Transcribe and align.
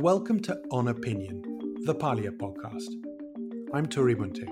and 0.00 0.04
welcome 0.06 0.40
to 0.40 0.58
On 0.70 0.88
Opinion, 0.88 1.42
the 1.84 1.94
Parlia 1.94 2.30
podcast. 2.30 2.88
I'm 3.74 3.86
Turi 3.86 4.14
Munthe. 4.14 4.48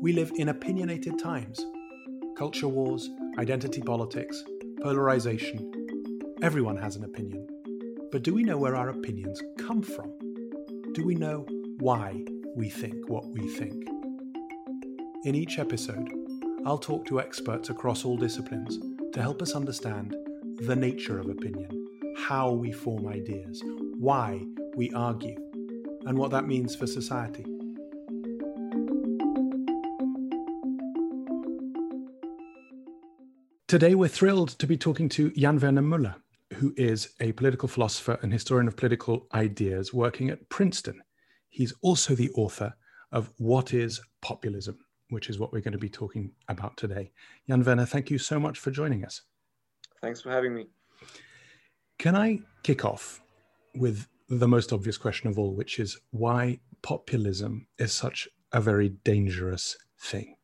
We 0.00 0.14
live 0.14 0.32
in 0.36 0.48
opinionated 0.48 1.18
times 1.18 1.62
culture 2.38 2.68
wars, 2.68 3.10
identity 3.38 3.82
politics, 3.82 4.42
polarization. 4.80 5.70
Everyone 6.40 6.78
has 6.78 6.96
an 6.96 7.04
opinion. 7.04 7.46
But 8.10 8.22
do 8.22 8.32
we 8.32 8.44
know 8.44 8.56
where 8.56 8.76
our 8.76 8.88
opinions 8.88 9.42
come 9.58 9.82
from? 9.82 10.10
Do 10.94 11.04
we 11.04 11.14
know 11.14 11.44
why 11.78 12.24
we 12.56 12.70
think 12.70 13.10
what 13.10 13.28
we 13.28 13.46
think? 13.46 13.74
In 15.26 15.34
each 15.34 15.58
episode, 15.58 16.08
I'll 16.64 16.78
talk 16.78 17.04
to 17.08 17.20
experts 17.20 17.68
across 17.68 18.06
all 18.06 18.16
disciplines 18.16 18.78
to 19.12 19.20
help 19.20 19.42
us 19.42 19.54
understand 19.54 20.16
the 20.62 20.76
nature 20.76 21.18
of 21.18 21.28
opinion, 21.28 21.88
how 22.16 22.50
we 22.52 22.72
form 22.72 23.06
ideas, 23.06 23.62
why 23.98 24.40
we 24.76 24.92
argue, 24.92 25.36
and 26.06 26.16
what 26.16 26.30
that 26.30 26.46
means 26.46 26.76
for 26.76 26.86
society. 26.86 27.44
Today, 33.66 33.94
we're 33.94 34.08
thrilled 34.08 34.50
to 34.60 34.66
be 34.66 34.76
talking 34.76 35.08
to 35.10 35.30
Jan 35.32 35.58
Werner 35.58 35.82
Müller, 35.82 36.14
who 36.54 36.72
is 36.76 37.10
a 37.20 37.32
political 37.32 37.68
philosopher 37.68 38.18
and 38.22 38.32
historian 38.32 38.68
of 38.68 38.76
political 38.76 39.26
ideas 39.34 39.92
working 39.92 40.30
at 40.30 40.48
Princeton. 40.48 41.02
He's 41.50 41.74
also 41.82 42.14
the 42.14 42.30
author 42.30 42.72
of 43.12 43.32
What 43.38 43.74
is 43.74 44.00
Populism, 44.22 44.78
which 45.10 45.28
is 45.28 45.38
what 45.38 45.52
we're 45.52 45.60
going 45.60 45.72
to 45.72 45.78
be 45.78 45.90
talking 45.90 46.30
about 46.48 46.76
today. 46.76 47.10
Jan 47.48 47.64
Werner, 47.64 47.84
thank 47.84 48.10
you 48.10 48.18
so 48.18 48.38
much 48.38 48.58
for 48.58 48.70
joining 48.70 49.04
us. 49.04 49.22
Thanks 50.00 50.20
for 50.20 50.30
having 50.30 50.54
me. 50.54 50.68
Can 51.98 52.14
I 52.14 52.40
kick 52.62 52.84
off 52.84 53.20
with 53.78 54.06
the 54.28 54.48
most 54.48 54.72
obvious 54.72 54.98
question 54.98 55.28
of 55.28 55.38
all, 55.38 55.54
which 55.54 55.78
is 55.78 55.98
why 56.10 56.60
populism 56.82 57.66
is 57.78 57.92
such 57.92 58.28
a 58.52 58.60
very 58.60 58.90
dangerous 58.90 59.76
thing? 59.98 60.36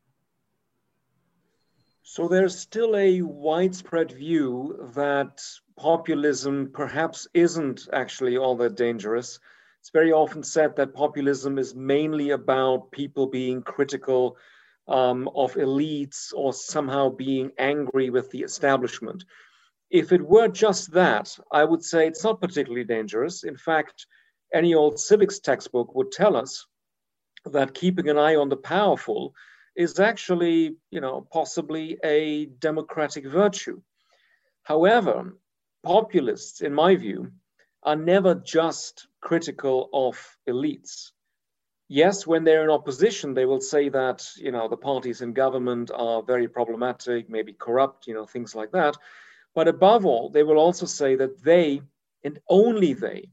So 2.03 2.27
there's 2.27 2.57
still 2.57 2.95
a 2.95 3.21
widespread 3.21 4.11
view 4.11 4.91
that 4.95 5.41
populism 5.75 6.69
perhaps 6.71 7.27
isn't 7.33 7.87
actually 7.91 8.37
all 8.37 8.55
that 8.57 8.75
dangerous. 8.75 9.39
It's 9.81 9.89
very 9.89 10.11
often 10.11 10.43
said 10.43 10.75
that 10.75 10.93
populism 10.93 11.57
is 11.57 11.75
mainly 11.75 12.29
about 12.29 12.91
people 12.91 13.27
being 13.27 13.61
critical 13.61 14.37
um, 14.87 15.27
of 15.35 15.55
elites 15.55 16.31
or 16.33 16.53
somehow 16.53 17.09
being 17.09 17.51
angry 17.57 18.09
with 18.09 18.29
the 18.31 18.43
establishment. 18.43 19.25
If 19.95 20.11
it 20.11 20.21
were 20.21 20.49
just 20.49 20.91
that, 20.91 21.39
I 21.53 21.63
would 21.63 21.81
say 21.81 22.05
it's 22.05 22.25
not 22.25 22.41
particularly 22.41 22.83
dangerous. 22.83 23.45
In 23.45 23.55
fact, 23.55 24.07
any 24.53 24.73
old 24.73 24.99
civics 24.99 25.39
textbook 25.39 25.95
would 25.95 26.11
tell 26.11 26.35
us 26.35 26.67
that 27.45 27.73
keeping 27.73 28.09
an 28.09 28.17
eye 28.17 28.35
on 28.35 28.49
the 28.49 28.57
powerful 28.57 29.33
is 29.73 29.97
actually, 29.97 30.75
you 30.91 30.99
know, 30.99 31.25
possibly 31.31 31.97
a 32.03 32.47
democratic 32.59 33.25
virtue. 33.25 33.81
However, 34.63 35.37
populists, 35.81 36.59
in 36.59 36.73
my 36.73 36.97
view, 36.97 37.31
are 37.83 37.95
never 37.95 38.35
just 38.35 39.07
critical 39.21 39.89
of 39.93 40.17
elites. 40.49 41.11
Yes, 41.87 42.27
when 42.27 42.43
they're 42.43 42.65
in 42.65 42.69
opposition, 42.69 43.33
they 43.33 43.45
will 43.45 43.61
say 43.61 43.87
that, 43.87 44.27
you 44.35 44.51
know, 44.51 44.67
the 44.67 44.75
parties 44.75 45.21
in 45.21 45.31
government 45.31 45.89
are 45.95 46.21
very 46.21 46.49
problematic, 46.49 47.29
maybe 47.29 47.53
corrupt, 47.53 48.07
you 48.07 48.13
know, 48.13 48.25
things 48.25 48.53
like 48.55 48.73
that. 48.73 48.97
But 49.55 49.67
above 49.69 50.05
all, 50.05 50.29
they 50.29 50.43
will 50.43 50.59
also 50.59 50.85
say 50.85 51.15
that 51.15 51.41
they, 51.41 51.81
and 52.23 52.39
only 52.49 52.93
they, 52.93 53.29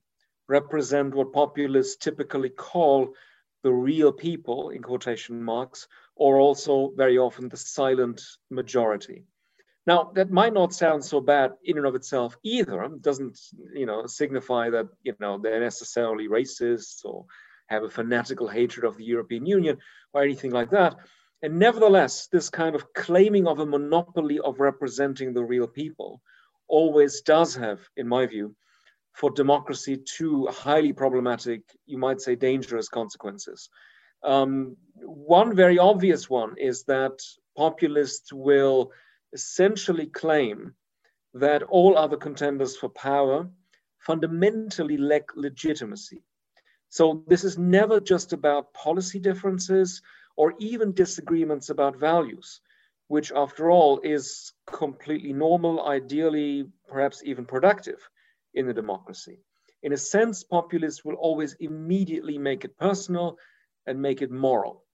represent 0.49 1.15
what 1.15 1.33
populists 1.33 1.97
typically 1.97 2.51
call 2.51 3.15
the 3.63 3.73
real 3.73 4.13
people, 4.13 4.71
in 4.71 4.83
quotation 4.83 5.43
marks, 5.43 5.89
or 6.17 6.39
also 6.39 6.93
very 6.97 7.19
often 7.19 7.49
the 7.49 7.57
silent 7.57 8.23
majority. 8.51 9.25
Now, 9.87 10.13
that 10.15 10.31
might 10.31 10.53
not 10.53 10.73
sound 10.73 11.05
so 11.05 11.21
bad 11.21 11.53
in 11.65 11.77
and 11.77 11.87
of 11.87 11.95
itself 11.97 12.37
either. 12.45 12.83
It 12.85 13.03
doesn't, 13.03 13.39
you 13.75 13.87
know, 13.87 14.07
signify 14.07 14.71
that, 14.71 14.87
you 15.03 15.15
know, 15.19 15.39
they're 15.39 15.61
necessarily 15.61 16.29
racist 16.29 17.05
or 17.05 17.25
have 17.67 17.83
a 17.83 17.91
fanatical 17.91 18.47
hatred 18.47 18.85
of 18.85 18.97
the 18.97 19.05
European 19.05 19.47
Union 19.47 19.79
or 20.13 20.23
anything 20.23 20.53
like 20.53 20.71
that. 20.71 20.97
And 21.43 21.59
nevertheless, 21.59 22.29
this 22.29 22.49
kind 22.49 22.77
of 22.77 22.93
claiming 22.95 23.49
of 23.49 23.59
a 23.59 23.67
monopoly 23.67 24.39
of 24.41 24.61
representing 24.61 25.35
the 25.35 25.45
real 25.45 25.67
people 25.67 26.23
always 26.69 27.21
does 27.23 27.55
have, 27.57 27.81
in 27.97 28.07
my 28.07 28.27
view, 28.27 28.55
for 29.13 29.31
democracy 29.31 29.97
two 29.97 30.47
highly 30.47 30.93
problematic, 30.93 31.63
you 31.87 31.99
might 31.99 32.21
say 32.21 32.35
dangerous 32.37 32.89
consequences. 32.89 33.69
Um, 34.23 34.77
one 34.95 35.55
very 35.55 35.79
obvious 35.79 36.31
one 36.31 36.55
is 36.57 36.85
that 36.85 37.21
populists 37.57 38.33
will 38.33 38.93
essentially 39.33 40.07
claim 40.07 40.75
that 41.35 41.63
all 41.65 41.99
other 41.99 42.17
contenders 42.17 42.77
for 42.77 42.89
power 42.91 43.49
fundamentally 43.99 44.97
lack 44.97 45.25
legitimacy. 45.35 46.23
So 46.89 47.25
this 47.27 47.43
is 47.43 47.59
never 47.59 48.01
just 48.01 48.33
about 48.33 48.73
policy 48.75 49.19
differences 49.19 50.03
or 50.37 50.55
even 50.59 50.93
disagreements 50.93 51.71
about 51.71 51.97
values, 51.97 52.61
which, 53.09 53.33
after 53.33 53.71
all, 53.71 54.01
is 54.01 54.53
completely 54.67 55.33
normal, 55.33 55.87
ideally, 55.87 56.65
perhaps 56.89 57.23
even 57.25 57.45
productive 57.45 57.99
in 58.55 58.69
a 58.69 58.75
democracy. 58.75 59.39
In 59.83 59.93
a 59.93 59.97
sense, 59.97 60.45
populists 60.45 61.05
will 61.05 61.17
always 61.17 61.55
immediately 61.61 62.39
make 62.39 62.65
it 62.65 62.79
personal 62.79 63.37
and 63.87 64.01
make 64.01 64.23
it 64.23 64.31
moral. 64.31 64.85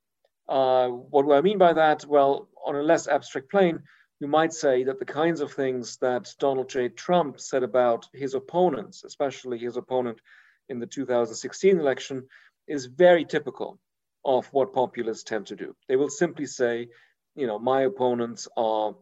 Uh, 0.48 0.88
what 0.88 1.24
do 1.26 1.32
I 1.32 1.42
mean 1.42 1.58
by 1.58 1.74
that? 1.74 2.06
Well, 2.06 2.48
on 2.64 2.74
a 2.74 2.82
less 2.82 3.06
abstract 3.06 3.50
plane, 3.50 3.82
you 4.20 4.26
might 4.26 4.52
say 4.52 4.82
that 4.84 4.98
the 4.98 5.04
kinds 5.04 5.40
of 5.40 5.52
things 5.52 5.98
that 5.98 6.34
Donald 6.38 6.68
J. 6.68 6.88
Trump 6.88 7.38
said 7.38 7.62
about 7.62 8.08
his 8.12 8.34
opponents, 8.34 9.04
especially 9.04 9.58
his 9.58 9.76
opponent 9.76 10.20
in 10.68 10.80
the 10.80 10.86
2016 10.86 11.78
election, 11.78 12.26
is 12.66 12.86
very 12.86 13.24
typical 13.24 13.78
of 14.28 14.46
what 14.52 14.74
populists 14.74 15.22
tend 15.22 15.46
to 15.46 15.56
do. 15.56 15.74
They 15.88 15.96
will 15.96 16.10
simply 16.10 16.44
say, 16.44 16.88
you 17.34 17.46
know, 17.46 17.58
my 17.58 17.80
opponents 17.82 18.46
are 18.58 18.94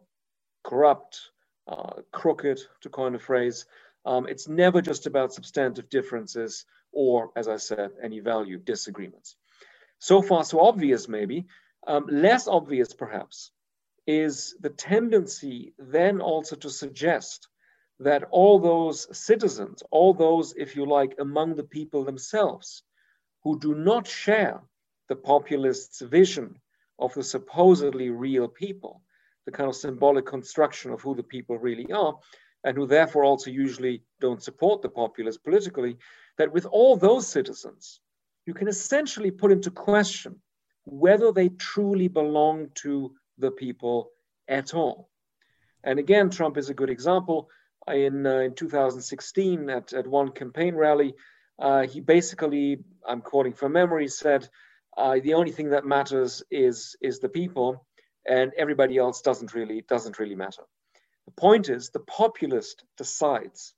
corrupt, 0.62 1.32
uh, 1.66 2.02
crooked, 2.12 2.60
to 2.82 2.88
coin 2.88 3.16
a 3.16 3.18
phrase. 3.18 3.66
Um, 4.04 4.28
it's 4.28 4.46
never 4.46 4.80
just 4.80 5.06
about 5.06 5.34
substantive 5.34 5.90
differences 5.90 6.64
or, 6.92 7.32
as 7.34 7.48
I 7.48 7.56
said, 7.56 7.90
any 8.00 8.20
value 8.20 8.56
disagreements. 8.56 9.36
So 9.98 10.22
far, 10.22 10.44
so 10.44 10.60
obvious, 10.60 11.08
maybe. 11.08 11.46
Um, 11.88 12.06
less 12.08 12.46
obvious, 12.46 12.94
perhaps, 12.94 13.50
is 14.06 14.54
the 14.60 14.70
tendency 14.70 15.74
then 15.76 16.20
also 16.20 16.54
to 16.54 16.70
suggest 16.70 17.48
that 17.98 18.22
all 18.30 18.60
those 18.60 19.08
citizens, 19.18 19.82
all 19.90 20.14
those, 20.14 20.54
if 20.56 20.76
you 20.76 20.86
like, 20.86 21.16
among 21.18 21.56
the 21.56 21.64
people 21.64 22.04
themselves, 22.04 22.84
who 23.42 23.58
do 23.58 23.74
not 23.74 24.06
share 24.06 24.62
the 25.08 25.16
populists' 25.16 26.00
vision 26.00 26.56
of 26.98 27.14
the 27.14 27.22
supposedly 27.22 28.10
real 28.10 28.48
people, 28.48 29.02
the 29.44 29.52
kind 29.52 29.68
of 29.68 29.76
symbolic 29.76 30.26
construction 30.26 30.90
of 30.90 31.00
who 31.00 31.14
the 31.14 31.22
people 31.22 31.58
really 31.58 31.90
are, 31.92 32.18
and 32.64 32.76
who 32.76 32.86
therefore 32.86 33.24
also 33.24 33.50
usually 33.50 34.02
don't 34.20 34.42
support 34.42 34.82
the 34.82 34.88
populists 34.88 35.38
politically, 35.38 35.96
that 36.38 36.52
with 36.52 36.66
all 36.66 36.96
those 36.96 37.26
citizens, 37.26 38.00
you 38.46 38.54
can 38.54 38.68
essentially 38.68 39.30
put 39.30 39.52
into 39.52 39.70
question 39.70 40.40
whether 40.84 41.32
they 41.32 41.48
truly 41.48 42.08
belong 42.08 42.70
to 42.74 43.14
the 43.38 43.50
people 43.50 44.10
at 44.48 44.74
all. 44.74 45.10
And 45.84 45.98
again, 45.98 46.30
Trump 46.30 46.56
is 46.56 46.68
a 46.68 46.74
good 46.74 46.90
example. 46.90 47.48
In, 47.88 48.26
uh, 48.26 48.38
in 48.38 48.54
2016, 48.54 49.70
at, 49.70 49.92
at 49.92 50.06
one 50.06 50.30
campaign 50.32 50.74
rally, 50.74 51.14
uh, 51.58 51.86
he 51.86 52.00
basically, 52.00 52.78
I'm 53.06 53.20
quoting 53.20 53.52
from 53.52 53.72
memory, 53.72 54.08
said, 54.08 54.48
uh, 54.96 55.18
the 55.22 55.34
only 55.34 55.52
thing 55.52 55.70
that 55.70 55.84
matters 55.84 56.42
is 56.50 56.96
is 57.00 57.20
the 57.20 57.28
people, 57.28 57.86
and 58.26 58.52
everybody 58.56 58.96
else 58.96 59.20
doesn't 59.20 59.54
really 59.54 59.82
doesn't 59.82 60.18
really 60.18 60.34
matter. 60.34 60.62
The 61.26 61.32
point 61.32 61.68
is, 61.68 61.90
the 61.90 62.00
populist 62.00 62.84
decides 62.96 63.74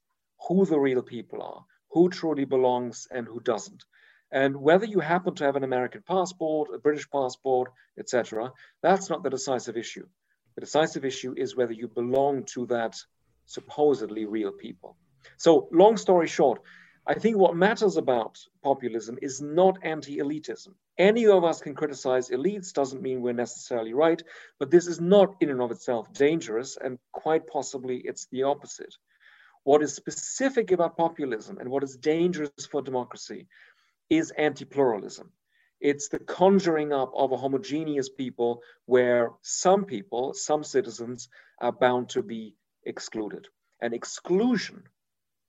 who 0.47 0.65
the 0.65 0.79
real 0.79 1.01
people 1.01 1.41
are, 1.41 1.65
who 1.89 2.09
truly 2.09 2.45
belongs 2.45 3.07
and 3.11 3.27
who 3.27 3.39
doesn't. 3.39 3.83
And 4.31 4.55
whether 4.57 4.85
you 4.85 4.99
happen 4.99 5.33
to 5.35 5.43
have 5.43 5.55
an 5.55 5.63
American 5.63 6.03
passport, 6.03 6.69
a 6.73 6.77
British 6.77 7.09
passport, 7.09 7.71
etc., 7.97 8.53
that's 8.81 9.09
not 9.09 9.23
the 9.23 9.29
decisive 9.29 9.75
issue. 9.75 10.07
The 10.55 10.61
decisive 10.61 11.03
issue 11.03 11.33
is 11.35 11.55
whether 11.55 11.73
you 11.73 11.87
belong 11.87 12.43
to 12.53 12.67
that 12.67 12.95
supposedly 13.45 14.25
real 14.25 14.51
people. 14.51 14.95
So, 15.37 15.67
long 15.71 15.97
story 15.97 16.27
short, 16.27 16.61
I 17.09 17.15
think 17.15 17.37
what 17.37 17.55
matters 17.55 17.97
about 17.97 18.37
populism 18.63 19.17
is 19.19 19.41
not 19.41 19.79
anti 19.81 20.17
elitism. 20.17 20.75
Any 20.95 21.25
of 21.25 21.43
us 21.43 21.59
can 21.59 21.73
criticize 21.73 22.29
elites, 22.29 22.71
doesn't 22.71 23.01
mean 23.01 23.21
we're 23.21 23.33
necessarily 23.33 23.95
right, 23.95 24.21
but 24.59 24.69
this 24.69 24.85
is 24.85 25.01
not 25.01 25.35
in 25.41 25.49
and 25.49 25.59
of 25.59 25.71
itself 25.71 26.13
dangerous, 26.13 26.77
and 26.77 26.99
quite 27.11 27.47
possibly 27.47 27.97
it's 27.97 28.27
the 28.31 28.43
opposite. 28.43 28.95
What 29.63 29.81
is 29.81 29.95
specific 29.95 30.69
about 30.69 30.97
populism 30.97 31.57
and 31.57 31.71
what 31.71 31.83
is 31.83 31.97
dangerous 31.97 32.67
for 32.71 32.83
democracy 32.83 33.47
is 34.11 34.29
anti-pluralism. 34.29 35.31
It's 35.81 36.09
the 36.09 36.19
conjuring 36.19 36.93
up 36.93 37.11
of 37.15 37.31
a 37.31 37.37
homogeneous 37.37 38.09
people 38.09 38.61
where 38.85 39.31
some 39.41 39.85
people, 39.85 40.35
some 40.35 40.63
citizens 40.63 41.27
are 41.59 41.71
bound 41.71 42.09
to 42.09 42.21
be 42.21 42.53
excluded. 42.85 43.47
And 43.81 43.95
exclusion, 43.95 44.83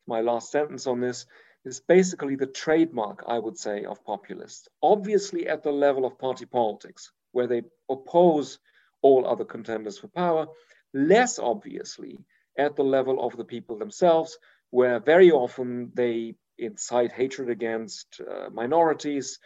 my 0.07 0.23
last 0.23 0.51
sentence 0.51 0.87
on 0.87 1.01
this, 1.01 1.27
is 1.65 1.81
basically 1.81 2.37
the 2.37 2.47
trademark, 2.47 3.25
I 3.27 3.39
would 3.39 3.59
say, 3.59 3.85
of 3.85 4.05
populists. 4.05 4.69
Obviously 4.83 5.49
at 5.49 5.63
the 5.63 5.73
level 5.73 6.05
of 6.05 6.19
party 6.19 6.47
politics, 6.47 7.13
where 7.33 7.47
they 7.47 7.63
oppose 7.89 8.59
all 9.03 9.27
other 9.27 9.45
contenders 9.45 9.99
for 9.99 10.09
power, 10.09 10.47
less 10.93 11.39
obviously 11.39 12.19
at 12.59 12.77
the 12.77 12.83
level 12.83 13.25
of 13.25 13.37
the 13.37 13.45
people 13.45 13.79
themselves, 13.79 14.39
where 14.71 15.01
very 15.01 15.31
often 15.31 15.91
they 15.95 16.35
incite 16.59 17.13
hatred 17.13 17.49
against 17.51 18.21
uh, 18.21 18.49
minorities, 18.51 19.39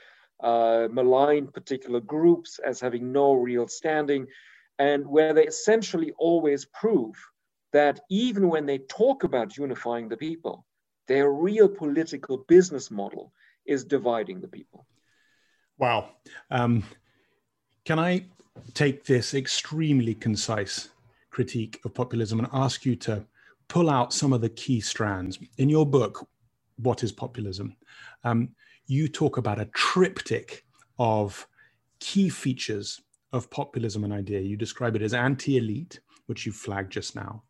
uh, 0.42 0.88
malign 0.90 1.46
particular 1.46 2.00
groups 2.00 2.58
as 2.58 2.80
having 2.80 3.12
no 3.12 3.32
real 3.32 3.68
standing, 3.68 4.26
and 4.78 5.06
where 5.06 5.32
they 5.32 5.46
essentially 5.46 6.12
always 6.18 6.64
prove 6.66 7.14
that 7.72 8.00
even 8.10 8.48
when 8.48 8.66
they 8.66 8.78
talk 8.78 9.24
about 9.24 9.56
unifying 9.56 10.08
the 10.08 10.16
people, 10.16 10.64
their 11.06 11.30
real 11.30 11.68
political 11.68 12.38
business 12.38 12.90
model 12.90 13.32
is 13.66 13.84
dividing 13.84 14.40
the 14.40 14.48
people. 14.48 14.86
Wow. 15.78 16.10
Um, 16.50 16.84
can 17.84 17.98
I 17.98 18.26
take 18.72 19.04
this 19.04 19.34
extremely 19.34 20.14
concise 20.14 20.88
critique 21.30 21.80
of 21.84 21.94
populism 21.94 22.38
and 22.38 22.48
ask 22.52 22.84
you 22.86 22.96
to 22.96 23.24
pull 23.68 23.90
out 23.90 24.12
some 24.12 24.32
of 24.32 24.40
the 24.40 24.48
key 24.48 24.80
strands? 24.80 25.38
In 25.58 25.68
your 25.68 25.86
book, 25.86 26.26
What 26.76 27.02
is 27.02 27.12
Populism? 27.12 27.76
Um, 28.22 28.50
you 28.86 29.08
talk 29.08 29.36
about 29.36 29.60
a 29.60 29.66
triptych 29.66 30.64
of 30.98 31.46
key 32.00 32.28
features 32.28 33.00
of 33.32 33.50
populism 33.50 34.04
and 34.04 34.12
idea. 34.12 34.40
You 34.40 34.56
describe 34.56 34.94
it 34.96 35.02
as 35.02 35.14
anti 35.14 35.56
elite, 35.56 36.00
which 36.26 36.46
you 36.46 36.52
flagged 36.52 36.92
just 36.92 37.16
now, 37.16 37.42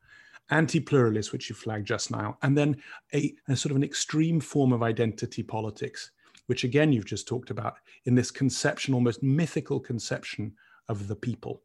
anti-pluralist, 0.50 1.32
which 1.32 1.48
you 1.48 1.54
flagged 1.54 1.86
just 1.86 2.10
now, 2.10 2.36
and 2.42 2.56
then 2.56 2.76
a, 3.14 3.34
a, 3.48 3.56
sort 3.56 3.70
of 3.70 3.76
an 3.76 3.84
extreme 3.84 4.40
form 4.40 4.72
of 4.72 4.82
identity 4.82 5.42
politics, 5.42 6.10
which 6.46 6.64
again 6.64 6.92
you've 6.92 7.06
just 7.06 7.26
talked 7.26 7.50
about 7.50 7.76
in 8.04 8.14
this 8.14 8.30
conception, 8.30 8.94
almost 8.94 9.22
mythical 9.22 9.80
conception 9.80 10.52
of 10.88 11.08
the 11.08 11.16
people. 11.16 11.62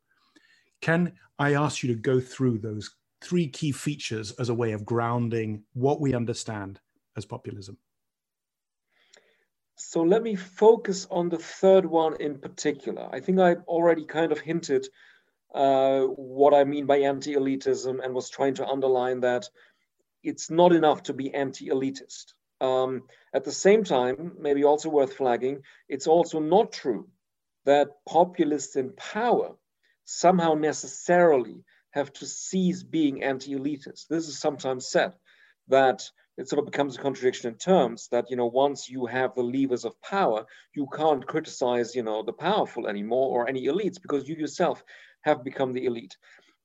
Can 0.81 1.13
I 1.37 1.55
ask 1.55 1.83
you 1.83 1.93
to 1.93 1.99
go 1.99 2.19
through 2.19 2.59
those 2.59 2.95
three 3.21 3.47
key 3.47 3.71
features 3.71 4.31
as 4.33 4.49
a 4.49 4.53
way 4.53 4.71
of 4.71 4.85
grounding 4.85 5.63
what 5.73 5.99
we 5.99 6.13
understand 6.13 6.79
as 7.17 7.25
populism? 7.25 7.77
So 9.75 10.01
let 10.01 10.23
me 10.23 10.35
focus 10.35 11.07
on 11.09 11.29
the 11.29 11.37
third 11.37 11.85
one 11.85 12.15
in 12.19 12.37
particular. 12.37 13.09
I 13.11 13.19
think 13.19 13.39
I 13.39 13.55
already 13.67 14.05
kind 14.05 14.31
of 14.31 14.39
hinted 14.39 14.87
uh, 15.53 16.01
what 16.01 16.53
I 16.53 16.63
mean 16.63 16.85
by 16.85 16.99
anti-elitism 16.99 18.03
and 18.03 18.13
was 18.13 18.29
trying 18.29 18.55
to 18.55 18.67
underline 18.67 19.21
that 19.21 19.49
it's 20.23 20.49
not 20.49 20.73
enough 20.73 21.03
to 21.03 21.13
be 21.13 21.33
anti-elitist. 21.33 22.33
Um, 22.61 23.03
at 23.33 23.45
the 23.45 23.51
same 23.51 23.83
time, 23.83 24.33
maybe 24.39 24.63
also 24.63 24.89
worth 24.89 25.13
flagging, 25.13 25.63
it's 25.87 26.07
also 26.07 26.39
not 26.39 26.71
true 26.71 27.07
that 27.65 27.89
populists 28.07 28.75
in 28.75 28.91
power 28.93 29.55
somehow 30.05 30.53
necessarily 30.55 31.63
have 31.91 32.11
to 32.13 32.25
cease 32.25 32.83
being 32.83 33.23
anti-elitist. 33.23 34.07
This 34.07 34.27
is 34.27 34.39
sometimes 34.39 34.87
said 34.87 35.13
that 35.69 36.09
it 36.39 36.47
sort 36.47 36.59
of 36.59 36.65
becomes 36.65 36.97
a 36.97 37.01
contradiction 37.01 37.51
in 37.51 37.57
terms 37.57 38.07
that 38.11 38.29
you 38.29 38.37
know 38.37 38.45
once 38.45 38.89
you 38.89 39.05
have 39.05 39.35
the 39.35 39.43
levers 39.43 39.83
of 39.83 40.01
power 40.01 40.45
you 40.73 40.87
can't 40.95 41.27
criticize 41.27 41.93
you 41.93 42.01
know 42.01 42.23
the 42.23 42.31
powerful 42.31 42.87
anymore 42.87 43.29
or 43.29 43.49
any 43.49 43.65
elites 43.65 44.01
because 44.01 44.27
you 44.27 44.35
yourself 44.35 44.81
have 45.21 45.44
become 45.44 45.74
the 45.74 45.86
elite. 45.86 46.18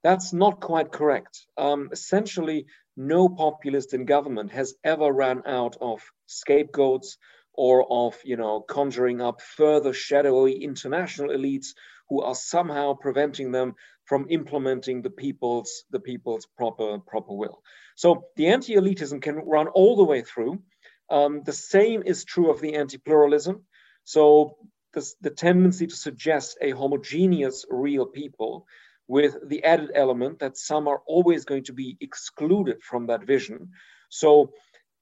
That's 0.03 0.33
not 0.33 0.61
quite 0.61 0.93
correct. 0.93 1.47
Um, 1.57 1.89
essentially, 1.91 2.67
no 2.97 3.29
populist 3.29 3.95
in 3.95 4.05
government 4.05 4.53
has 4.53 4.75
ever 4.85 5.11
ran 5.11 5.43
out 5.47 5.77
of 5.81 6.03
scapegoats 6.27 7.17
or 7.55 7.87
of 7.91 8.17
you 8.25 8.37
know 8.37 8.61
conjuring 8.61 9.21
up 9.21 9.41
further 9.41 9.93
shadowy 9.93 10.63
international 10.63 11.31
elites 11.31 11.69
who 12.09 12.21
are 12.21 12.35
somehow 12.35 12.95
preventing 12.95 13.53
them 13.53 13.75
from 14.05 14.27
implementing 14.29 15.03
the 15.03 15.11
people's 15.11 15.85
the 15.91 16.01
people's 16.01 16.47
proper 16.57 16.99
proper 16.99 17.35
will. 17.35 17.63
So 17.97 18.27
the 18.37 18.49
anti-elitism 18.49 19.23
can 19.23 19.37
run 19.37 19.69
all 19.69 19.97
the 19.97 20.05
way 20.05 20.23
through. 20.23 20.63
Um, 21.11 21.43
the 21.45 21.53
same 21.53 22.03
is 22.05 22.25
true 22.25 22.51
of 22.51 22.61
the 22.61 22.75
anti-pluralism. 22.75 23.63
So 24.05 24.57
the, 24.95 25.13
the 25.21 25.31
tendency 25.31 25.87
to 25.87 25.97
suggest 25.97 26.59
a 26.61 26.71
homogeneous 26.71 27.65
real 27.71 28.07
people 28.07 28.67
with 29.07 29.37
the 29.49 29.63
added 29.65 29.91
element 29.95 30.39
that 30.39 30.57
some 30.57 30.89
are 30.89 31.03
always 31.07 31.45
going 31.45 31.65
to 31.65 31.73
be 31.73 31.97
excluded 32.01 32.83
from 32.83 33.07
that 33.07 33.25
vision. 33.25 33.71
So 34.09 34.53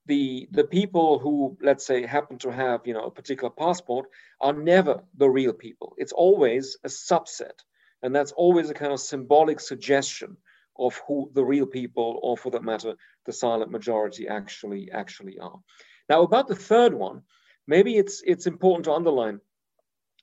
the 0.07 0.49
the 0.51 0.65
people 0.65 1.19
who 1.21 1.57
let's 1.63 1.87
say 1.87 2.05
happen 2.05 2.39
to 2.39 2.51
have 2.51 2.81
you 2.87 2.95
know 2.95 3.05
a 3.05 3.11
particular 3.11 3.51
passport 3.51 4.07
are 4.41 4.53
never 4.53 5.03
the 5.17 5.29
real 5.29 5.53
people. 5.53 5.95
It's 5.97 6.13
always 6.13 6.77
a 6.85 6.89
subset, 6.89 7.59
and 8.03 8.15
that's 8.15 8.33
always 8.33 8.71
a 8.71 8.75
kind 8.75 8.93
of 8.93 9.01
symbolic 9.01 9.61
suggestion 9.61 10.37
of 10.79 11.01
who 11.07 11.31
the 11.35 11.45
real 11.45 11.67
people, 11.67 12.19
or 12.23 12.37
for 12.37 12.51
that 12.51 12.65
matter, 12.65 12.95
the 13.27 13.33
silent 13.33 13.71
majority 13.71 14.27
actually 14.27 14.91
actually 14.91 15.39
are. 15.39 15.61
Now 16.09 16.23
about 16.23 16.49
the 16.49 16.57
third 16.57 16.95
one, 16.95 17.23
maybe 17.69 17.97
it's 17.97 18.23
it's 18.27 18.47
important 18.47 18.87
to 18.87 18.93
underline 18.93 19.41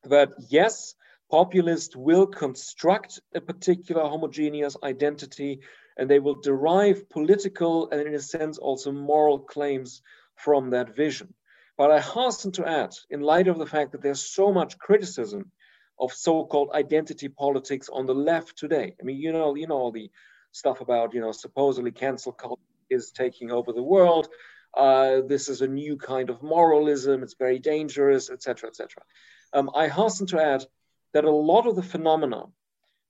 that 0.04 0.30
yes, 0.50 0.96
populists 1.30 1.96
will 1.96 2.28
construct 2.28 3.20
a 3.36 3.42
particular 3.42 4.04
homogeneous 4.04 4.76
identity 4.84 5.60
and 5.98 6.10
they 6.10 6.20
will 6.20 6.36
derive 6.36 7.10
political 7.10 7.90
and 7.92 8.02
in 8.02 8.14
a 8.14 8.20
sense 8.20 8.58
also 8.58 8.92
moral 8.92 9.40
claims 9.40 10.02
from 10.36 10.70
that 10.70 10.96
vision. 10.96 11.34
But 11.78 11.92
I 11.92 12.00
hasten 12.00 12.52
to 12.54 12.68
add, 12.68 12.94
in 13.10 13.22
light 13.22 13.48
of 13.48 13.58
the 13.58 13.66
fact 13.66 13.92
that 13.92 14.02
there's 14.02 14.22
so 14.22 14.52
much 14.52 14.78
criticism 14.78 15.52
of 16.00 16.14
so-called 16.14 16.72
identity 16.74 17.28
politics 17.28 17.90
on 17.92 18.06
the 18.06 18.16
left 18.16 18.58
today. 18.58 18.96
I 19.00 19.04
mean, 19.04 19.18
you 19.18 19.32
know, 19.32 19.56
you 19.56 19.68
know 19.68 19.78
all 19.78 19.92
the 19.92 20.10
stuff 20.52 20.82
about, 20.82 21.14
you 21.14 21.22
know, 21.22 21.32
supposedly 21.32 21.92
cancel 21.92 22.32
culture 22.32 22.62
is 22.90 23.12
taking 23.12 23.52
over 23.52 23.72
the 23.72 23.84
world. 23.84 24.30
Uh, 24.76 25.22
this 25.28 25.50
is 25.50 25.62
a 25.62 25.68
new 25.68 25.98
kind 25.98 26.30
of 26.30 26.42
moralism. 26.42 27.24
It's 27.24 27.36
very 27.36 27.60
dangerous, 27.60 28.30
etc., 28.30 28.70
etc. 28.70 29.04
Um, 29.54 29.70
I 29.76 29.88
hasten 29.88 30.28
to 30.28 30.42
add 30.42 30.66
that 31.14 31.26
a 31.26 31.32
lot 31.32 31.68
of 31.68 31.76
the 31.76 31.84
phenomena 31.84 32.46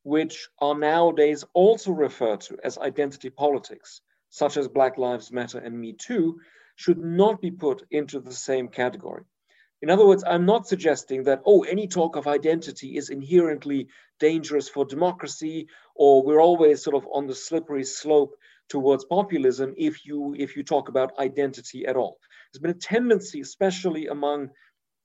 which 0.04 0.50
are 0.60 0.78
nowadays 0.78 1.44
also 1.54 1.92
referred 1.92 2.42
to 2.42 2.58
as 2.64 2.78
identity 2.78 3.30
politics, 3.30 4.02
such 4.30 4.58
as 4.58 4.68
Black 4.68 4.98
Lives 4.98 5.32
Matter 5.32 5.60
and 5.60 5.80
Me 5.80 5.94
Too, 5.94 6.40
should 6.76 6.98
not 6.98 7.42
be 7.42 7.52
put 7.52 7.84
into 7.92 8.20
the 8.20 8.32
same 8.32 8.70
category. 8.70 9.24
In 9.82 9.90
other 9.90 10.06
words, 10.06 10.24
I'm 10.26 10.46
not 10.46 10.68
suggesting 10.68 11.24
that, 11.24 11.42
oh, 11.46 11.64
any 11.64 11.88
talk 11.88 12.16
of 12.16 12.28
identity 12.28 12.98
is 12.98 13.10
inherently 13.10 13.88
dangerous 14.20 14.68
for 14.68 14.86
democracy, 14.86 15.68
or 15.96 16.24
we're 16.24 16.42
always 16.42 16.84
sort 16.84 16.96
of 16.96 17.08
on 17.14 17.28
the 17.28 17.36
slippery 17.36 17.84
slope 17.84 18.36
towards 18.68 19.06
populism 19.06 19.74
if 19.78 20.06
you 20.06 20.36
if 20.38 20.56
you 20.56 20.64
talk 20.64 20.90
about 20.90 21.18
identity 21.18 21.86
at 21.86 21.96
all. 21.96 22.20
There's 22.52 22.62
been 22.62 22.72
a 22.72 22.74
tendency, 22.74 23.42
especially 23.42 24.08
among 24.08 24.50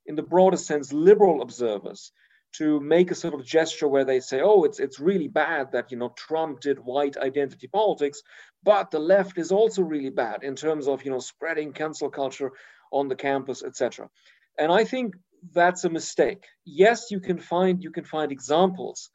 in 0.07 0.15
the 0.15 0.23
broader 0.23 0.57
sense, 0.57 0.93
liberal 0.93 1.43
observers 1.43 2.13
to 2.57 2.79
make 2.81 3.11
a 3.11 3.15
sort 3.17 3.35
of 3.35 3.45
gesture 3.45 3.89
where 3.89 4.05
they 4.05 4.21
say, 4.21 4.41
oh, 4.41 4.63
it's, 4.63 4.79
it's 4.79 5.01
really 5.01 5.29
bad 5.29 5.73
that, 5.73 5.91
you 5.91 5.99
know, 5.99 6.13
Trump 6.17 6.61
did 6.61 6.79
white 6.79 7.17
identity 7.17 7.67
politics, 7.67 8.23
but 8.63 8.91
the 8.91 8.99
left 8.99 9.39
is 9.39 9.51
also 9.51 9.83
really 9.83 10.11
bad 10.11 10.45
in 10.45 10.55
terms 10.55 10.87
of, 10.87 11.05
you 11.05 11.11
know, 11.11 11.19
spreading 11.19 11.73
cancel 11.73 12.11
culture 12.11 12.53
on 12.93 13.09
the 13.09 13.17
campus, 13.17 13.65
etc. 13.65 14.09
And 14.57 14.71
I 14.71 14.85
think 14.85 15.17
that's 15.53 15.85
a 15.85 15.91
mistake. 15.91 16.45
Yes, 16.65 17.11
you 17.11 17.19
can 17.19 17.39
find, 17.39 17.83
you 17.83 17.91
can 17.91 18.05
find 18.05 18.31
examples 18.31 19.11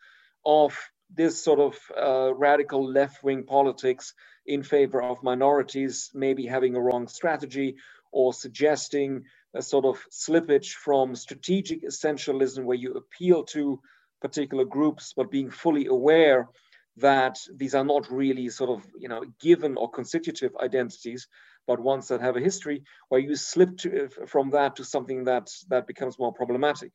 of 0.46 0.78
this 1.16 1.42
sort 1.42 1.60
of 1.60 1.78
uh, 1.98 2.34
radical 2.36 2.86
left-wing 2.86 3.46
politics 3.46 4.14
in 4.46 4.64
favor 4.64 5.02
of 5.02 5.24
minorities, 5.24 6.12
maybe 6.14 6.46
having 6.46 6.76
a 6.76 6.82
wrong 6.82 7.08
strategy 7.08 7.78
or 8.12 8.34
suggesting 8.34 9.24
a 9.56 9.62
sort 9.62 9.86
of 9.86 9.98
slippage 10.12 10.74
from 10.74 11.16
strategic 11.16 11.84
essentialism 11.84 12.64
where 12.64 12.78
you 12.78 12.94
appeal 12.94 13.44
to 13.44 13.80
particular 14.22 14.66
groups, 14.66 15.14
but 15.16 15.32
being 15.32 15.50
fully 15.50 15.88
aware 15.88 16.50
that 16.98 17.38
these 17.56 17.76
are 17.76 17.86
not 17.86 18.12
really 18.12 18.50
sort 18.50 18.70
of 18.70 18.86
you 18.98 19.08
know 19.08 19.24
given 19.40 19.78
or 19.78 19.90
constitutive 19.90 20.52
identities, 20.58 21.28
but 21.68 21.80
ones 21.80 22.08
that 22.10 22.22
have 22.22 22.36
a 22.36 22.42
history, 22.42 22.84
where 23.10 23.22
you 23.22 23.36
slip 23.36 23.78
to, 23.78 24.10
from 24.28 24.50
that 24.52 24.76
to 24.76 24.84
something 24.84 25.24
that 25.24 25.50
that 25.70 25.88
becomes 25.88 26.20
more 26.20 26.34
problematic. 26.34 26.92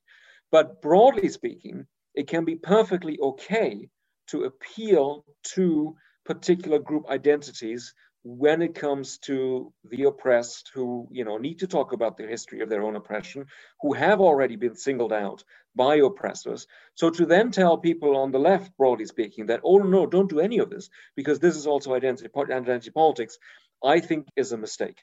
But 0.50 0.82
broadly 0.82 1.28
speaking, 1.28 1.86
it 2.14 2.28
can 2.28 2.44
be 2.44 2.56
perfectly 2.56 3.18
okay 3.20 3.88
to 4.28 4.44
appeal 4.44 5.24
to 5.54 5.96
particular 6.24 6.78
group 6.78 7.08
identities 7.08 7.94
when 8.24 8.62
it 8.62 8.74
comes 8.74 9.18
to 9.18 9.70
the 9.90 10.04
oppressed 10.04 10.70
who 10.72 11.06
you 11.10 11.26
know 11.26 11.36
need 11.36 11.58
to 11.58 11.66
talk 11.66 11.92
about 11.92 12.16
the 12.16 12.26
history 12.26 12.62
of 12.62 12.70
their 12.70 12.82
own 12.82 12.96
oppression 12.96 13.44
who 13.82 13.92
have 13.92 14.18
already 14.18 14.56
been 14.56 14.74
singled 14.74 15.12
out 15.12 15.44
by 15.76 15.96
oppressors. 15.96 16.66
So 16.94 17.10
to 17.10 17.26
then 17.26 17.50
tell 17.50 17.76
people 17.76 18.16
on 18.16 18.32
the 18.32 18.38
left 18.38 18.74
broadly 18.78 19.04
speaking 19.04 19.46
that 19.46 19.60
oh 19.62 19.76
no 19.76 20.06
don't 20.06 20.30
do 20.30 20.40
any 20.40 20.58
of 20.58 20.70
this 20.70 20.88
because 21.14 21.38
this 21.38 21.54
is 21.54 21.66
also 21.66 21.94
identity, 21.94 22.30
identity 22.34 22.90
politics 22.90 23.38
i 23.84 24.00
think 24.00 24.26
is 24.36 24.52
a 24.52 24.56
mistake. 24.56 25.02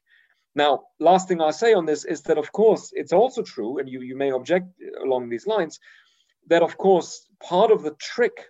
Now 0.56 0.86
last 1.00 1.28
thing 1.28 1.42
i 1.42 1.52
say 1.52 1.74
on 1.74 1.86
this 1.86 2.06
is 2.06 2.24
that 2.24 2.40
of 2.40 2.52
course 2.52 2.92
it's 2.92 3.14
also 3.14 3.44
true 3.44 3.78
and 3.78 3.88
you, 3.88 4.02
you 4.02 4.18
may 4.18 4.32
object 4.32 4.66
uh, 4.82 5.06
along 5.06 5.30
these 5.30 5.46
lines 5.46 5.80
that 6.48 6.64
of 6.64 6.76
course 6.76 7.28
part 7.40 7.70
of 7.70 7.84
the 7.84 7.96
trick 8.00 8.48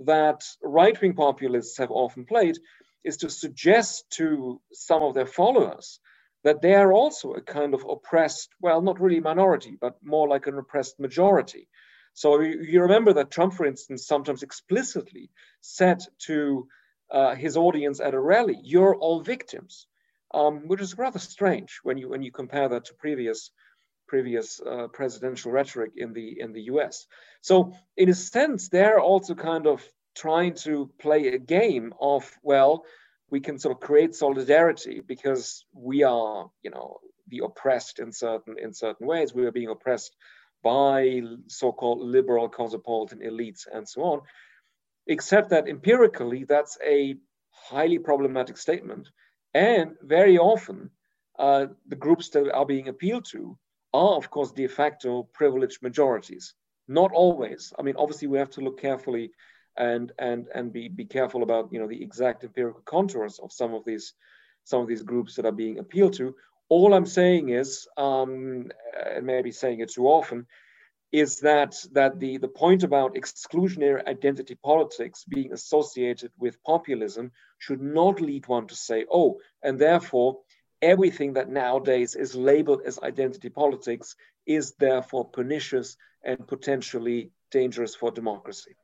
that 0.00 0.42
right-wing 0.62 1.14
populists 1.14 1.78
have 1.78 1.90
often 1.90 2.26
played 2.26 2.58
is 3.04 3.16
to 3.18 3.30
suggest 3.30 4.10
to 4.10 4.60
some 4.72 5.02
of 5.02 5.14
their 5.14 5.26
followers 5.26 6.00
that 6.44 6.62
they 6.62 6.74
are 6.74 6.92
also 6.92 7.32
a 7.32 7.40
kind 7.40 7.74
of 7.74 7.84
oppressed, 7.88 8.48
well, 8.60 8.80
not 8.80 9.00
really 9.00 9.20
minority, 9.20 9.76
but 9.80 9.96
more 10.02 10.28
like 10.28 10.46
an 10.46 10.58
oppressed 10.58 10.98
majority. 10.98 11.68
So 12.14 12.40
you 12.40 12.82
remember 12.82 13.12
that 13.14 13.30
Trump, 13.30 13.54
for 13.54 13.66
instance, 13.66 14.06
sometimes 14.06 14.42
explicitly 14.42 15.30
said 15.60 16.02
to 16.26 16.66
uh, 17.10 17.34
his 17.34 17.56
audience 17.56 18.00
at 18.00 18.14
a 18.14 18.20
rally, 18.20 18.58
"You're 18.62 18.96
all 18.96 19.20
victims," 19.20 19.86
um, 20.32 20.68
which 20.68 20.80
is 20.80 20.98
rather 20.98 21.18
strange 21.18 21.80
when 21.82 21.98
you 21.98 22.08
when 22.08 22.22
you 22.22 22.32
compare 22.32 22.68
that 22.68 22.84
to 22.86 22.94
previous 22.94 23.50
previous 24.06 24.60
uh, 24.60 24.88
presidential 24.88 25.52
rhetoric 25.52 25.92
in 25.96 26.12
the 26.12 26.40
in 26.40 26.52
the 26.52 26.62
U.S. 26.62 27.06
So 27.42 27.72
in 27.96 28.08
a 28.08 28.14
sense, 28.14 28.68
they're 28.68 29.00
also 29.00 29.34
kind 29.34 29.66
of 29.66 29.82
trying 30.20 30.54
to 30.54 30.90
play 30.98 31.28
a 31.28 31.38
game 31.38 31.94
of 32.00 32.22
well 32.42 32.84
we 33.30 33.40
can 33.40 33.58
sort 33.58 33.74
of 33.74 33.80
create 33.80 34.14
solidarity 34.14 35.00
because 35.06 35.64
we 35.72 36.02
are 36.02 36.50
you 36.62 36.70
know 36.70 36.98
the 37.30 37.40
oppressed 37.44 37.98
in 38.00 38.12
certain 38.12 38.56
in 38.58 38.74
certain 38.74 39.06
ways. 39.06 39.34
We 39.34 39.46
are 39.46 39.52
being 39.52 39.70
oppressed 39.70 40.14
by 40.62 41.22
so-called 41.46 42.00
liberal 42.00 42.48
cosmopolitan 42.48 43.20
elites 43.20 43.66
and 43.72 43.88
so 43.88 44.02
on. 44.02 44.20
Except 45.06 45.50
that 45.50 45.68
empirically 45.68 46.44
that's 46.44 46.76
a 46.84 47.16
highly 47.50 47.98
problematic 47.98 48.58
statement. 48.58 49.08
And 49.54 49.96
very 50.02 50.36
often 50.38 50.90
uh, 51.38 51.66
the 51.86 51.96
groups 51.96 52.28
that 52.30 52.52
are 52.52 52.66
being 52.66 52.88
appealed 52.88 53.24
to 53.32 53.56
are 53.94 54.16
of 54.16 54.30
course 54.30 54.52
de 54.52 54.66
facto 54.66 55.28
privileged 55.32 55.82
majorities. 55.82 56.54
Not 56.88 57.12
always. 57.12 57.72
I 57.78 57.82
mean 57.82 57.96
obviously 57.96 58.28
we 58.28 58.38
have 58.38 58.50
to 58.50 58.60
look 58.60 58.80
carefully 58.80 59.30
and 59.80 60.12
and 60.18 60.46
and 60.54 60.72
be 60.72 60.88
be 60.88 61.06
careful 61.06 61.42
about 61.42 61.72
you 61.72 61.80
know 61.80 61.88
the 61.88 62.02
exact 62.02 62.44
empirical 62.44 62.82
contours 62.84 63.40
of 63.40 63.50
some 63.50 63.72
of 63.74 63.82
these 63.84 64.12
some 64.64 64.82
of 64.82 64.88
these 64.88 65.02
groups 65.02 65.34
that 65.34 65.46
are 65.46 65.60
being 65.64 65.78
appealed 65.78 66.12
to. 66.12 66.34
All 66.68 66.94
I'm 66.94 67.06
saying 67.06 67.48
is, 67.48 67.88
um, 67.96 68.70
and 69.16 69.26
maybe 69.26 69.50
saying 69.50 69.80
it 69.80 69.90
too 69.90 70.06
often, 70.06 70.46
is 71.12 71.40
that 71.40 71.74
that 71.92 72.20
the 72.20 72.36
the 72.36 72.54
point 72.62 72.82
about 72.84 73.14
exclusionary 73.14 74.06
identity 74.06 74.54
politics 74.54 75.24
being 75.24 75.52
associated 75.52 76.30
with 76.38 76.62
populism 76.62 77.32
should 77.58 77.80
not 77.80 78.20
lead 78.20 78.46
one 78.48 78.66
to 78.66 78.76
say, 78.76 79.06
oh, 79.10 79.40
and 79.62 79.78
therefore 79.78 80.40
everything 80.82 81.32
that 81.34 81.48
nowadays 81.48 82.14
is 82.14 82.34
labeled 82.34 82.82
as 82.86 82.98
identity 83.00 83.48
politics 83.48 84.14
is 84.46 84.74
therefore 84.78 85.24
pernicious 85.28 85.96
and 86.22 86.46
potentially 86.46 87.30
dangerous 87.50 87.94
for 87.94 88.10
democracy 88.10 88.74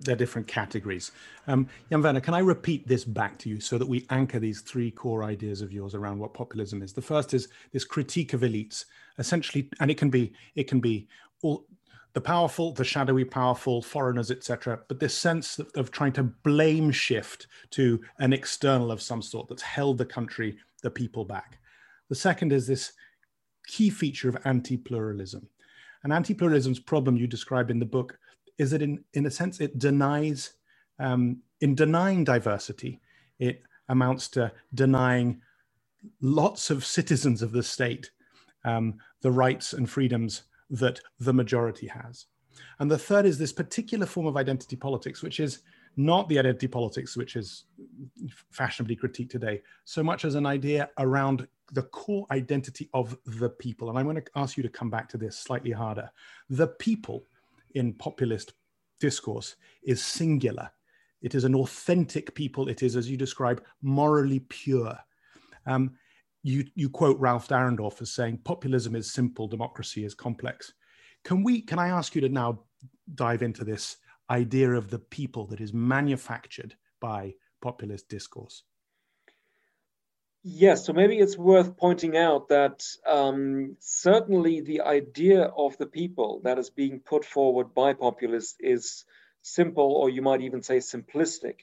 they're 0.00 0.16
different 0.16 0.46
categories. 0.46 1.12
Um, 1.46 1.68
Jan 1.90 2.02
Werner, 2.02 2.20
can 2.20 2.34
I 2.34 2.40
repeat 2.40 2.86
this 2.86 3.04
back 3.04 3.38
to 3.38 3.48
you 3.48 3.60
so 3.60 3.78
that 3.78 3.88
we 3.88 4.06
anchor 4.10 4.38
these 4.38 4.60
three 4.60 4.90
core 4.90 5.24
ideas 5.24 5.60
of 5.60 5.72
yours 5.72 5.94
around 5.94 6.18
what 6.18 6.34
populism 6.34 6.82
is? 6.82 6.92
The 6.92 7.02
first 7.02 7.34
is 7.34 7.48
this 7.72 7.84
critique 7.84 8.32
of 8.32 8.42
elites, 8.42 8.84
essentially, 9.18 9.68
and 9.80 9.90
it 9.90 9.98
can 9.98 10.10
be 10.10 10.32
it 10.54 10.68
can 10.68 10.80
be 10.80 11.08
all 11.42 11.66
the 12.14 12.20
powerful, 12.20 12.72
the 12.72 12.84
shadowy 12.84 13.24
powerful, 13.24 13.82
foreigners, 13.82 14.30
etc. 14.30 14.80
But 14.88 14.98
this 14.98 15.14
sense 15.14 15.58
of, 15.58 15.70
of 15.74 15.90
trying 15.90 16.12
to 16.14 16.24
blame 16.24 16.90
shift 16.90 17.46
to 17.70 18.00
an 18.18 18.32
external 18.32 18.90
of 18.90 19.02
some 19.02 19.22
sort 19.22 19.48
that's 19.48 19.62
held 19.62 19.98
the 19.98 20.06
country, 20.06 20.58
the 20.82 20.90
people 20.90 21.24
back. 21.24 21.58
The 22.08 22.14
second 22.14 22.52
is 22.52 22.66
this 22.66 22.92
key 23.66 23.90
feature 23.90 24.28
of 24.28 24.38
anti-pluralism. 24.44 25.46
And 26.02 26.12
anti-pluralism's 26.12 26.78
problem 26.78 27.16
you 27.16 27.26
describe 27.26 27.70
in 27.70 27.78
the 27.78 27.84
book 27.84 28.18
is 28.58 28.70
that 28.70 28.82
in, 28.82 29.04
in 29.14 29.26
a 29.26 29.30
sense 29.30 29.60
it 29.60 29.78
denies, 29.78 30.54
um, 30.98 31.38
in 31.60 31.74
denying 31.74 32.24
diversity, 32.24 33.00
it 33.38 33.62
amounts 33.88 34.28
to 34.28 34.52
denying 34.74 35.40
lots 36.20 36.70
of 36.70 36.84
citizens 36.84 37.42
of 37.42 37.52
the 37.52 37.62
state 37.62 38.10
um, 38.64 38.98
the 39.22 39.30
rights 39.30 39.72
and 39.72 39.88
freedoms 39.88 40.42
that 40.70 41.00
the 41.20 41.32
majority 41.32 41.86
has. 41.86 42.26
And 42.80 42.90
the 42.90 42.98
third 42.98 43.24
is 43.24 43.38
this 43.38 43.52
particular 43.52 44.06
form 44.06 44.26
of 44.26 44.36
identity 44.36 44.76
politics, 44.76 45.22
which 45.22 45.40
is 45.40 45.60
not 45.96 46.28
the 46.28 46.38
identity 46.38 46.68
politics 46.68 47.16
which 47.16 47.34
is 47.34 47.64
fashionably 48.50 48.96
critiqued 48.96 49.30
today, 49.30 49.62
so 49.84 50.02
much 50.02 50.24
as 50.24 50.34
an 50.34 50.46
idea 50.46 50.88
around 50.98 51.46
the 51.72 51.82
core 51.82 52.26
identity 52.30 52.88
of 52.94 53.16
the 53.26 53.48
people. 53.48 53.88
And 53.88 53.98
I'm 53.98 54.04
going 54.04 54.16
to 54.16 54.30
ask 54.36 54.56
you 54.56 54.62
to 54.62 54.68
come 54.68 54.90
back 54.90 55.08
to 55.10 55.16
this 55.16 55.36
slightly 55.36 55.72
harder. 55.72 56.10
The 56.50 56.68
people 56.68 57.24
in 57.78 57.94
populist 57.94 58.52
discourse 59.00 59.56
is 59.82 60.02
singular. 60.02 60.70
It 61.22 61.34
is 61.34 61.44
an 61.44 61.54
authentic 61.54 62.34
people. 62.34 62.68
It 62.68 62.82
is, 62.82 62.96
as 62.96 63.10
you 63.10 63.16
describe, 63.16 63.62
morally 63.82 64.40
pure. 64.40 64.96
Um, 65.66 65.92
you, 66.42 66.64
you 66.74 66.88
quote 66.88 67.18
Ralph 67.18 67.48
Dahrendorf 67.48 68.00
as 68.00 68.12
saying, 68.12 68.40
populism 68.44 68.94
is 68.94 69.12
simple, 69.12 69.48
democracy 69.48 70.04
is 70.04 70.14
complex. 70.14 70.72
Can 71.24 71.42
we, 71.42 71.60
can 71.62 71.78
I 71.78 71.88
ask 71.88 72.14
you 72.14 72.20
to 72.20 72.28
now 72.28 72.60
dive 73.14 73.42
into 73.42 73.64
this 73.64 73.96
idea 74.30 74.70
of 74.70 74.90
the 74.90 74.98
people 74.98 75.46
that 75.46 75.60
is 75.60 75.72
manufactured 75.72 76.74
by 77.00 77.34
populist 77.60 78.08
discourse? 78.08 78.62
Yes, 80.44 80.86
so 80.86 80.92
maybe 80.92 81.18
it's 81.18 81.36
worth 81.36 81.76
pointing 81.76 82.16
out 82.16 82.48
that 82.48 82.84
um, 83.06 83.76
certainly 83.80 84.60
the 84.60 84.82
idea 84.82 85.42
of 85.42 85.76
the 85.78 85.86
people 85.86 86.40
that 86.44 86.58
is 86.58 86.70
being 86.70 87.00
put 87.00 87.24
forward 87.24 87.74
by 87.74 87.92
populists 87.92 88.56
is 88.60 89.04
simple, 89.42 89.92
or 89.92 90.08
you 90.08 90.22
might 90.22 90.40
even 90.40 90.62
say 90.62 90.78
simplistic 90.78 91.60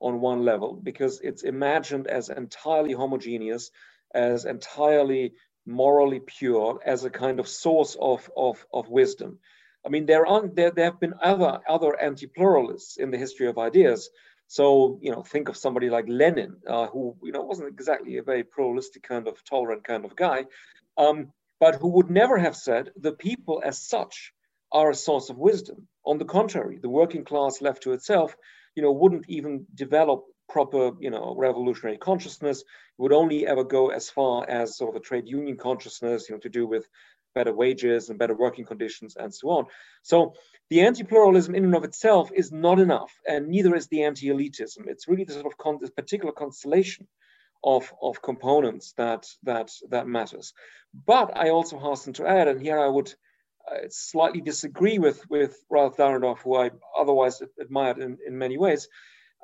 on 0.00 0.20
one 0.20 0.44
level, 0.44 0.74
because 0.74 1.20
it's 1.20 1.42
imagined 1.42 2.06
as 2.06 2.28
entirely 2.28 2.92
homogeneous, 2.92 3.70
as 4.14 4.44
entirely 4.44 5.34
morally 5.66 6.20
pure, 6.20 6.80
as 6.84 7.04
a 7.04 7.10
kind 7.10 7.40
of 7.40 7.48
source 7.48 7.96
of, 7.98 8.30
of, 8.36 8.64
of 8.72 8.88
wisdom. 8.88 9.38
I 9.84 9.88
mean, 9.88 10.06
there, 10.06 10.26
are, 10.26 10.46
there, 10.46 10.70
there 10.70 10.84
have 10.84 11.00
been 11.00 11.14
other, 11.22 11.60
other 11.68 11.98
anti-pluralists 11.98 12.98
in 12.98 13.10
the 13.10 13.18
history 13.18 13.48
of 13.48 13.58
ideas 13.58 14.10
so, 14.48 14.98
you 15.02 15.12
know, 15.12 15.22
think 15.22 15.50
of 15.50 15.58
somebody 15.58 15.90
like 15.90 16.06
Lenin, 16.08 16.56
uh, 16.66 16.86
who, 16.86 17.14
you 17.22 17.32
know, 17.32 17.42
wasn't 17.42 17.68
exactly 17.68 18.16
a 18.16 18.22
very 18.22 18.42
pluralistic 18.42 19.02
kind 19.02 19.28
of 19.28 19.44
tolerant 19.44 19.84
kind 19.84 20.06
of 20.06 20.16
guy, 20.16 20.46
um, 20.96 21.32
but 21.60 21.74
who 21.74 21.88
would 21.88 22.10
never 22.10 22.38
have 22.38 22.56
said 22.56 22.90
the 22.96 23.12
people 23.12 23.62
as 23.64 23.78
such 23.78 24.32
are 24.72 24.90
a 24.90 24.94
source 24.94 25.28
of 25.28 25.36
wisdom. 25.36 25.86
On 26.04 26.16
the 26.16 26.24
contrary, 26.24 26.78
the 26.80 26.88
working 26.88 27.24
class 27.24 27.60
left 27.60 27.82
to 27.82 27.92
itself, 27.92 28.34
you 28.74 28.82
know, 28.82 28.92
wouldn't 28.92 29.26
even 29.28 29.66
develop 29.74 30.24
proper, 30.48 30.92
you 30.98 31.10
know, 31.10 31.34
revolutionary 31.36 31.98
consciousness. 31.98 32.60
It 32.60 32.66
would 33.02 33.12
only 33.12 33.46
ever 33.46 33.64
go 33.64 33.90
as 33.90 34.08
far 34.08 34.48
as 34.48 34.78
sort 34.78 34.96
of 34.96 35.02
a 35.02 35.04
trade 35.04 35.28
union 35.28 35.58
consciousness, 35.58 36.26
you 36.28 36.34
know, 36.34 36.40
to 36.40 36.48
do 36.48 36.66
with 36.66 36.88
better 37.34 37.52
wages 37.52 38.08
and 38.08 38.18
better 38.18 38.34
working 38.34 38.64
conditions 38.64 39.16
and 39.16 39.32
so 39.34 39.50
on. 39.50 39.66
So 40.02 40.32
the 40.70 40.82
anti-pluralism 40.82 41.54
in 41.54 41.64
and 41.64 41.74
of 41.74 41.84
itself 41.84 42.30
is 42.34 42.52
not 42.52 42.78
enough, 42.78 43.12
and 43.26 43.48
neither 43.48 43.74
is 43.74 43.86
the 43.88 44.02
anti-elitism. 44.04 44.86
It's 44.86 45.08
really 45.08 45.24
the 45.24 45.32
sort 45.32 45.46
of 45.46 45.56
con- 45.56 45.78
this 45.80 45.90
particular 45.90 46.32
constellation 46.32 47.06
of, 47.64 47.92
of 48.02 48.22
components 48.22 48.92
that 48.96 49.26
that 49.42 49.70
that 49.90 50.06
matters. 50.06 50.52
But 51.06 51.36
I 51.36 51.50
also 51.50 51.78
hasten 51.78 52.12
to 52.14 52.26
add, 52.26 52.48
and 52.48 52.60
here 52.60 52.78
I 52.78 52.88
would 52.88 53.12
uh, 53.70 53.86
slightly 53.88 54.40
disagree 54.40 54.98
with 54.98 55.28
with 55.30 55.58
Ralph 55.70 55.96
Dahrendorf, 55.96 56.38
who 56.38 56.56
I 56.56 56.70
otherwise 56.98 57.42
admired 57.60 57.98
in, 57.98 58.18
in 58.26 58.38
many 58.38 58.58
ways. 58.58 58.88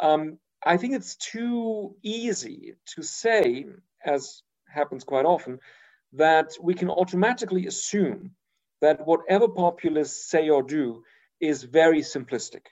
Um, 0.00 0.38
I 0.64 0.76
think 0.76 0.94
it's 0.94 1.16
too 1.16 1.96
easy 2.02 2.74
to 2.94 3.02
say, 3.02 3.66
as 4.04 4.42
happens 4.68 5.04
quite 5.04 5.26
often, 5.26 5.58
that 6.14 6.52
we 6.62 6.74
can 6.74 6.90
automatically 6.90 7.66
assume 7.66 8.30
that 8.80 9.06
whatever 9.06 9.48
populists 9.48 10.30
say 10.30 10.48
or 10.48 10.62
do 10.62 11.02
is 11.40 11.62
very 11.62 12.00
simplistic. 12.00 12.66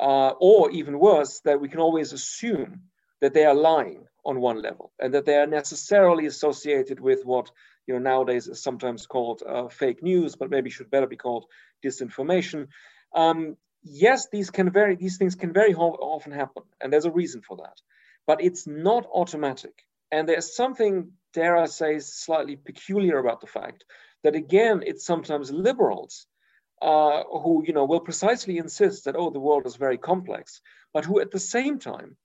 Uh, 0.00 0.32
or 0.40 0.70
even 0.70 0.98
worse, 0.98 1.40
that 1.40 1.60
we 1.60 1.68
can 1.68 1.80
always 1.80 2.12
assume 2.12 2.82
that 3.20 3.34
they 3.34 3.44
are 3.44 3.54
lying 3.54 4.06
on 4.24 4.40
one 4.40 4.62
level 4.62 4.92
and 5.00 5.14
that 5.14 5.24
they 5.24 5.36
are 5.36 5.46
necessarily 5.46 6.26
associated 6.26 7.00
with 7.00 7.24
what 7.24 7.50
you 7.86 7.94
know 7.94 8.00
nowadays 8.00 8.46
is 8.46 8.62
sometimes 8.62 9.06
called 9.06 9.42
uh, 9.48 9.68
fake 9.68 10.02
news, 10.02 10.36
but 10.36 10.50
maybe 10.50 10.70
should 10.70 10.90
better 10.90 11.06
be 11.06 11.16
called 11.16 11.46
disinformation. 11.84 12.68
Um, 13.14 13.56
yes, 13.82 14.28
these 14.30 14.50
can 14.50 14.70
very 14.70 14.94
these 14.96 15.16
things 15.16 15.34
can 15.34 15.52
very 15.52 15.74
often 15.74 16.32
happen, 16.32 16.62
and 16.80 16.92
there's 16.92 17.06
a 17.06 17.10
reason 17.10 17.42
for 17.42 17.56
that. 17.56 17.80
but 18.28 18.42
it's 18.44 18.66
not 18.66 19.06
automatic. 19.12 19.84
And 20.12 20.28
there's 20.28 20.54
something, 20.54 21.12
dare 21.32 21.56
I 21.56 21.66
say, 21.66 21.98
slightly 21.98 22.56
peculiar 22.56 23.18
about 23.18 23.40
the 23.40 23.46
fact 23.46 23.84
that 24.22 24.36
again, 24.36 24.82
it's 24.86 25.04
sometimes 25.04 25.50
liberals 25.50 26.26
uh, 26.82 27.22
who, 27.24 27.64
you 27.66 27.72
know, 27.72 27.84
will 27.84 28.00
precisely 28.00 28.58
insist 28.58 29.04
that, 29.04 29.16
oh, 29.16 29.30
the 29.30 29.40
world 29.40 29.66
is 29.66 29.76
very 29.76 29.98
complex, 29.98 30.60
but 30.92 31.04
who 31.04 31.20
at 31.20 31.30
the 31.30 31.40
same 31.40 31.78
time, 31.78 32.16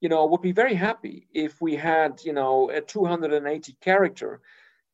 you 0.00 0.08
know, 0.08 0.26
would 0.26 0.42
be 0.42 0.52
very 0.52 0.74
happy 0.74 1.28
if 1.32 1.60
we 1.60 1.76
had, 1.76 2.20
you 2.24 2.32
know, 2.32 2.70
a 2.70 2.80
280 2.80 3.76
character 3.80 4.40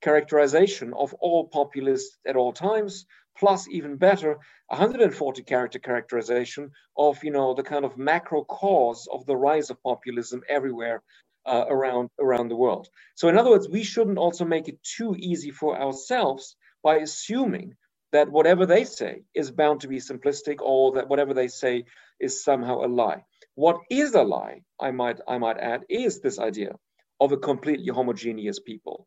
characterization 0.02 0.92
of 0.94 1.14
all 1.14 1.48
populists 1.48 2.18
at 2.26 2.36
all 2.36 2.52
times, 2.52 3.06
plus 3.38 3.68
even 3.68 3.96
better, 3.96 4.38
140 4.68 5.42
character 5.44 5.78
characterization 5.78 6.70
of, 6.96 7.24
you 7.24 7.30
know, 7.30 7.54
the 7.54 7.62
kind 7.62 7.84
of 7.84 7.96
macro 7.96 8.44
cause 8.44 9.08
of 9.12 9.24
the 9.26 9.36
rise 9.36 9.70
of 9.70 9.82
populism 9.82 10.42
everywhere 10.48 11.02
uh, 11.46 11.64
around, 11.68 12.10
around 12.20 12.48
the 12.48 12.56
world. 12.56 12.88
So 13.14 13.28
in 13.28 13.38
other 13.38 13.50
words, 13.50 13.68
we 13.68 13.82
shouldn't 13.82 14.18
also 14.18 14.44
make 14.44 14.68
it 14.68 14.78
too 14.82 15.16
easy 15.18 15.50
for 15.50 15.80
ourselves 15.80 16.56
by 16.82 16.96
assuming 16.96 17.74
that 18.12 18.30
whatever 18.30 18.66
they 18.66 18.84
say 18.84 19.22
is 19.34 19.50
bound 19.50 19.80
to 19.80 19.88
be 19.88 19.98
simplistic 19.98 20.56
or 20.60 20.92
that 20.92 21.08
whatever 21.08 21.34
they 21.34 21.48
say 21.48 21.84
is 22.20 22.42
somehow 22.42 22.84
a 22.84 22.88
lie. 22.88 23.24
What 23.54 23.80
is 23.90 24.14
a 24.14 24.22
lie, 24.22 24.62
I 24.80 24.90
might, 24.92 25.20
I 25.26 25.38
might 25.38 25.58
add, 25.58 25.84
is 25.88 26.20
this 26.20 26.38
idea 26.38 26.76
of 27.20 27.32
a 27.32 27.36
completely 27.36 27.92
homogeneous 27.92 28.60
people. 28.60 29.06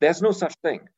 There's 0.00 0.22
no 0.22 0.32
such 0.32 0.54
thing. 0.62 0.88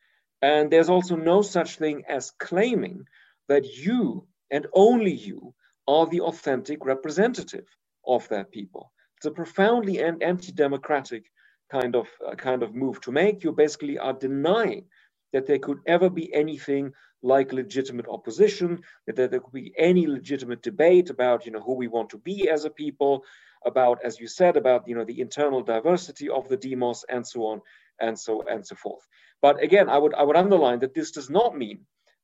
And 0.40 0.70
there's 0.70 0.88
also 0.88 1.16
no 1.16 1.42
such 1.42 1.76
thing 1.76 2.04
as 2.08 2.32
claiming 2.38 3.04
that 3.48 3.76
you 3.76 4.26
and 4.50 4.66
only 4.72 5.12
you 5.12 5.54
are 5.86 6.06
the 6.06 6.20
authentic 6.20 6.84
representative 6.84 7.66
of 8.06 8.28
that 8.28 8.50
people. 8.50 8.92
It's 9.16 9.26
a 9.26 9.30
profoundly 9.30 10.02
anti-democratic 10.02 11.24
kind 11.70 11.96
of 11.96 12.08
uh, 12.26 12.34
kind 12.34 12.62
of 12.62 12.74
move 12.74 13.00
to 13.02 13.12
make. 13.12 13.44
You 13.44 13.52
basically 13.52 13.98
are 13.98 14.12
denying 14.12 14.86
that 15.32 15.46
there 15.46 15.58
could 15.58 15.78
ever 15.86 16.10
be 16.10 16.32
anything 16.34 16.92
like 17.22 17.52
legitimate 17.52 18.06
opposition, 18.08 18.80
that 19.06 19.16
there 19.16 19.28
could 19.28 19.52
be 19.52 19.72
any 19.78 20.06
legitimate 20.06 20.62
debate 20.62 21.10
about, 21.10 21.46
you 21.46 21.52
know, 21.52 21.60
who 21.60 21.74
we 21.74 21.88
want 21.88 22.10
to 22.10 22.18
be 22.18 22.48
as 22.48 22.64
a 22.64 22.70
people, 22.70 23.24
about, 23.64 23.98
as 24.04 24.18
you 24.18 24.26
said, 24.26 24.56
about, 24.56 24.86
you 24.88 24.94
know, 24.94 25.04
the 25.04 25.20
internal 25.20 25.62
diversity 25.62 26.28
of 26.28 26.48
the 26.48 26.56
demos 26.56 27.04
and 27.08 27.26
so 27.26 27.46
on 27.46 27.60
and 28.00 28.18
so 28.18 28.42
and 28.50 28.66
so 28.66 28.74
forth. 28.74 29.06
But 29.40 29.62
again, 29.62 29.88
I 29.88 29.98
would 29.98 30.14
I 30.14 30.22
would 30.22 30.36
underline 30.36 30.80
that 30.80 30.94
this 30.94 31.10
does 31.12 31.30
not 31.30 31.56
mean 31.56 31.80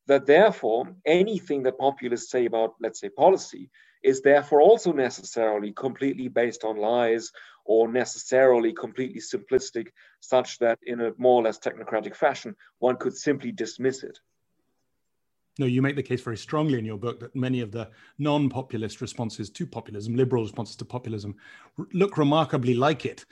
that 0.07 0.27
therefore 0.27 0.89
anything 1.07 1.63
that 1.65 1.79
populists 1.79 2.31
say 2.31 2.47
about, 2.47 2.75
let's 2.81 3.01
say, 3.01 3.09
policy 3.11 3.71
is 4.03 4.23
therefore 4.23 4.61
also 4.61 4.93
necessarily 4.93 5.73
completely 5.73 6.29
based 6.29 6.65
on 6.65 6.77
lies 6.77 7.33
or 7.65 7.89
necessarily 7.89 8.73
completely 8.73 9.21
simplistic, 9.21 9.89
such 10.21 10.59
that 10.59 10.79
in 10.87 11.01
a 11.01 11.13
more 11.19 11.41
or 11.41 11.45
less 11.45 11.59
technocratic 11.59 12.17
fashion, 12.17 12.57
one 12.79 12.97
could 12.97 13.17
simply 13.17 13.53
dismiss 13.53 14.03
it. 14.03 14.19
No, 15.59 15.67
you 15.67 15.83
make 15.83 15.97
the 15.97 16.03
case 16.03 16.23
very 16.23 16.37
strongly 16.37 16.79
in 16.79 16.85
your 16.85 16.99
book 16.99 17.19
that 17.21 17.35
many 17.35 17.61
of 17.61 17.73
the 17.73 17.91
non 18.19 18.49
populist 18.49 19.01
responses 19.01 19.51
to 19.51 19.67
populism, 19.67 20.15
liberal 20.15 20.45
responses 20.45 20.77
to 20.77 20.85
populism, 20.85 21.35
look 21.93 22.17
remarkably 22.17 22.75
like 22.75 23.05
it 23.05 23.27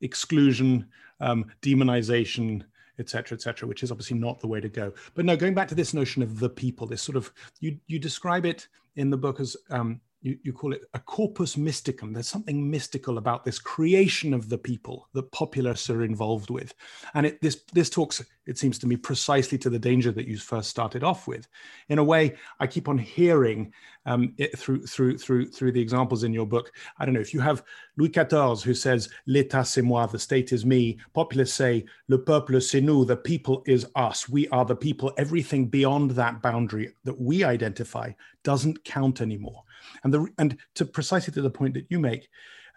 exclusion, 0.00 0.86
um, 1.20 1.46
demonization, 1.62 2.62
etc., 2.98 3.36
etc., 3.36 3.68
which 3.68 3.82
is 3.82 3.90
obviously 3.90 4.18
not 4.18 4.40
the 4.40 4.46
way 4.46 4.60
to 4.60 4.68
go. 4.68 4.92
But 5.14 5.24
no, 5.24 5.36
going 5.36 5.54
back 5.54 5.68
to 5.68 5.74
this 5.74 5.94
notion 5.94 6.22
of 6.22 6.38
the 6.38 6.50
people, 6.50 6.86
this 6.86 7.02
sort 7.02 7.16
of 7.16 7.32
you 7.60 7.78
you 7.86 7.98
describe 7.98 8.46
it 8.46 8.68
in 8.96 9.10
the 9.10 9.16
book 9.16 9.40
as 9.40 9.56
um, 9.70 10.00
you, 10.24 10.38
you 10.42 10.52
call 10.54 10.72
it 10.72 10.82
a 10.94 10.98
corpus 10.98 11.54
mysticum. 11.54 12.12
There's 12.12 12.26
something 12.26 12.68
mystical 12.68 13.18
about 13.18 13.44
this 13.44 13.58
creation 13.58 14.32
of 14.32 14.48
the 14.48 14.56
people 14.56 15.06
that 15.12 15.30
populists 15.32 15.90
are 15.90 16.02
involved 16.02 16.48
with. 16.48 16.74
And 17.12 17.26
it, 17.26 17.42
this, 17.42 17.60
this 17.74 17.90
talks, 17.90 18.24
it 18.46 18.56
seems 18.56 18.78
to 18.78 18.86
me, 18.86 18.96
precisely 18.96 19.58
to 19.58 19.68
the 19.68 19.78
danger 19.78 20.10
that 20.12 20.26
you 20.26 20.38
first 20.38 20.70
started 20.70 21.04
off 21.04 21.28
with. 21.28 21.46
In 21.90 21.98
a 21.98 22.04
way, 22.04 22.36
I 22.58 22.66
keep 22.66 22.88
on 22.88 22.96
hearing 22.96 23.74
um, 24.06 24.34
it 24.38 24.58
through, 24.58 24.86
through, 24.86 25.18
through, 25.18 25.50
through 25.50 25.72
the 25.72 25.80
examples 25.80 26.24
in 26.24 26.32
your 26.32 26.46
book. 26.46 26.72
I 26.98 27.04
don't 27.04 27.14
know, 27.14 27.20
if 27.20 27.34
you 27.34 27.40
have 27.40 27.64
Louis 27.96 28.10
XIV 28.10 28.62
who 28.62 28.74
says, 28.74 29.08
L'État 29.26 29.66
c'est 29.66 29.82
moi, 29.82 30.06
the 30.06 30.18
state 30.18 30.52
is 30.52 30.66
me, 30.66 30.98
populists 31.12 31.54
say, 31.54 31.84
Le 32.08 32.18
peuple 32.18 32.60
c'est 32.60 32.80
nous, 32.80 33.04
the 33.04 33.16
people 33.16 33.62
is 33.66 33.86
us, 33.96 34.28
we 34.28 34.48
are 34.48 34.64
the 34.64 34.76
people. 34.76 35.12
Everything 35.16 35.66
beyond 35.66 36.12
that 36.12 36.42
boundary 36.42 36.92
that 37.04 37.20
we 37.20 37.44
identify 37.44 38.10
doesn't 38.42 38.84
count 38.84 39.20
anymore. 39.20 39.62
And 40.02 40.12
the 40.12 40.26
and 40.38 40.56
to 40.74 40.84
precisely 40.84 41.32
to 41.34 41.42
the 41.42 41.50
point 41.50 41.74
that 41.74 41.86
you 41.90 41.98
make, 41.98 42.28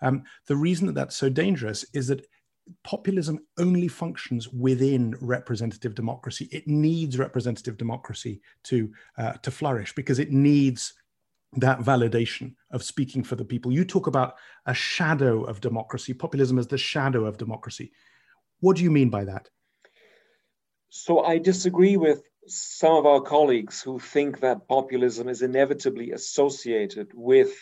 um, 0.01 0.23
the 0.45 0.55
reason 0.55 0.87
that 0.87 0.95
that's 0.95 1.15
so 1.15 1.29
dangerous 1.29 1.85
is 1.93 2.07
that 2.07 2.25
populism 2.83 3.39
only 3.57 3.87
functions 3.87 4.49
within 4.49 5.15
representative 5.21 5.95
democracy. 5.95 6.49
It 6.51 6.67
needs 6.67 7.17
representative 7.17 7.77
democracy 7.77 8.41
to 8.63 8.91
uh, 9.17 9.33
to 9.33 9.51
flourish 9.51 9.95
because 9.95 10.19
it 10.19 10.31
needs 10.31 10.93
that 11.53 11.79
validation 11.79 12.55
of 12.71 12.83
speaking 12.83 13.23
for 13.23 13.35
the 13.35 13.45
people. 13.45 13.71
You 13.71 13.85
talk 13.85 14.07
about 14.07 14.35
a 14.65 14.73
shadow 14.73 15.43
of 15.43 15.61
democracy, 15.61 16.13
populism 16.13 16.59
as 16.59 16.67
the 16.67 16.77
shadow 16.77 17.25
of 17.25 17.37
democracy. 17.37 17.91
What 18.59 18.77
do 18.77 18.83
you 18.83 18.91
mean 18.91 19.09
by 19.09 19.25
that? 19.25 19.49
So 20.89 21.23
I 21.23 21.37
disagree 21.37 21.97
with 21.97 22.23
some 22.47 22.95
of 22.95 23.05
our 23.05 23.21
colleagues 23.21 23.81
who 23.81 23.99
think 23.99 24.39
that 24.39 24.67
populism 24.67 25.27
is 25.27 25.41
inevitably 25.41 26.11
associated 26.11 27.11
with 27.13 27.53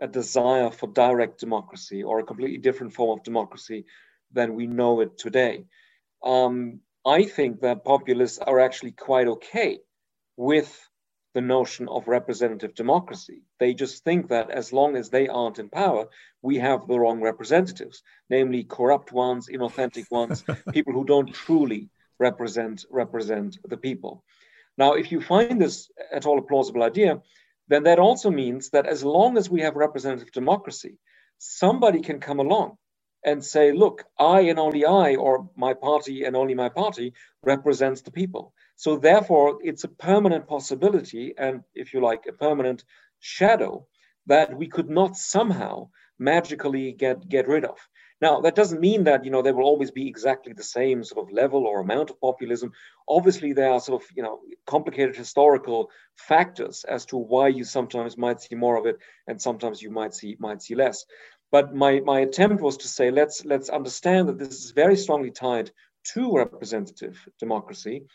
a 0.00 0.08
desire 0.08 0.70
for 0.70 0.88
direct 0.88 1.38
democracy 1.38 2.02
or 2.02 2.18
a 2.18 2.24
completely 2.24 2.58
different 2.58 2.92
form 2.92 3.18
of 3.18 3.24
democracy 3.24 3.84
than 4.32 4.54
we 4.54 4.66
know 4.66 5.00
it 5.00 5.18
today. 5.18 5.64
Um, 6.24 6.80
I 7.04 7.24
think 7.24 7.60
that 7.60 7.84
populists 7.84 8.38
are 8.38 8.60
actually 8.60 8.92
quite 8.92 9.28
okay 9.28 9.80
with 10.36 10.72
the 11.34 11.40
notion 11.40 11.88
of 11.88 12.08
representative 12.08 12.74
democracy. 12.74 13.42
They 13.58 13.74
just 13.74 14.04
think 14.04 14.28
that 14.28 14.50
as 14.50 14.72
long 14.72 14.96
as 14.96 15.08
they 15.08 15.28
aren't 15.28 15.58
in 15.58 15.68
power, 15.68 16.08
we 16.42 16.58
have 16.58 16.86
the 16.86 16.98
wrong 16.98 17.20
representatives, 17.20 18.02
namely 18.28 18.64
corrupt 18.64 19.12
ones, 19.12 19.48
inauthentic 19.48 20.10
ones, 20.10 20.44
people 20.72 20.92
who 20.92 21.04
don't 21.04 21.32
truly 21.32 21.88
represent 22.18 22.84
represent 22.90 23.58
the 23.64 23.76
people. 23.76 24.24
Now, 24.76 24.92
if 24.94 25.12
you 25.12 25.20
find 25.20 25.60
this 25.60 25.90
at 26.12 26.26
all 26.26 26.38
a 26.38 26.42
plausible 26.42 26.82
idea, 26.82 27.20
then 27.68 27.84
that 27.84 27.98
also 27.98 28.30
means 28.30 28.70
that 28.70 28.86
as 28.86 29.04
long 29.04 29.36
as 29.36 29.48
we 29.48 29.60
have 29.62 29.76
representative 29.76 30.32
democracy, 30.32 30.98
somebody 31.38 32.00
can 32.00 32.20
come 32.20 32.40
along 32.40 32.76
and 33.24 33.44
say, 33.44 33.72
look, 33.72 34.04
I 34.18 34.40
and 34.42 34.58
only 34.58 34.84
I, 34.84 35.14
or 35.14 35.48
my 35.56 35.74
party 35.74 36.24
and 36.24 36.36
only 36.36 36.54
my 36.54 36.68
party, 36.68 37.14
represents 37.42 38.02
the 38.02 38.10
people. 38.10 38.52
So 38.82 38.96
therefore, 38.96 39.60
it's 39.62 39.84
a 39.84 39.88
permanent 40.08 40.48
possibility, 40.48 41.34
and 41.38 41.62
if 41.72 41.94
you 41.94 42.00
like, 42.00 42.26
a 42.26 42.32
permanent 42.32 42.82
shadow 43.20 43.86
that 44.26 44.58
we 44.58 44.66
could 44.66 44.90
not 44.90 45.16
somehow 45.16 45.90
magically 46.18 46.90
get, 46.90 47.28
get 47.28 47.46
rid 47.46 47.64
of. 47.64 47.78
Now, 48.20 48.40
that 48.40 48.56
doesn't 48.56 48.80
mean 48.80 49.04
that, 49.04 49.24
you 49.24 49.30
know, 49.30 49.40
there 49.40 49.54
will 49.54 49.70
always 49.72 49.92
be 49.92 50.08
exactly 50.08 50.52
the 50.52 50.64
same 50.64 51.04
sort 51.04 51.24
of 51.24 51.32
level 51.32 51.64
or 51.64 51.78
amount 51.78 52.10
of 52.10 52.20
populism. 52.20 52.72
Obviously, 53.08 53.52
there 53.52 53.70
are 53.70 53.78
sort 53.78 54.02
of, 54.02 54.08
you 54.16 54.24
know, 54.24 54.40
complicated 54.66 55.14
historical 55.14 55.88
factors 56.16 56.84
as 56.88 57.06
to 57.06 57.16
why 57.16 57.46
you 57.46 57.62
sometimes 57.62 58.18
might 58.18 58.40
see 58.40 58.56
more 58.56 58.76
of 58.76 58.86
it 58.86 58.98
and 59.28 59.40
sometimes 59.40 59.80
you 59.80 59.92
might 59.92 60.12
see 60.12 60.36
might 60.40 60.60
see 60.60 60.74
less. 60.74 61.04
But 61.52 61.72
my, 61.72 62.00
my 62.00 62.18
attempt 62.20 62.60
was 62.60 62.78
to 62.78 62.88
say, 62.88 63.12
let's 63.12 63.44
let's 63.44 63.68
understand 63.68 64.28
that 64.28 64.40
this 64.40 64.64
is 64.64 64.72
very 64.72 64.96
strongly 64.96 65.30
tied 65.30 65.70
to 66.14 66.36
representative 66.36 67.16
democracy. 67.38 68.06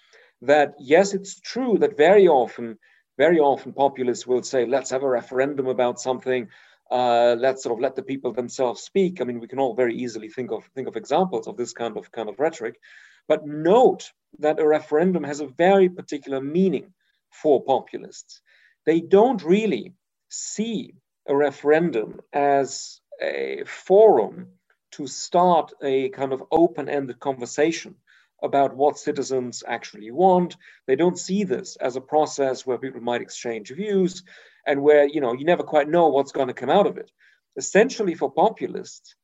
That 0.42 0.76
yes, 0.80 1.14
it's 1.14 1.40
true 1.40 1.78
that 1.80 1.98
very 1.98 2.28
often, 2.28 2.78
very 3.18 3.40
often 3.40 3.74
populists 3.74 4.28
will 4.28 4.44
say, 4.44 4.66
let's 4.66 4.92
have 4.92 5.04
a 5.04 5.10
referendum 5.10 5.68
about 5.68 6.00
something 6.00 6.48
uh, 6.92 7.36
let's 7.38 7.64
sort 7.64 7.78
of 7.78 7.82
let 7.82 7.96
the 7.96 8.04
people 8.04 8.34
themselves 8.34 8.82
speak. 8.82 9.20
I 9.20 9.26
mean, 9.26 9.40
we 9.40 9.48
can 9.48 9.60
all 9.60 9.76
very 9.76 9.96
easily 9.96 10.30
think 10.30 10.52
of 10.52 10.66
think 10.76 10.88
of 10.88 10.96
examples 10.96 11.48
of 11.48 11.58
this 11.58 11.74
kind 11.74 11.98
of 11.98 12.12
kind 12.12 12.30
of 12.30 12.40
rhetoric, 12.40 12.80
but 13.28 13.46
note 13.46 14.12
that 14.40 14.60
a 14.60 14.68
referendum 14.68 15.24
has 15.24 15.42
a 15.42 15.48
very 15.48 15.90
particular 15.90 16.42
meaning 16.42 16.94
for 17.32 17.64
populists. 17.64 18.42
They 18.86 19.02
don't 19.02 19.44
really 19.44 19.94
see 20.30 20.94
a 21.28 21.36
referendum 21.36 22.22
as 22.32 23.02
a 23.22 23.64
forum 23.66 24.48
to 24.92 25.08
start 25.08 25.74
a 25.84 26.10
kind 26.10 26.32
of 26.32 26.44
open-ended 26.52 27.20
conversation 27.20 27.96
about 28.44 28.76
what 28.76 28.98
citizens 28.98 29.64
actually 29.68 30.12
want. 30.12 30.58
They 30.86 30.96
don't 30.96 31.18
see 31.18 31.44
this 31.44 31.76
as 31.78 31.96
a 31.96 32.02
process 32.02 32.66
where 32.66 32.78
people 32.78 33.02
might 33.02 33.22
exchange 33.22 33.72
views 33.72 34.24
and 34.66 34.82
where 34.82 35.06
you 35.08 35.22
know 35.22 35.34
you 35.34 35.46
never 35.46 35.64
quite 35.64 35.90
know 35.90 36.08
what's 36.08 36.32
going 36.32 36.48
to 36.48 36.54
come 36.54 36.70
out 36.70 36.88
of 36.88 36.98
it. 36.98 37.12
Essentially, 37.56 38.14
for 38.14 38.32
populists, 38.32 39.16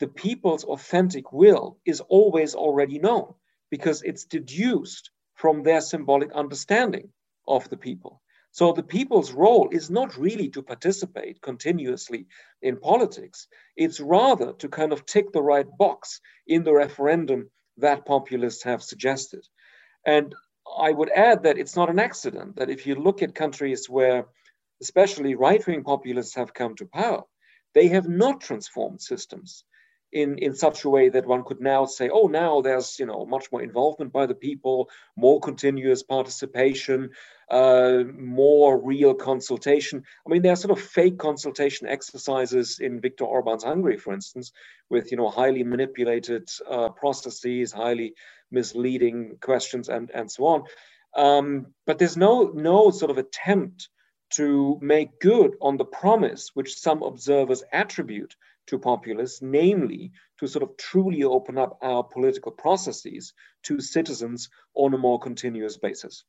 the 0.00 0.08
people's 0.08 0.64
authentic 0.64 1.32
will 1.32 1.78
is 1.84 2.00
always 2.00 2.54
already 2.54 2.98
known 2.98 3.34
because 3.70 4.02
it's 4.02 4.24
deduced 4.24 5.10
from 5.34 5.62
their 5.62 5.80
symbolic 5.80 6.32
understanding 6.32 7.10
of 7.46 7.68
the 7.70 7.76
people. 7.76 8.20
So 8.50 8.72
the 8.72 8.82
people's 8.82 9.32
role 9.32 9.68
is 9.70 9.90
not 9.90 10.16
really 10.16 10.48
to 10.50 10.62
participate 10.62 11.40
continuously 11.42 12.26
in 12.62 12.78
politics. 12.80 13.46
It's 13.76 14.00
rather 14.00 14.52
to 14.54 14.68
kind 14.68 14.92
of 14.92 15.06
tick 15.06 15.32
the 15.32 15.42
right 15.42 15.66
box 15.78 16.20
in 16.46 16.64
the 16.64 16.72
referendum 16.72 17.50
that 17.78 18.06
populists 18.06 18.62
have 18.64 18.82
suggested. 18.82 19.46
And 20.06 20.34
I 20.78 20.92
would 20.92 21.10
add 21.10 21.44
that 21.44 21.58
it's 21.58 21.76
not 21.76 21.90
an 21.90 21.98
accident 21.98 22.56
that 22.56 22.70
if 22.70 22.86
you 22.86 22.94
look 22.94 23.22
at 23.22 23.34
countries 23.34 23.88
where 23.88 24.26
especially 24.80 25.34
right-wing 25.34 25.82
populists 25.82 26.34
have 26.34 26.54
come 26.54 26.76
to 26.76 26.86
power, 26.86 27.22
they 27.74 27.88
have 27.88 28.08
not 28.08 28.40
transformed 28.40 29.00
systems 29.00 29.64
in, 30.12 30.38
in 30.38 30.54
such 30.54 30.84
a 30.84 30.88
way 30.88 31.08
that 31.08 31.26
one 31.26 31.44
could 31.44 31.60
now 31.60 31.84
say, 31.86 32.08
oh, 32.08 32.26
now 32.26 32.60
there's 32.60 32.98
you 32.98 33.06
know 33.06 33.26
much 33.26 33.50
more 33.52 33.62
involvement 33.62 34.12
by 34.12 34.26
the 34.26 34.34
people, 34.34 34.88
more 35.16 35.40
continuous 35.40 36.02
participation, 36.02 37.10
uh, 37.50 38.02
more 38.16 38.80
real 38.80 39.14
consultation. 39.14 40.02
I 40.26 40.30
mean, 40.30 40.42
there 40.42 40.52
are 40.52 40.56
sort 40.56 40.76
of 40.76 40.84
fake 40.84 41.18
consultation 41.18 41.88
exercises 41.88 42.78
in 42.80 43.00
Viktor 43.00 43.24
Orban's 43.24 43.64
Hungary, 43.64 43.98
for 43.98 44.12
instance, 44.12 44.52
with 44.88 45.10
you 45.10 45.18
know 45.18 45.28
highly 45.28 45.62
manipulated 45.62 46.48
uh, 46.68 46.90
processes, 46.90 47.72
highly 47.72 48.14
misleading 48.50 49.38
questions, 49.40 49.88
and 49.88 50.10
and 50.12 50.30
so 50.30 50.44
on. 50.46 50.64
Um, 51.14 51.66
but 51.86 51.98
there's 51.98 52.16
no 52.16 52.50
no 52.54 52.90
sort 52.90 53.10
of 53.10 53.18
attempt 53.18 53.88
to 54.30 54.78
make 54.82 55.20
good 55.20 55.56
on 55.60 55.76
the 55.76 55.84
promise 55.84 56.50
which 56.54 56.78
some 56.78 57.02
observers 57.02 57.62
attribute 57.72 58.36
to 58.68 58.78
populists, 58.78 59.42
namely 59.42 60.12
to 60.38 60.46
sort 60.46 60.62
of 60.62 60.76
truly 60.76 61.24
open 61.24 61.58
up 61.58 61.78
our 61.82 62.04
political 62.04 62.52
processes 62.52 63.32
to 63.64 63.80
citizens 63.80 64.48
on 64.74 64.94
a 64.94 64.98
more 64.98 65.18
continuous 65.18 65.76
basis. 65.76 66.24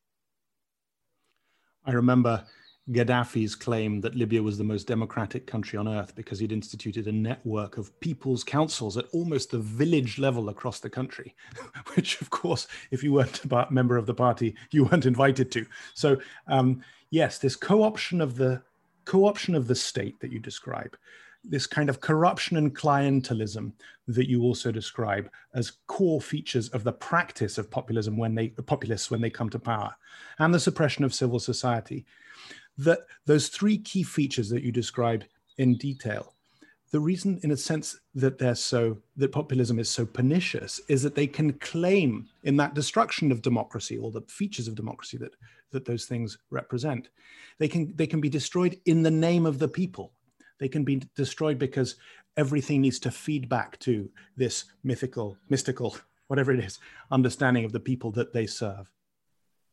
I 1.84 1.92
remember 1.92 2.44
Gaddafi's 2.90 3.54
claim 3.54 4.00
that 4.00 4.16
Libya 4.16 4.42
was 4.42 4.58
the 4.58 4.64
most 4.64 4.86
democratic 4.86 5.46
country 5.46 5.78
on 5.78 5.86
earth 5.86 6.14
because 6.14 6.38
he'd 6.40 6.52
instituted 6.52 7.06
a 7.06 7.12
network 7.12 7.78
of 7.78 7.98
people's 8.00 8.42
councils 8.42 8.96
at 8.96 9.06
almost 9.12 9.50
the 9.50 9.58
village 9.58 10.18
level 10.18 10.48
across 10.48 10.80
the 10.80 10.90
country, 10.90 11.34
which, 11.94 12.20
of 12.20 12.30
course, 12.30 12.66
if 12.90 13.04
you 13.04 13.12
weren't 13.12 13.44
a 13.44 13.66
member 13.70 13.96
of 13.96 14.06
the 14.06 14.14
party, 14.14 14.56
you 14.70 14.84
weren't 14.84 15.06
invited 15.06 15.52
to. 15.52 15.66
So, 15.94 16.20
um, 16.48 16.82
yes, 17.10 17.38
this 17.38 17.54
co-option 17.54 18.20
of 18.20 18.36
the 18.36 18.62
co-option 19.04 19.54
of 19.54 19.68
the 19.68 19.74
state 19.74 20.20
that 20.20 20.32
you 20.32 20.40
describe, 20.40 20.96
this 21.44 21.66
kind 21.66 21.88
of 21.88 22.00
corruption 22.00 22.56
and 22.56 22.74
clientelism 22.74 23.72
that 24.08 24.28
you 24.28 24.42
also 24.42 24.70
describe 24.70 25.30
as 25.54 25.72
core 25.86 26.20
features 26.20 26.68
of 26.70 26.84
the 26.84 26.92
practice 26.92 27.58
of 27.58 27.70
populism 27.70 28.16
when 28.16 28.34
they 28.34 28.48
populists 28.48 29.10
when 29.10 29.20
they 29.20 29.30
come 29.30 29.50
to 29.50 29.58
power, 29.58 29.94
and 30.38 30.52
the 30.52 30.60
suppression 30.60 31.04
of 31.04 31.14
civil 31.14 31.38
society. 31.38 32.04
That 32.78 33.00
those 33.26 33.48
three 33.48 33.78
key 33.78 34.02
features 34.02 34.48
that 34.50 34.62
you 34.62 34.72
describe 34.72 35.24
in 35.58 35.76
detail 35.76 36.34
the 36.90 37.00
reason 37.00 37.38
in 37.42 37.52
a 37.52 37.56
sense 37.56 38.00
that 38.14 38.38
they're 38.38 38.54
so 38.54 38.98
that 39.16 39.32
populism 39.32 39.78
is 39.78 39.88
so 39.88 40.04
pernicious 40.04 40.80
is 40.88 41.02
that 41.02 41.14
they 41.14 41.26
can 41.26 41.52
claim 41.54 42.28
in 42.42 42.56
that 42.56 42.74
destruction 42.74 43.30
of 43.30 43.42
democracy 43.42 43.96
or 43.96 44.10
the 44.10 44.22
features 44.22 44.66
of 44.68 44.74
democracy 44.74 45.16
that 45.16 45.34
that 45.70 45.84
those 45.84 46.06
things 46.06 46.38
represent 46.50 47.08
they 47.58 47.68
can 47.68 47.94
they 47.96 48.06
can 48.06 48.20
be 48.20 48.28
destroyed 48.28 48.78
in 48.86 49.02
the 49.02 49.10
name 49.10 49.46
of 49.46 49.58
the 49.58 49.68
people 49.68 50.12
they 50.60 50.68
can 50.68 50.84
be 50.84 51.02
destroyed 51.16 51.58
because 51.58 51.96
everything 52.36 52.80
needs 52.80 53.00
to 53.00 53.10
feed 53.10 53.48
back 53.48 53.78
to 53.80 54.08
this 54.36 54.64
mythical 54.84 55.36
mystical 55.48 55.96
whatever 56.28 56.52
it 56.52 56.60
is 56.60 56.78
understanding 57.10 57.64
of 57.64 57.72
the 57.72 57.80
people 57.80 58.12
that 58.12 58.32
they 58.32 58.46
serve 58.46 58.88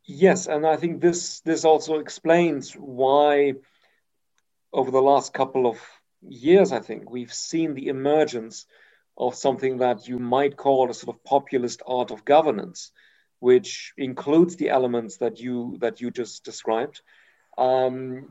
yes 0.05 0.47
and 0.47 0.65
i 0.65 0.75
think 0.75 0.99
this 0.99 1.41
this 1.41 1.63
also 1.65 1.99
explains 1.99 2.73
why 2.73 3.53
over 4.73 4.91
the 4.91 5.01
last 5.01 5.33
couple 5.33 5.67
of 5.67 5.79
years, 6.21 6.71
I 6.71 6.79
think, 6.79 7.09
we've 7.09 7.33
seen 7.33 7.73
the 7.73 7.87
emergence 7.87 8.65
of 9.17 9.35
something 9.35 9.77
that 9.79 10.07
you 10.07 10.19
might 10.19 10.57
call 10.57 10.89
a 10.89 10.93
sort 10.93 11.15
of 11.15 11.23
populist 11.23 11.81
art 11.87 12.11
of 12.11 12.25
governance, 12.25 12.91
which 13.39 13.93
includes 13.97 14.55
the 14.55 14.69
elements 14.69 15.17
that 15.17 15.39
you 15.39 15.77
that 15.79 16.01
you 16.01 16.11
just 16.11 16.43
described. 16.43 17.01
Um, 17.57 18.29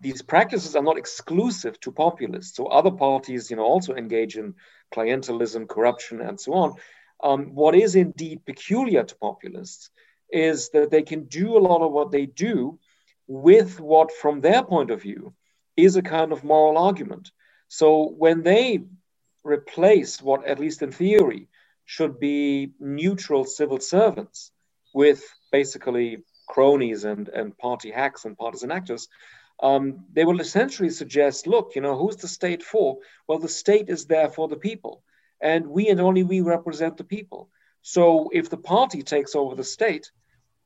these 0.00 0.22
practices 0.22 0.76
are 0.76 0.82
not 0.82 0.98
exclusive 0.98 1.78
to 1.80 1.92
populists. 1.92 2.56
So 2.56 2.66
other 2.66 2.90
parties, 2.90 3.50
you 3.50 3.56
know, 3.56 3.64
also 3.64 3.94
engage 3.94 4.36
in 4.36 4.54
clientelism, 4.94 5.68
corruption, 5.68 6.20
and 6.20 6.40
so 6.40 6.54
on. 6.54 6.74
Um, 7.22 7.54
what 7.54 7.74
is 7.74 7.94
indeed 7.94 8.44
peculiar 8.46 9.02
to 9.04 9.16
populists 9.16 9.90
is 10.30 10.70
that 10.70 10.90
they 10.90 11.02
can 11.02 11.24
do 11.24 11.56
a 11.56 11.58
lot 11.58 11.82
of 11.82 11.92
what 11.92 12.12
they 12.12 12.26
do 12.26 12.78
with 13.26 13.80
what, 13.80 14.12
from 14.12 14.40
their 14.40 14.62
point 14.62 14.90
of 14.90 15.02
view, 15.02 15.34
is 15.76 15.96
a 15.96 16.02
kind 16.02 16.32
of 16.32 16.44
moral 16.44 16.78
argument. 16.78 17.30
So 17.68 18.08
when 18.16 18.42
they 18.42 18.80
replace 19.44 20.22
what, 20.22 20.46
at 20.46 20.58
least 20.58 20.82
in 20.82 20.92
theory, 20.92 21.48
should 21.84 22.20
be 22.20 22.72
neutral 22.78 23.44
civil 23.44 23.80
servants 23.80 24.52
with 24.94 25.22
basically 25.50 26.18
cronies 26.48 27.04
and, 27.04 27.28
and 27.28 27.56
party 27.56 27.90
hacks 27.90 28.24
and 28.24 28.36
partisan 28.36 28.70
actors, 28.70 29.08
um, 29.60 30.04
they 30.12 30.24
will 30.24 30.40
essentially 30.40 30.90
suggest 30.90 31.46
look, 31.46 31.72
you 31.74 31.80
know, 31.80 31.96
who's 31.96 32.16
the 32.16 32.28
state 32.28 32.62
for? 32.62 32.98
Well, 33.26 33.38
the 33.38 33.48
state 33.48 33.88
is 33.88 34.06
there 34.06 34.28
for 34.28 34.48
the 34.48 34.56
people. 34.56 35.02
And 35.40 35.66
we 35.68 35.88
and 35.88 36.00
only 36.00 36.22
we 36.24 36.40
represent 36.40 36.96
the 36.96 37.04
people. 37.04 37.48
So 37.82 38.28
if 38.32 38.50
the 38.50 38.56
party 38.56 39.02
takes 39.02 39.34
over 39.34 39.54
the 39.54 39.64
state, 39.64 40.10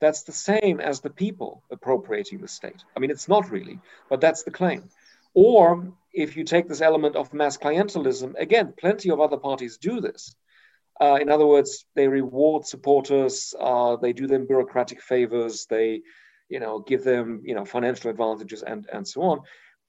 that's 0.00 0.22
the 0.22 0.32
same 0.32 0.80
as 0.80 1.00
the 1.00 1.10
people 1.10 1.62
appropriating 1.70 2.40
the 2.40 2.48
state. 2.48 2.82
I 2.96 3.00
mean, 3.00 3.10
it's 3.10 3.28
not 3.28 3.50
really, 3.50 3.78
but 4.08 4.20
that's 4.20 4.42
the 4.42 4.50
claim. 4.50 4.88
Or 5.34 5.92
if 6.12 6.36
you 6.36 6.44
take 6.44 6.68
this 6.68 6.80
element 6.80 7.16
of 7.16 7.32
mass 7.32 7.56
clientelism, 7.56 8.34
again, 8.38 8.74
plenty 8.76 9.10
of 9.10 9.20
other 9.20 9.36
parties 9.36 9.78
do 9.78 10.00
this. 10.00 10.34
Uh, 11.00 11.18
in 11.20 11.30
other 11.30 11.46
words, 11.46 11.86
they 11.94 12.08
reward 12.08 12.66
supporters, 12.66 13.54
uh, 13.58 13.96
they 13.96 14.12
do 14.12 14.26
them 14.26 14.46
bureaucratic 14.46 15.00
favors, 15.00 15.66
they, 15.70 16.02
you 16.52 16.60
know, 16.60 16.78
give 16.80 17.02
them, 17.02 17.42
you 17.44 17.54
know, 17.54 17.64
financial 17.64 18.10
advantages 18.10 18.62
and, 18.62 18.86
and 18.92 19.06
so 19.06 19.22
on. 19.22 19.40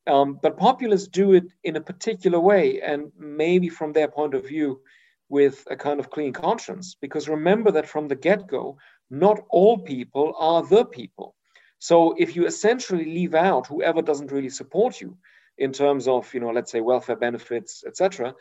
Um, 0.06 0.40
but 0.42 0.58
populists 0.58 1.08
do 1.08 1.34
it 1.34 1.46
in 1.64 1.76
a 1.76 1.82
particular 1.82 2.40
way, 2.40 2.82
and 2.82 3.12
maybe 3.18 3.70
from 3.70 3.94
their 3.94 4.08
point 4.08 4.34
of 4.34 4.48
view, 4.48 4.82
with 5.30 5.66
a 5.70 5.76
kind 5.76 6.00
of 6.00 6.10
clean 6.10 6.34
conscience. 6.34 6.96
Because 7.00 7.28
remember 7.30 7.72
that 7.72 7.88
from 7.88 8.08
the 8.08 8.16
get 8.16 8.48
go, 8.48 8.78
not 9.10 9.38
all 9.50 9.78
people 9.78 10.34
are 10.38 10.64
the 10.64 10.86
people. 10.86 11.36
So 11.80 12.16
if 12.18 12.36
you 12.36 12.46
essentially 12.46 13.06
leave 13.06 13.36
out 13.36 13.68
whoever 13.68 14.02
doesn't 14.02 14.32
really 14.32 14.50
support 14.50 15.02
you, 15.02 15.18
in 15.58 15.72
terms 15.72 16.08
of, 16.08 16.34
you 16.34 16.40
know, 16.40 16.50
let's 16.50 16.72
say 16.72 16.82
welfare 16.82 17.16
benefits, 17.16 17.84
etc. 17.86 18.34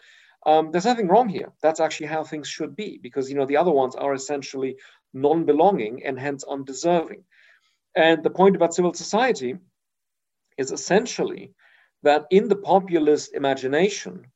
Um, 0.46 0.70
there's 0.70 0.86
nothing 0.86 1.08
wrong 1.08 1.28
here. 1.28 1.52
That's 1.62 1.80
actually 1.80 2.08
how 2.08 2.24
things 2.24 2.48
should 2.48 2.74
be 2.74 2.98
because, 3.02 3.28
you 3.28 3.36
know, 3.36 3.46
the 3.46 3.58
other 3.58 3.70
ones 3.70 3.94
are 3.94 4.14
essentially 4.14 4.76
non-belonging 5.12 6.04
and 6.04 6.18
hence 6.18 6.44
undeserving. 6.44 7.24
And 7.94 8.22
the 8.22 8.30
point 8.30 8.56
about 8.56 8.74
civil 8.74 8.94
society 8.94 9.58
is 10.58 10.72
essentially 10.72 11.52
that 12.02 12.26
in 12.30 12.48
the 12.48 12.56
populist 12.56 13.34
imagination, 13.34 14.26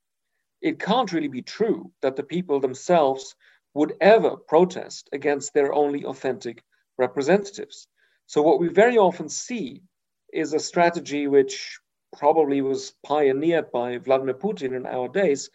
it 0.61 0.79
can't 0.79 1.13
really 1.13 1.29
be 1.29 1.43
true 1.43 1.93
that 2.03 2.17
the 2.17 2.23
people 2.23 2.61
themselves 2.61 3.35
would 3.75 3.95
ever 4.01 4.37
protest 4.37 5.09
against 5.13 5.53
their 5.53 5.73
only 5.73 6.05
authentic 6.05 6.63
representatives. 6.99 7.89
So, 8.27 8.43
what 8.43 8.61
we 8.61 8.69
very 8.69 8.99
often 8.99 9.29
see 9.29 9.83
is 10.33 10.53
a 10.53 10.59
strategy 10.59 11.29
which 11.29 11.79
probably 12.17 12.63
was 12.63 12.95
pioneered 13.05 13.71
by 13.71 13.99
Vladimir 13.99 14.35
Putin 14.35 14.75
in 14.75 14.87
our 14.87 15.09
days, 15.09 15.51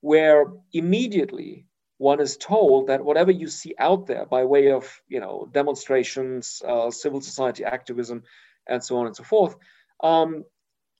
where 0.00 0.46
immediately 0.72 1.66
one 1.98 2.20
is 2.20 2.36
told 2.36 2.88
that 2.88 3.04
whatever 3.04 3.30
you 3.30 3.48
see 3.48 3.74
out 3.78 4.06
there 4.06 4.26
by 4.26 4.44
way 4.44 4.70
of 4.70 5.00
you 5.08 5.20
know 5.20 5.48
demonstrations, 5.50 6.62
uh, 6.66 6.90
civil 6.90 7.20
society 7.20 7.64
activism, 7.64 8.22
and 8.66 8.82
so 8.82 8.98
on 8.98 9.06
and 9.06 9.16
so 9.16 9.24
forth, 9.24 9.56
um, 10.02 10.44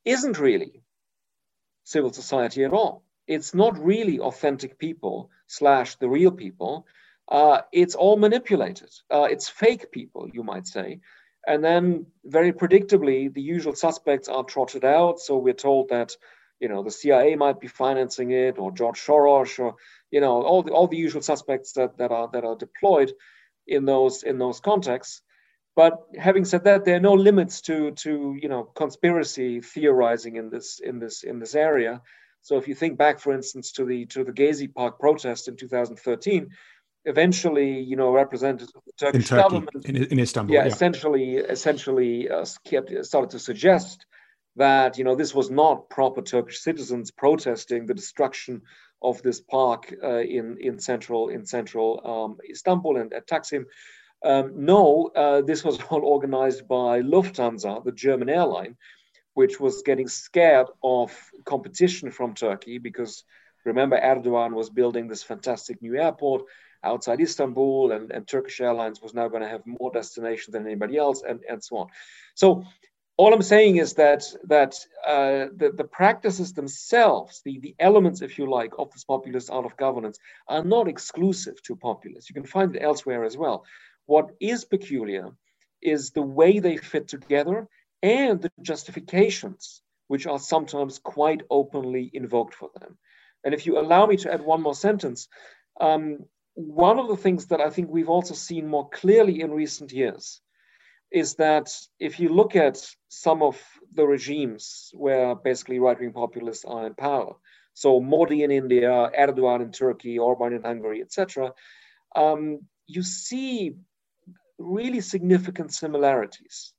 isn't 0.04 0.38
really 0.38 0.82
civil 1.84 2.12
society 2.12 2.64
at 2.64 2.72
all. 2.72 3.04
It's 3.26 3.54
not 3.54 3.78
really 3.78 4.20
authentic 4.20 4.78
people 4.78 5.30
slash 5.46 5.96
the 5.96 6.08
real 6.08 6.30
people. 6.30 6.86
Uh, 7.28 7.62
it's 7.72 7.94
all 7.94 8.16
manipulated. 8.16 8.90
Uh, 9.10 9.26
it's 9.30 9.48
fake 9.48 9.90
people, 9.90 10.28
you 10.32 10.44
might 10.44 10.66
say. 10.66 11.00
And 11.46 11.62
then 11.62 12.06
very 12.24 12.52
predictably, 12.52 13.32
the 13.32 13.42
usual 13.42 13.74
suspects 13.74 14.28
are 14.28 14.44
trotted 14.44 14.84
out. 14.84 15.20
So 15.20 15.38
we're 15.38 15.54
told 15.54 15.88
that, 15.90 16.16
you 16.60 16.68
know, 16.68 16.82
the 16.82 16.90
CIA 16.90 17.36
might 17.36 17.60
be 17.60 17.68
financing 17.68 18.30
it 18.30 18.58
or 18.58 18.72
George 18.72 19.00
Soros 19.00 19.58
or, 19.58 19.76
you 20.10 20.20
know, 20.20 20.42
all 20.42 20.62
the, 20.62 20.72
all 20.72 20.86
the 20.86 20.96
usual 20.96 21.22
suspects 21.22 21.72
that, 21.72 21.98
that 21.98 22.10
are 22.10 22.28
that 22.32 22.44
are 22.44 22.56
deployed 22.56 23.12
in 23.66 23.84
those 23.84 24.22
in 24.22 24.38
those 24.38 24.60
contexts. 24.60 25.22
But 25.74 25.98
having 26.18 26.46
said 26.46 26.64
that, 26.64 26.84
there 26.84 26.96
are 26.96 27.00
no 27.00 27.12
limits 27.12 27.60
to 27.62 27.90
to 27.90 28.36
you 28.40 28.48
know 28.48 28.64
conspiracy 28.64 29.60
theorizing 29.60 30.36
in 30.36 30.48
this 30.50 30.80
in 30.82 30.98
this 30.98 31.22
in 31.22 31.38
this 31.38 31.54
area. 31.54 32.00
So 32.40 32.56
if 32.56 32.68
you 32.68 32.74
think 32.74 32.96
back, 32.96 33.18
for 33.18 33.34
instance, 33.34 33.72
to 33.72 33.84
the 33.84 34.06
to 34.06 34.24
the 34.24 34.32
Gezi 34.32 34.72
Park 34.72 34.98
protest 34.98 35.48
in 35.48 35.56
2013, 35.56 36.48
eventually, 37.04 37.80
you 37.80 37.96
know, 37.96 38.10
representatives 38.10 38.72
of 38.74 38.82
the 38.86 38.92
Turkish 38.98 39.20
in 39.20 39.26
Turkey, 39.26 39.42
government 39.42 39.84
in, 39.84 39.96
in 39.96 40.18
Istanbul, 40.18 40.54
yeah, 40.54 40.62
yeah. 40.62 40.72
essentially, 40.72 41.36
essentially 41.36 42.30
uh, 42.30 42.44
kept, 42.64 42.92
started 43.04 43.30
to 43.30 43.38
suggest 43.38 44.06
that 44.56 44.98
you 44.98 45.04
know 45.04 45.14
this 45.14 45.34
was 45.34 45.50
not 45.50 45.88
proper 45.90 46.22
Turkish 46.22 46.60
citizens 46.60 47.10
protesting 47.10 47.86
the 47.86 47.94
destruction 47.94 48.62
of 49.02 49.22
this 49.22 49.40
park 49.40 49.94
uh, 50.02 50.18
in 50.18 50.56
in 50.60 50.78
central 50.78 51.28
in 51.28 51.44
central 51.44 52.00
um, 52.04 52.38
Istanbul 52.50 52.96
and 52.96 53.12
at 53.12 53.28
Taksim. 53.28 53.64
Um, 54.24 54.64
no, 54.64 55.10
uh, 55.14 55.42
this 55.42 55.62
was 55.62 55.78
all 55.90 56.04
organized 56.04 56.66
by 56.66 57.02
Lufthansa, 57.02 57.84
the 57.84 57.92
German 57.92 58.30
airline, 58.30 58.76
which 59.34 59.60
was 59.60 59.82
getting 59.82 60.08
scared 60.08 60.68
of 60.82 61.12
competition 61.44 62.10
from 62.10 62.34
Turkey 62.34 62.78
because 62.78 63.24
remember 63.64 64.00
Erdogan 64.00 64.54
was 64.54 64.70
building 64.70 65.06
this 65.06 65.22
fantastic 65.22 65.82
new 65.82 65.96
airport 65.96 66.44
outside 66.82 67.20
Istanbul, 67.20 67.92
and, 67.92 68.12
and 68.12 68.26
Turkish 68.26 68.60
Airlines 68.60 69.02
was 69.02 69.12
now 69.12 69.28
going 69.28 69.42
to 69.42 69.48
have 69.48 69.66
more 69.66 69.90
destinations 69.90 70.52
than 70.52 70.66
anybody 70.66 70.96
else, 70.96 71.22
and, 71.28 71.40
and 71.48 71.62
so 71.62 71.78
on. 71.78 71.88
So 72.34 72.64
all 73.18 73.32
I'm 73.32 73.42
saying 73.42 73.76
is 73.76 73.94
that 73.94 74.24
that 74.44 74.74
uh, 75.06 75.46
the, 75.56 75.72
the 75.74 75.84
practices 75.84 76.52
themselves, 76.52 77.40
the, 77.44 77.58
the 77.60 77.74
elements, 77.78 78.20
if 78.20 78.38
you 78.38 78.48
like, 78.50 78.72
of 78.78 78.90
this 78.92 79.04
populist 79.04 79.50
art 79.50 79.64
of 79.64 79.76
governance 79.76 80.18
are 80.48 80.62
not 80.62 80.86
exclusive 80.86 81.62
to 81.62 81.76
populists. 81.76 82.28
You 82.28 82.34
can 82.34 82.44
find 82.44 82.76
it 82.76 82.82
elsewhere 82.82 83.24
as 83.24 83.36
well. 83.36 83.64
What 84.04 84.30
is 84.40 84.64
peculiar 84.64 85.30
is 85.80 86.10
the 86.10 86.22
way 86.22 86.58
they 86.58 86.76
fit 86.76 87.08
together 87.08 87.68
and 88.02 88.40
the 88.40 88.52
justifications, 88.60 89.82
which 90.08 90.26
are 90.26 90.38
sometimes 90.38 90.98
quite 90.98 91.42
openly 91.48 92.10
invoked 92.12 92.54
for 92.54 92.70
them. 92.78 92.98
And 93.44 93.54
if 93.54 93.66
you 93.66 93.78
allow 93.78 94.06
me 94.06 94.16
to 94.18 94.32
add 94.32 94.42
one 94.42 94.62
more 94.62 94.74
sentence, 94.74 95.28
um, 95.80 96.18
one 96.54 96.98
of 96.98 97.08
the 97.08 97.16
things 97.16 97.46
that 97.46 97.60
I 97.60 97.70
think 97.70 97.88
we've 97.88 98.08
also 98.08 98.34
seen 98.34 98.66
more 98.66 98.88
clearly 98.90 99.40
in 99.40 99.50
recent 99.50 99.92
years 99.92 100.40
is 101.16 101.34
that 101.36 101.72
if 101.98 102.20
you 102.20 102.28
look 102.28 102.54
at 102.56 102.76
some 103.08 103.42
of 103.42 103.56
the 103.94 104.06
regimes 104.06 104.90
where 104.92 105.34
basically 105.34 105.78
right 105.78 105.98
wing 105.98 106.12
populists 106.12 106.66
are 106.66 106.86
in 106.86 106.94
power, 106.94 107.34
so 107.72 108.00
Modi 108.00 108.42
in 108.42 108.50
India, 108.50 109.10
Erdogan 109.18 109.62
in 109.62 109.72
Turkey, 109.72 110.18
Orban 110.18 110.52
in 110.52 110.62
Hungary, 110.62 111.00
etc., 111.00 111.54
um, 112.14 112.60
you 112.86 113.02
see 113.02 113.76
really 114.58 115.00
significant 115.00 115.72
similarities. 115.72 116.74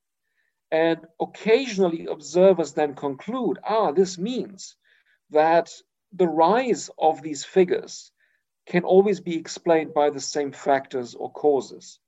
And 0.72 1.00
occasionally 1.20 2.06
observers 2.06 2.74
then 2.74 2.94
conclude 2.94 3.58
ah, 3.64 3.92
this 3.92 4.20
means 4.20 4.76
that 5.32 5.72
the 6.14 6.28
rise 6.28 6.92
of 7.00 7.24
these 7.24 7.44
figures 7.44 8.12
can 8.68 8.84
always 8.84 9.20
be 9.20 9.36
explained 9.36 9.96
by 9.96 10.12
the 10.12 10.20
same 10.20 10.52
factors 10.52 11.16
or 11.16 11.32
causes. 11.32 12.00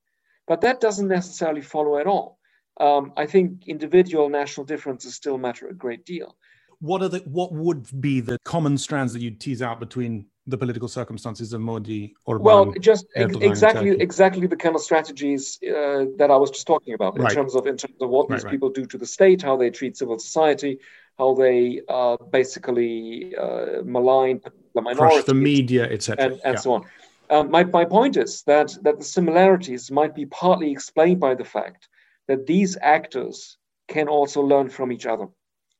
But 0.49 0.61
that 0.61 0.81
doesn't 0.81 1.07
necessarily 1.07 1.61
follow 1.61 1.99
at 1.99 2.07
all. 2.07 2.39
Um, 2.81 3.13
I 3.15 3.27
think 3.27 3.67
individual 3.67 4.29
national 4.29 4.65
differences 4.65 5.13
still 5.15 5.37
matter 5.37 5.67
a 5.67 5.73
great 5.73 6.05
deal. 6.05 6.35
What 6.79 7.03
are 7.03 7.09
the 7.09 7.19
what 7.19 7.53
would 7.53 7.87
be 8.01 8.19
the 8.19 8.39
common 8.45 8.77
strands 8.77 9.13
that 9.13 9.21
you'd 9.21 9.39
tease 9.39 9.61
out 9.61 9.79
between 9.79 10.25
the 10.47 10.57
political 10.57 10.87
circumstances 10.87 11.53
of 11.53 11.61
Modi 11.61 12.15
or 12.25 12.39
well, 12.39 12.73
just 12.79 13.05
ex- 13.15 13.35
exactly 13.41 13.91
exactly 13.99 14.47
the 14.47 14.55
kind 14.55 14.75
of 14.75 14.81
strategies 14.81 15.59
uh, 15.63 16.05
that 16.17 16.29
I 16.31 16.37
was 16.37 16.49
just 16.49 16.65
talking 16.65 16.93
about 16.93 17.15
in 17.17 17.21
right. 17.21 17.33
terms 17.33 17.53
of 17.53 17.67
in 17.67 17.77
terms 17.77 18.01
of 18.01 18.09
what 18.09 18.29
right, 18.29 18.37
these 18.37 18.45
right. 18.45 18.51
people 18.51 18.69
do 18.69 18.85
to 18.87 18.97
the 18.97 19.05
state, 19.05 19.41
how 19.41 19.55
they 19.55 19.69
treat 19.69 19.97
civil 19.97 20.17
society, 20.17 20.79
how 21.19 21.35
they 21.35 21.81
uh, 21.89 22.17
basically 22.31 23.35
uh, 23.35 23.83
malign 23.83 24.41
the 24.73 24.81
Crush 24.95 25.25
the 25.25 25.33
media, 25.33 25.83
etc., 25.83 26.25
and, 26.25 26.33
and 26.45 26.53
yeah. 26.53 26.59
so 26.59 26.73
on. 26.73 26.85
Um, 27.29 27.51
my, 27.51 27.63
my 27.63 27.85
point 27.85 28.17
is 28.17 28.43
that, 28.43 28.75
that 28.81 28.97
the 28.97 29.05
similarities 29.05 29.91
might 29.91 30.15
be 30.15 30.25
partly 30.25 30.71
explained 30.71 31.19
by 31.19 31.35
the 31.35 31.45
fact 31.45 31.87
that 32.27 32.47
these 32.47 32.77
actors 32.81 33.57
can 33.87 34.07
also 34.07 34.41
learn 34.41 34.69
from 34.69 34.91
each 34.91 35.05
other. 35.05 35.27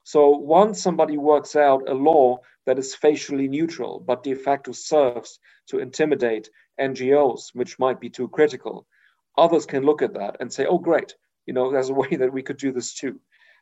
So 0.03 0.29
once 0.29 0.81
somebody 0.81 1.17
works 1.17 1.55
out 1.55 1.87
a 1.87 1.93
law 1.93 2.39
that 2.65 2.79
is 2.79 2.95
facially 2.95 3.47
neutral, 3.47 3.99
but 3.99 4.23
de 4.23 4.33
facto 4.33 4.71
serves 4.71 5.39
to 5.67 5.79
intimidate 5.79 6.49
NGOs, 6.79 7.53
which 7.53 7.79
might 7.79 7.99
be 7.99 8.09
too 8.09 8.27
critical, 8.27 8.87
others 9.37 9.65
can 9.65 9.83
look 9.83 10.01
at 10.01 10.13
that 10.15 10.37
and 10.39 10.51
say, 10.51 10.65
oh, 10.65 10.77
great, 10.77 11.15
you 11.45 11.53
know, 11.53 11.71
there's 11.71 11.89
a 11.89 11.93
way 11.93 12.15
that 12.15 12.33
we 12.33 12.43
could 12.43 12.57
do 12.57 12.71
this 12.71 12.93
too. 12.93 13.19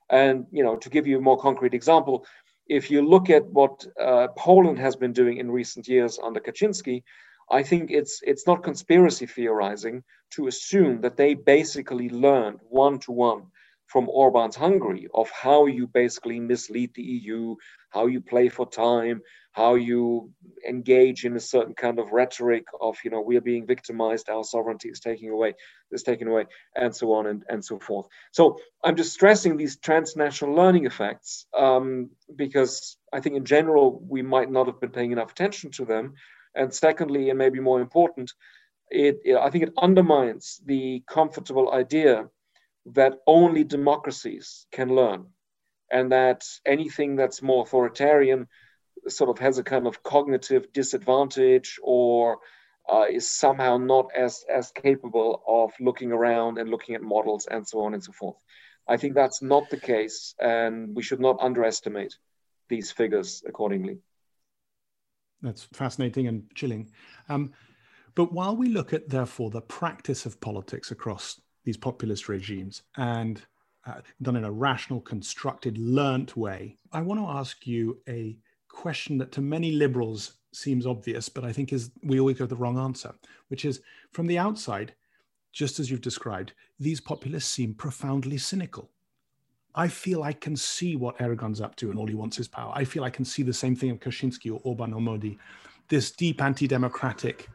And, 0.09 0.45
you 0.51 0.63
know, 0.63 0.77
to 0.77 0.89
give 0.89 1.07
you 1.07 1.17
a 1.17 1.21
more 1.21 1.37
concrete 1.37 1.73
example, 1.73 2.25
if 2.67 2.89
you 2.91 3.01
look 3.01 3.29
at 3.29 3.45
what 3.45 3.85
uh, 3.99 4.27
Poland 4.37 4.79
has 4.79 4.95
been 4.95 5.13
doing 5.13 5.37
in 5.37 5.51
recent 5.51 5.87
years 5.87 6.19
under 6.21 6.39
Kaczynski, 6.39 7.03
I 7.51 7.63
think 7.63 7.91
it's 7.91 8.21
it's 8.23 8.45
not 8.45 8.63
conspiracy 8.63 9.25
theorizing 9.25 10.03
to 10.31 10.47
assume 10.47 11.01
that 11.01 11.17
they 11.17 11.33
basically 11.33 12.09
learned 12.09 12.59
one 12.69 12.99
to 12.99 13.11
one 13.11 13.43
from 13.87 14.09
Orban's 14.09 14.55
Hungary 14.55 15.07
of 15.13 15.29
how 15.31 15.65
you 15.65 15.87
basically 15.87 16.41
mislead 16.41 16.93
the 16.93 17.01
EU, 17.01 17.55
how 17.89 18.07
you 18.07 18.19
play 18.19 18.49
for 18.49 18.69
time, 18.69 19.21
how 19.53 19.75
you 19.75 20.29
engage 20.67 21.23
in 21.23 21.37
a 21.37 21.39
certain 21.39 21.73
kind 21.73 21.97
of 21.97 22.11
rhetoric 22.11 22.65
of 22.81 22.97
you 23.05 23.09
know 23.09 23.21
we 23.21 23.37
are 23.37 23.41
being 23.41 23.65
victimized, 23.65 24.29
our 24.29 24.43
sovereignty 24.43 24.89
is 24.89 24.99
taking 24.99 25.29
away, 25.29 25.53
is 25.91 26.03
taken 26.03 26.27
away, 26.27 26.45
and 26.75 26.93
so 26.93 27.13
on 27.13 27.27
and, 27.27 27.43
and 27.47 27.63
so 27.63 27.79
forth. 27.79 28.07
So 28.31 28.59
I'm 28.83 28.97
just 28.97 29.13
stressing 29.13 29.55
these 29.55 29.77
transnational 29.77 30.53
learning 30.53 30.85
effects 30.85 31.45
um, 31.57 32.09
because 32.35 32.97
I 33.13 33.21
think 33.21 33.37
in 33.37 33.45
general 33.45 34.03
we 34.05 34.21
might 34.21 34.51
not 34.51 34.67
have 34.67 34.81
been 34.81 34.91
paying 34.91 35.13
enough 35.13 35.31
attention 35.31 35.71
to 35.71 35.85
them 35.85 36.13
and 36.55 36.73
secondly, 36.73 37.29
and 37.29 37.37
maybe 37.37 37.59
more 37.59 37.81
important, 37.81 38.33
it, 38.89 39.19
I 39.37 39.49
think 39.49 39.65
it 39.65 39.73
undermines 39.77 40.61
the 40.65 41.03
comfortable 41.07 41.71
idea 41.73 42.29
that 42.93 43.19
only 43.27 43.63
democracies 43.63 44.65
can 44.71 44.95
learn 44.95 45.27
and 45.91 46.11
that 46.11 46.45
anything 46.65 47.15
that's 47.15 47.41
more 47.41 47.63
authoritarian 47.63 48.47
sort 49.07 49.29
of 49.29 49.39
has 49.39 49.57
a 49.57 49.63
kind 49.63 49.87
of 49.87 50.03
cognitive 50.03 50.71
disadvantage 50.73 51.79
or 51.81 52.39
uh, 52.91 53.05
is 53.09 53.29
somehow 53.29 53.77
not 53.77 54.09
as, 54.15 54.45
as 54.49 54.71
capable 54.71 55.43
of 55.47 55.71
looking 55.79 56.11
around 56.11 56.57
and 56.57 56.69
looking 56.69 56.95
at 56.95 57.01
models 57.01 57.47
and 57.49 57.67
so 57.67 57.81
on 57.81 57.93
and 57.93 58.03
so 58.03 58.11
forth. 58.11 58.37
I 58.87 58.97
think 58.97 59.15
that's 59.15 59.41
not 59.41 59.69
the 59.69 59.79
case, 59.79 60.33
and 60.39 60.95
we 60.95 61.03
should 61.03 61.19
not 61.19 61.37
underestimate 61.41 62.17
these 62.69 62.91
figures 62.91 63.43
accordingly. 63.45 63.99
That's 65.41 65.63
fascinating 65.63 66.27
and 66.27 66.43
chilling. 66.55 66.89
Um, 67.29 67.53
but 68.15 68.33
while 68.33 68.55
we 68.55 68.69
look 68.69 68.93
at, 68.93 69.09
therefore, 69.09 69.51
the 69.51 69.61
practice 69.61 70.25
of 70.25 70.41
politics 70.41 70.91
across 70.91 71.39
these 71.63 71.77
populist 71.77 72.27
regimes 72.27 72.83
and 72.95 73.41
uh, 73.85 74.01
done 74.21 74.35
in 74.35 74.43
a 74.43 74.51
rational, 74.51 75.01
constructed, 75.01 75.77
learnt 75.77 76.35
way, 76.35 76.77
I 76.91 77.01
want 77.01 77.19
to 77.19 77.27
ask 77.27 77.67
you 77.67 77.99
a 78.09 78.37
question 78.69 79.17
that 79.19 79.31
to 79.33 79.41
many 79.41 79.71
liberals 79.71 80.33
seems 80.53 80.85
obvious, 80.85 81.29
but 81.29 81.43
I 81.43 81.53
think 81.53 81.71
is 81.71 81.91
we 82.03 82.19
always 82.19 82.37
get 82.37 82.49
the 82.49 82.55
wrong 82.55 82.77
answer, 82.77 83.13
which 83.49 83.65
is 83.65 83.81
from 84.11 84.27
the 84.27 84.37
outside, 84.37 84.93
just 85.53 85.79
as 85.79 85.89
you've 85.89 86.01
described, 86.01 86.53
these 86.79 87.01
populists 87.01 87.47
seem 87.47 87.73
profoundly 87.73 88.37
cynical. 88.37 88.91
I 89.77 89.87
feel 89.87 90.23
I 90.23 90.33
can 90.33 90.55
see 90.55 90.95
what 90.95 91.19
Erdogan's 91.19 91.61
up 91.61 91.75
to 91.77 91.91
and 91.91 91.99
all 91.99 92.07
he 92.07 92.15
wants 92.15 92.39
is 92.39 92.47
power. 92.47 92.73
I 92.75 92.83
feel 92.83 93.03
I 93.03 93.11
can 93.11 93.23
see 93.23 93.43
the 93.43 93.53
same 93.53 93.75
thing 93.75 93.91
of 93.91 93.99
Kaczynski 93.99 94.51
or 94.51 94.59
Orban 94.63 94.91
or 94.91 94.99
Modi. 94.99 95.37
This 95.87 96.11
deep 96.11 96.41
anti-democratic 96.41 97.47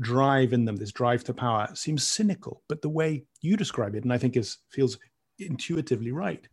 drive 0.00 0.52
in 0.52 0.64
them, 0.64 0.74
this 0.74 0.90
drive 0.90 1.22
to 1.24 1.32
power, 1.32 1.68
seems 1.74 2.02
cynical. 2.02 2.62
But 2.68 2.82
the 2.82 2.88
way 2.88 3.24
you 3.40 3.56
describe 3.56 3.94
it, 3.94 4.02
and 4.02 4.12
I 4.12 4.18
think 4.18 4.36
is 4.36 4.58
feels 4.70 4.98
intuitively 5.38 6.10
right, 6.10 6.46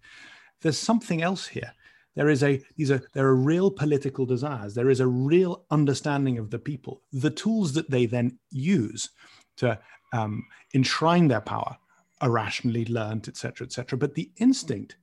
there's 0.61 0.77
something 0.77 1.23
else 1.23 1.47
here. 1.47 1.73
There 2.15 2.29
is 2.29 2.43
a 2.43 2.63
these 2.75 2.91
are 2.91 3.01
there 3.13 3.25
are 3.25 3.35
real 3.35 3.71
political 3.71 4.25
desires. 4.25 4.75
There 4.75 4.89
is 4.91 4.99
a 4.99 5.07
real 5.07 5.65
understanding 5.71 6.37
of 6.37 6.51
the 6.51 6.59
people. 6.59 7.01
The 7.11 7.31
tools 7.31 7.73
that 7.73 7.89
they 7.89 8.05
then 8.05 8.37
use 8.51 9.09
to 9.57 9.79
um, 10.13 10.45
enshrine 10.75 11.27
their 11.27 11.41
power 11.41 11.75
are 12.21 12.31
rationally 12.31 12.85
learned, 12.85 13.27
etc., 13.27 13.65
etc. 13.65 13.97
But 13.97 14.13
the 14.13 14.31
instinct 14.37 14.97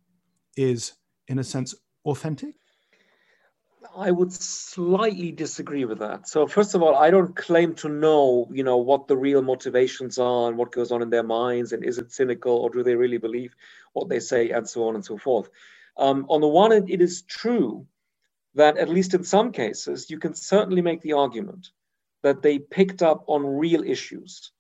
is, 0.57 0.93
in 1.29 1.39
a 1.39 1.45
sense, 1.45 1.75
authentic? 2.05 2.55
I 3.97 4.11
would 4.11 4.33
slightly 4.33 5.31
disagree 5.31 5.85
with 5.85 5.99
that. 6.01 6.27
So 6.27 6.47
first 6.47 6.75
of 6.75 6.83
all, 6.83 6.97
I 6.97 7.11
don't 7.11 7.37
claim 7.37 7.75
to 7.77 7.89
know, 7.89 8.49
you 8.51 8.65
know, 8.65 8.79
what 8.79 9.07
the 9.07 9.17
real 9.17 9.43
motivations 9.43 10.19
are 10.19 10.49
and 10.49 10.57
what 10.57 10.73
goes 10.73 10.91
on 10.91 11.03
in 11.03 11.11
their 11.11 11.23
minds, 11.23 11.73
and 11.73 11.85
is 11.85 11.99
it 11.99 12.13
cynical 12.13 12.57
or 12.57 12.71
do 12.71 12.83
they 12.83 12.97
really 12.97 13.19
believe 13.19 13.55
what 13.93 14.09
they 14.09 14.21
say, 14.21 14.51
and 14.51 14.69
so 14.69 14.89
on 14.89 14.95
and 14.97 15.05
so 15.05 15.17
forth. 15.17 15.49
Um, 15.97 16.27
on 16.29 16.41
the 16.41 16.49
one 16.49 16.73
hand, 16.73 16.91
it 16.91 17.01
is 17.01 17.23
true 17.23 17.87
that 18.55 18.79
at 18.79 18.89
least 18.89 19.15
in 19.15 19.23
some 19.23 19.53
cases, 19.53 20.11
you 20.11 20.19
can 20.19 20.35
certainly 20.35 20.83
make 20.83 21.01
the 21.03 21.13
argument 21.13 21.71
that 22.23 22.43
they 22.43 22.59
picked 22.59 23.03
up 23.03 23.25
on 23.27 23.47
real 23.47 23.85
issues 23.85 24.51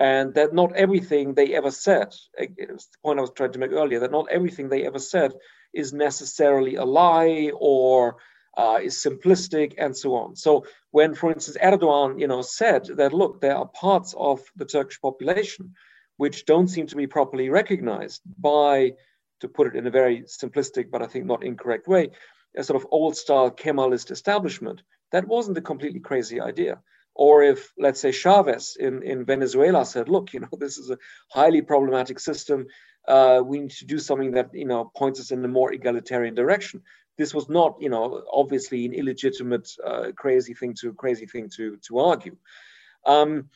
and 0.00 0.34
that 0.34 0.54
not 0.54 0.74
everything 0.76 1.34
they 1.34 1.54
ever 1.54 1.70
said, 1.70 2.14
it's 2.36 2.86
the 2.86 2.98
point 3.02 3.18
I 3.18 3.22
was 3.22 3.32
trying 3.32 3.52
to 3.52 3.58
make 3.58 3.72
earlier, 3.72 4.00
that 4.00 4.12
not 4.12 4.30
everything 4.30 4.68
they 4.68 4.86
ever 4.86 4.98
said 4.98 5.32
is 5.74 5.92
necessarily 5.92 6.76
a 6.76 6.84
lie 6.84 7.50
or 7.54 8.16
uh, 8.56 8.78
is 8.82 8.96
simplistic, 8.96 9.74
and 9.78 9.96
so 9.96 10.14
on. 10.16 10.34
So 10.34 10.64
when, 10.90 11.14
for 11.14 11.30
instance, 11.30 11.56
Erdogan, 11.62 12.20
you 12.20 12.26
know, 12.26 12.42
said 12.42 12.86
that 12.96 13.12
look, 13.12 13.40
there 13.40 13.56
are 13.56 13.66
parts 13.68 14.14
of 14.18 14.40
the 14.56 14.64
Turkish 14.64 15.00
population 15.00 15.74
which 16.16 16.46
don't 16.46 16.66
seem 16.66 16.86
to 16.88 16.96
be 16.96 17.06
properly 17.06 17.48
recognized 17.48 18.20
by, 18.40 18.92
to 19.40 19.48
put 19.48 19.68
it 19.68 19.76
in 19.76 19.86
a 19.86 19.90
very 19.90 20.22
simplistic 20.22 20.90
but 20.90 21.02
I 21.02 21.06
think 21.06 21.26
not 21.26 21.44
incorrect 21.44 21.86
way, 21.86 22.10
a 22.56 22.64
sort 22.64 22.82
of 22.82 22.88
old-style 22.90 23.52
Kemalist 23.52 24.10
establishment. 24.10 24.82
That 25.12 25.28
wasn't 25.28 25.58
a 25.58 25.62
completely 25.62 26.00
crazy 26.00 26.40
idea. 26.40 26.80
Or 27.18 27.42
if, 27.42 27.72
let's 27.76 28.00
say, 28.00 28.12
Chavez 28.12 28.76
in, 28.78 29.02
in 29.02 29.26
Venezuela 29.26 29.84
said, 29.84 30.08
look, 30.08 30.32
you 30.32 30.40
know, 30.40 30.48
this 30.58 30.78
is 30.78 30.90
a 30.90 30.98
highly 31.30 31.60
problematic 31.60 32.18
system. 32.20 32.66
Uh, 33.06 33.42
we 33.44 33.60
need 33.60 33.70
to 33.72 33.86
do 33.86 33.98
something 33.98 34.32
that, 34.32 34.50
you 34.54 34.66
know, 34.66 34.90
points 34.96 35.20
us 35.20 35.30
in 35.30 35.44
a 35.44 35.48
more 35.48 35.72
egalitarian 35.72 36.34
direction 36.34 36.82
this 37.18 37.34
was 37.34 37.48
not, 37.48 37.76
you 37.80 37.90
know, 37.90 38.22
obviously 38.32 38.86
an 38.86 38.94
illegitimate, 38.94 39.68
uh, 39.84 40.12
crazy 40.16 40.54
thing 40.54 40.72
to 40.80 40.94
crazy 40.94 41.26
thing 41.26 41.50
to 41.56 41.76
to 41.88 41.98
argue. 41.98 42.36
Um, 43.04 43.50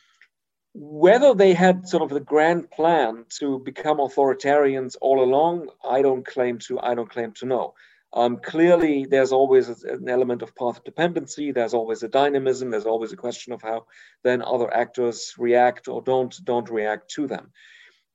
whether 0.73 1.33
they 1.33 1.53
had 1.53 1.87
sort 1.87 2.03
of 2.03 2.09
the 2.09 2.19
grand 2.19 2.69
plan 2.71 3.25
to 3.39 3.59
become 3.59 3.97
authoritarians 3.97 4.95
all 4.99 5.23
along, 5.23 5.69
I 5.87 6.01
don't 6.01 6.25
claim 6.25 6.59
to. 6.67 6.79
I 6.79 6.93
don't 6.95 7.09
claim 7.09 7.31
to 7.33 7.45
know. 7.45 7.73
Um, 8.15 8.37
clearly, 8.37 9.05
there's 9.05 9.31
always 9.31 9.69
an 9.83 10.07
element 10.07 10.43
of 10.43 10.55
path 10.55 10.83
dependency. 10.83 11.51
There's 11.51 11.73
always 11.73 12.03
a 12.03 12.07
dynamism. 12.07 12.69
There's 12.69 12.85
always 12.85 13.11
a 13.11 13.17
question 13.17 13.53
of 13.53 13.61
how 13.63 13.87
then 14.23 14.43
other 14.43 14.71
actors 14.71 15.33
react 15.37 15.87
or 15.87 16.01
don't 16.01 16.35
don't 16.43 16.69
react 16.69 17.09
to 17.11 17.25
them. 17.25 17.51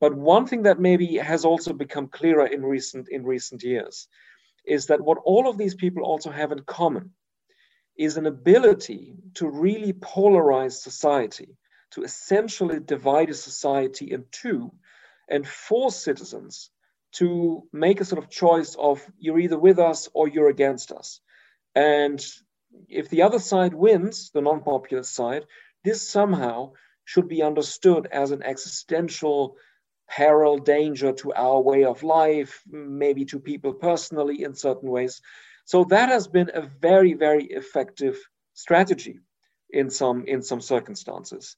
But 0.01 0.15
one 0.15 0.47
thing 0.47 0.63
that 0.63 0.79
maybe 0.79 1.17
has 1.17 1.45
also 1.45 1.73
become 1.73 2.07
clearer 2.07 2.47
in 2.47 2.65
recent 2.65 3.09
in 3.09 3.25
recent 3.25 3.65
years 3.65 4.07
is 4.65 4.87
that 4.87 5.01
what 5.01 5.19
all 5.25 5.49
of 5.49 5.59
these 5.59 5.75
people 5.75 6.05
also 6.05 6.31
have 6.31 6.53
in 6.53 6.61
common 6.61 7.11
is 7.97 8.17
an 8.17 8.27
ability 8.27 9.17
to 9.35 9.49
really 9.49 9.93
polarize 9.95 10.75
society, 10.75 11.57
to 11.91 12.05
essentially 12.05 12.79
divide 12.79 13.31
a 13.31 13.35
society 13.35 14.13
in 14.13 14.25
two 14.31 14.71
and 15.29 15.47
force 15.47 15.97
citizens 15.97 16.71
to 17.13 17.65
make 17.73 18.01
a 18.01 18.05
sort 18.05 18.23
of 18.23 18.31
choice 18.31 18.75
of 18.75 19.05
you're 19.19 19.39
either 19.39 19.59
with 19.59 19.79
us 19.79 20.09
or 20.13 20.29
you're 20.29 20.51
against 20.51 20.93
us. 20.93 21.21
And 21.75 22.25
if 22.89 23.09
the 23.09 23.23
other 23.23 23.39
side 23.39 23.75
wins, 23.75 24.31
the 24.31 24.41
non 24.41 24.63
popular 24.63 25.03
side, 25.03 25.45
this 25.85 26.09
somehow 26.09 26.73
should 27.05 27.29
be 27.29 27.43
understood 27.43 28.07
as 28.13 28.31
an 28.31 28.43
existential 28.43 29.57
peril, 30.09 30.59
danger 30.59 31.13
to 31.13 31.33
our 31.35 31.61
way 31.61 31.85
of 31.85 32.03
life, 32.03 32.63
maybe 32.71 33.25
to 33.27 33.39
people 33.39 33.73
personally 33.73 34.43
in 34.43 34.55
certain 34.55 34.91
ways. 34.91 35.21
So 35.65 35.85
that 35.85 36.09
has 36.09 36.29
been 36.29 36.51
a 36.53 36.63
very, 36.63 37.15
very 37.15 37.45
effective 37.45 38.19
strategy 38.55 39.21
in 39.71 39.91
some 39.91 40.25
in 40.25 40.43
some 40.43 40.61
circumstances. 40.61 41.57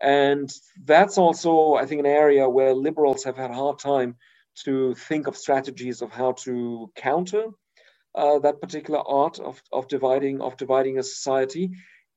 And 0.00 0.48
that's 0.84 1.18
also, 1.18 1.74
I 1.74 1.86
think, 1.86 2.00
an 2.00 2.06
area 2.06 2.48
where 2.48 2.72
liberals 2.72 3.24
have 3.24 3.36
had 3.36 3.50
a 3.50 3.54
hard 3.54 3.80
time 3.80 4.16
to 4.64 4.94
think 4.94 5.26
of 5.26 5.36
strategies 5.36 6.02
of 6.02 6.10
how 6.12 6.32
to 6.32 6.90
counter 6.94 7.46
uh, 8.14 8.38
that 8.40 8.60
particular 8.60 9.00
art 9.06 9.38
of, 9.38 9.62
of 9.72 9.88
dividing 9.88 10.40
of 10.40 10.56
dividing 10.56 10.98
a 10.98 11.02
society. 11.02 11.70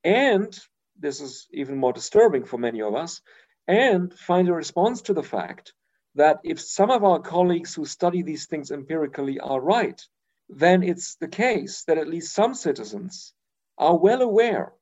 And 0.04 0.58
this 1.00 1.22
is 1.22 1.48
even 1.52 1.78
more 1.78 1.94
disturbing 1.94 2.46
for 2.46 2.58
many 2.58 2.82
of 2.82 2.96
us, 2.96 3.22
and 3.68 4.14
find 4.14 4.50
a 4.50 4.54
response 4.54 5.02
to 5.04 5.14
the 5.14 5.24
fact 5.24 5.74
that 6.16 6.40
if 6.44 6.60
some 6.60 6.92
of 6.92 7.04
our 7.04 7.20
colleagues 7.20 7.74
who 7.74 7.86
study 7.86 8.22
these 8.22 8.46
things 8.48 8.72
empirically 8.72 9.40
are 9.40 9.62
right, 9.62 10.02
then 10.50 10.84
it's 10.84 11.16
the 11.16 11.28
case 11.28 11.84
that 11.86 11.98
at 11.98 12.08
least 12.08 12.34
some 12.34 12.54
citizens 12.54 13.34
are 13.78 13.98
well 13.98 14.22
aware 14.22 14.74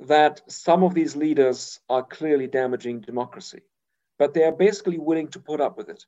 that 0.00 0.40
some 0.48 0.82
of 0.82 0.94
these 0.94 1.16
leaders 1.16 1.80
are 1.88 2.02
clearly 2.02 2.46
damaging 2.46 3.00
democracy, 3.00 3.60
but 4.18 4.34
they 4.34 4.44
are 4.44 4.52
basically 4.52 4.98
willing 4.98 5.28
to 5.28 5.40
put 5.40 5.60
up 5.60 5.76
with 5.76 5.88
it. 5.88 6.04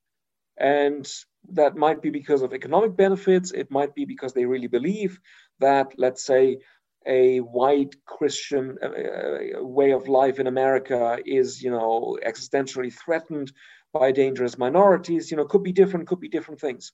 And 0.62 1.12
that 1.50 1.76
might 1.76 2.00
be 2.00 2.10
because 2.10 2.42
of 2.42 2.54
economic 2.54 2.96
benefits, 2.96 3.50
it 3.50 3.70
might 3.70 3.94
be 3.96 4.04
because 4.04 4.32
they 4.32 4.46
really 4.46 4.68
believe 4.68 5.18
that, 5.58 5.92
let's 5.98 6.24
say, 6.24 6.58
a 7.04 7.40
white 7.40 7.96
Christian 8.06 8.78
uh, 8.80 8.86
uh, 8.86 9.64
way 9.64 9.90
of 9.90 10.06
life 10.06 10.38
in 10.38 10.46
America 10.46 11.18
is, 11.26 11.60
you 11.60 11.72
know, 11.72 12.16
existentially 12.24 12.92
threatened 12.92 13.50
by 13.92 14.12
dangerous 14.12 14.56
minorities. 14.56 15.32
You 15.32 15.36
know, 15.36 15.46
could 15.46 15.64
be 15.64 15.72
different, 15.72 16.06
could 16.06 16.20
be 16.20 16.28
different 16.28 16.60
things. 16.60 16.92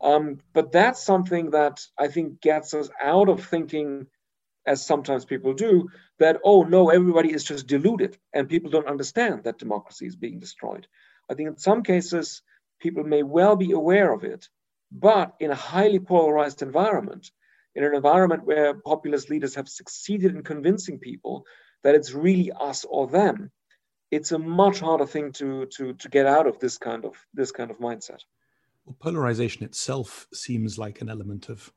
Um, 0.00 0.38
but 0.52 0.70
that's 0.70 1.02
something 1.02 1.50
that 1.50 1.84
I 1.98 2.06
think 2.06 2.40
gets 2.40 2.72
us 2.72 2.88
out 3.02 3.28
of 3.28 3.44
thinking, 3.44 4.06
as 4.64 4.86
sometimes 4.86 5.24
people 5.24 5.54
do, 5.54 5.88
that 6.20 6.38
oh 6.44 6.62
no, 6.62 6.90
everybody 6.90 7.32
is 7.32 7.42
just 7.42 7.66
deluded 7.66 8.16
and 8.32 8.48
people 8.48 8.70
don't 8.70 8.86
understand 8.86 9.42
that 9.42 9.58
democracy 9.58 10.06
is 10.06 10.14
being 10.14 10.38
destroyed. 10.38 10.86
I 11.28 11.34
think 11.34 11.48
in 11.48 11.56
some 11.58 11.82
cases 11.82 12.42
people 12.78 13.04
may 13.04 13.22
well 13.22 13.56
be 13.56 13.72
aware 13.72 14.12
of 14.12 14.24
it, 14.24 14.48
but 14.90 15.34
in 15.40 15.50
a 15.50 15.54
highly 15.54 15.98
polarized 15.98 16.62
environment, 16.62 17.30
in 17.74 17.84
an 17.84 17.94
environment 17.94 18.44
where 18.44 18.74
populist 18.74 19.30
leaders 19.30 19.54
have 19.54 19.68
succeeded 19.68 20.34
in 20.34 20.42
convincing 20.42 20.98
people 20.98 21.44
that 21.84 21.94
it's 21.94 22.12
really 22.12 22.50
us 22.52 22.84
or 22.84 23.06
them, 23.06 23.50
it's 24.10 24.32
a 24.32 24.38
much 24.38 24.80
harder 24.80 25.06
thing 25.06 25.32
to 25.32 25.66
to 25.66 25.92
to 25.94 26.08
get 26.08 26.26
out 26.26 26.46
of 26.46 26.58
this 26.58 26.78
kind 26.78 27.04
of 27.04 27.14
this 27.34 27.52
kind 27.52 27.70
of 27.70 27.78
mindset. 27.78 28.20
Well, 28.84 28.96
polarization 28.98 29.64
itself 29.64 30.26
seems 30.32 30.78
like 30.78 31.00
an 31.00 31.10
element 31.10 31.48
of 31.48 31.72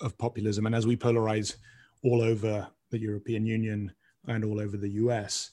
of 0.00 0.18
populism, 0.18 0.66
and 0.66 0.74
as 0.74 0.86
we 0.86 0.96
polarize 0.96 1.56
all 2.02 2.20
over 2.22 2.68
the 2.90 2.98
European 2.98 3.46
Union 3.46 3.92
and 4.28 4.44
all 4.44 4.60
over 4.60 4.76
the 4.76 4.90
US, 4.90 5.52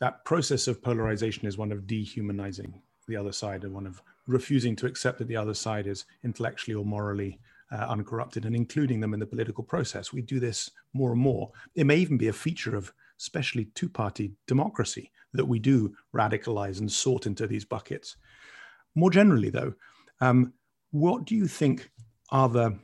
that 0.00 0.24
process 0.24 0.68
of 0.68 0.82
polarization 0.82 1.46
is 1.46 1.58
one 1.58 1.72
of 1.72 1.86
dehumanizing 1.86 2.80
the 3.08 3.16
other 3.16 3.32
side 3.32 3.64
and 3.64 3.74
one 3.74 3.86
of 3.86 4.02
refusing 4.26 4.74
to 4.76 4.86
accept 4.86 5.18
that 5.18 5.28
the 5.28 5.36
other 5.36 5.54
side 5.54 5.86
is 5.86 6.04
intellectually 6.22 6.74
or 6.74 6.84
morally 6.84 7.38
uh, 7.72 7.86
uncorrupted 7.88 8.44
and 8.44 8.54
including 8.54 9.00
them 9.00 9.14
in 9.14 9.20
the 9.20 9.26
political 9.26 9.64
process. 9.64 10.12
We 10.12 10.22
do 10.22 10.40
this 10.40 10.70
more 10.92 11.12
and 11.12 11.20
more. 11.20 11.50
It 11.74 11.86
may 11.86 11.96
even 11.96 12.16
be 12.16 12.28
a 12.28 12.32
feature 12.32 12.76
of 12.76 12.92
especially 13.18 13.66
two 13.74 13.88
party 13.88 14.32
democracy 14.46 15.10
that 15.32 15.46
we 15.46 15.58
do 15.58 15.94
radicalize 16.14 16.80
and 16.80 16.90
sort 16.90 17.26
into 17.26 17.46
these 17.46 17.64
buckets. 17.64 18.16
More 18.94 19.10
generally, 19.10 19.50
though, 19.50 19.74
um, 20.20 20.52
what 20.90 21.24
do 21.24 21.34
you 21.34 21.46
think 21.46 21.90
are 22.30 22.48
the 22.48 22.78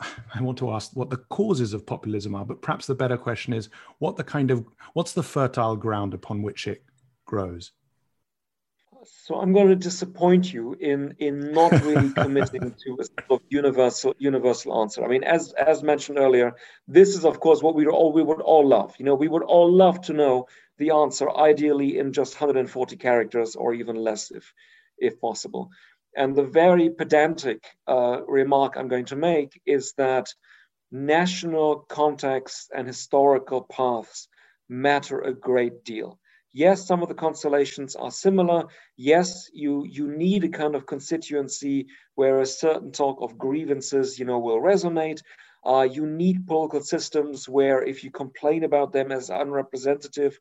I 0.34 0.42
want 0.42 0.58
to 0.58 0.72
ask 0.72 0.90
what 0.94 1.10
the 1.10 1.16
causes 1.16 1.72
of 1.72 1.86
populism 1.86 2.34
are, 2.34 2.44
but 2.44 2.60
perhaps 2.60 2.86
the 2.86 2.94
better 2.94 3.16
question 3.16 3.52
is 3.52 3.70
what 3.98 4.16
the 4.16 4.24
kind 4.24 4.50
of 4.50 4.64
what's 4.92 5.12
the 5.12 5.22
fertile 5.22 5.76
ground 5.76 6.14
upon 6.14 6.42
which 6.42 6.66
it 6.66 6.84
grows? 7.24 7.72
So 9.26 9.36
I'm 9.36 9.52
going 9.52 9.68
to 9.68 9.76
disappoint 9.76 10.52
you 10.52 10.74
in 10.74 11.14
in 11.18 11.52
not 11.52 11.72
really 11.84 12.10
committing 12.24 12.74
to 12.84 12.96
a 13.00 13.04
sort 13.04 13.30
of 13.30 13.40
universal 13.48 14.14
universal 14.18 14.80
answer. 14.80 15.04
I 15.04 15.08
mean, 15.08 15.24
as 15.24 15.52
as 15.52 15.82
mentioned 15.82 16.18
earlier, 16.18 16.54
this 16.88 17.16
is 17.16 17.24
of 17.24 17.40
course 17.40 17.62
what 17.62 17.74
we 17.74 17.86
all 17.86 18.12
we 18.12 18.22
would 18.22 18.40
all 18.40 18.66
love. 18.66 18.94
You 18.98 19.04
know, 19.04 19.14
we 19.14 19.28
would 19.28 19.42
all 19.42 19.70
love 19.72 20.00
to 20.02 20.12
know 20.12 20.46
the 20.78 20.90
answer, 20.90 21.30
ideally 21.30 21.98
in 21.98 22.12
just 22.12 22.34
140 22.34 22.96
characters 22.96 23.56
or 23.56 23.74
even 23.74 23.96
less, 23.96 24.30
if 24.30 24.52
if 24.98 25.20
possible. 25.20 25.70
And 26.16 26.34
the 26.34 26.44
very 26.44 26.90
pedantic 26.90 27.64
uh, 27.86 28.22
remark 28.26 28.76
I'm 28.76 28.88
going 28.88 29.06
to 29.06 29.16
make 29.16 29.60
is 29.66 29.92
that 29.98 30.34
national 30.90 31.80
context 31.80 32.70
and 32.74 32.86
historical 32.86 33.62
paths 33.62 34.28
matter 34.68 35.20
a 35.20 35.34
great 35.34 35.84
deal. 35.84 36.18
Yes, 36.56 36.86
some 36.86 37.02
of 37.02 37.08
the 37.08 37.14
constellations 37.14 37.96
are 37.96 38.10
similar. 38.10 38.64
Yes, 38.96 39.50
you, 39.52 39.84
you 39.84 40.08
need 40.08 40.42
a 40.42 40.48
kind 40.48 40.74
of 40.74 40.86
constituency 40.86 41.86
where 42.14 42.40
a 42.40 42.46
certain 42.46 42.92
talk 42.92 43.18
of 43.20 43.36
grievances, 43.36 44.18
you 44.18 44.24
know, 44.24 44.38
will 44.38 44.62
resonate. 44.62 45.20
Uh, 45.66 45.82
you 45.82 46.06
need 46.06 46.46
political 46.46 46.80
systems 46.80 47.46
where 47.46 47.82
if 47.82 48.02
you 48.02 48.10
complain 48.10 48.64
about 48.64 48.90
them 48.90 49.12
as 49.12 49.28
unrepresentative, 49.28 50.38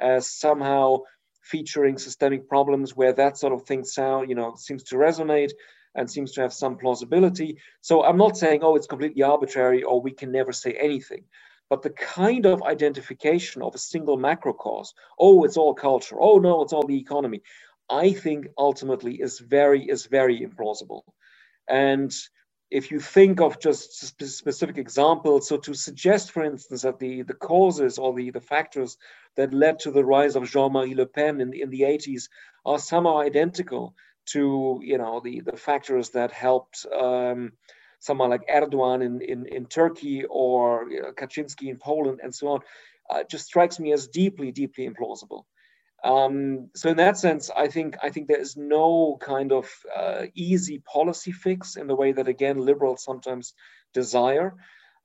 as 0.00 0.30
somehow 0.30 1.00
featuring 1.42 1.98
systemic 1.98 2.48
problems, 2.48 2.96
where 2.96 3.12
that 3.12 3.36
sort 3.36 3.52
of 3.52 3.64
thing 3.64 3.84
sound, 3.84 4.30
you 4.30 4.34
know, 4.34 4.54
seems 4.56 4.82
to 4.84 4.96
resonate 4.96 5.50
and 5.94 6.10
seems 6.10 6.32
to 6.32 6.40
have 6.40 6.54
some 6.54 6.78
plausibility. 6.78 7.58
So 7.82 8.04
I'm 8.04 8.16
not 8.16 8.38
saying, 8.38 8.60
oh, 8.62 8.74
it's 8.76 8.86
completely 8.86 9.22
arbitrary 9.22 9.82
or 9.82 10.00
we 10.00 10.12
can 10.12 10.32
never 10.32 10.52
say 10.52 10.72
anything 10.72 11.24
but 11.70 11.82
the 11.82 11.90
kind 11.90 12.46
of 12.46 12.62
identification 12.62 13.62
of 13.62 13.74
a 13.74 13.78
single 13.78 14.16
macro 14.16 14.52
cause, 14.52 14.94
oh, 15.18 15.44
it's 15.44 15.56
all 15.56 15.74
culture, 15.74 16.16
oh 16.18 16.38
no, 16.38 16.62
it's 16.62 16.72
all 16.72 16.86
the 16.86 16.98
economy, 16.98 17.42
I 17.90 18.12
think 18.12 18.48
ultimately 18.56 19.14
is 19.14 19.38
very 19.38 19.88
is 19.88 20.06
very 20.06 20.40
implausible. 20.40 21.02
And 21.68 22.14
if 22.70 22.90
you 22.90 23.00
think 23.00 23.40
of 23.40 23.60
just 23.60 23.94
specific 24.18 24.76
examples, 24.76 25.48
so 25.48 25.56
to 25.56 25.72
suggest, 25.72 26.32
for 26.32 26.44
instance, 26.44 26.82
that 26.82 26.98
the, 26.98 27.22
the 27.22 27.34
causes 27.34 27.98
or 27.98 28.12
the, 28.14 28.30
the 28.30 28.42
factors 28.42 28.98
that 29.36 29.54
led 29.54 29.78
to 29.80 29.90
the 29.90 30.04
rise 30.04 30.36
of 30.36 30.50
Jean-Marie 30.50 30.94
Le 30.94 31.06
Pen 31.06 31.40
in, 31.40 31.54
in 31.54 31.70
the 31.70 31.82
80s 31.82 32.28
are 32.66 32.78
somehow 32.78 33.20
identical 33.20 33.94
to 34.26 34.80
you 34.82 34.98
know 34.98 35.20
the, 35.20 35.40
the 35.40 35.56
factors 35.56 36.10
that 36.10 36.30
helped 36.30 36.86
um, 36.94 37.52
someone 37.98 38.30
like 38.30 38.46
Erdogan 38.48 39.04
in, 39.04 39.20
in, 39.20 39.46
in 39.46 39.66
Turkey 39.66 40.24
or 40.28 40.90
you 40.90 41.02
know, 41.02 41.12
Kaczynski 41.12 41.68
in 41.68 41.78
Poland 41.78 42.20
and 42.22 42.34
so 42.34 42.48
on, 42.48 42.60
uh, 43.10 43.24
just 43.30 43.46
strikes 43.46 43.80
me 43.80 43.92
as 43.92 44.08
deeply, 44.08 44.52
deeply 44.52 44.88
implausible. 44.88 45.44
Um, 46.04 46.70
so 46.76 46.90
in 46.90 46.96
that 46.98 47.18
sense, 47.18 47.50
I 47.50 47.68
think 47.68 47.96
I 48.02 48.10
think 48.10 48.28
there 48.28 48.40
is 48.40 48.56
no 48.56 49.18
kind 49.20 49.50
of 49.52 49.68
uh, 49.96 50.26
easy 50.34 50.78
policy 50.80 51.32
fix 51.32 51.76
in 51.76 51.88
the 51.88 51.96
way 51.96 52.12
that 52.12 52.28
again 52.28 52.58
liberals 52.58 53.02
sometimes 53.02 53.54
desire. 53.94 54.54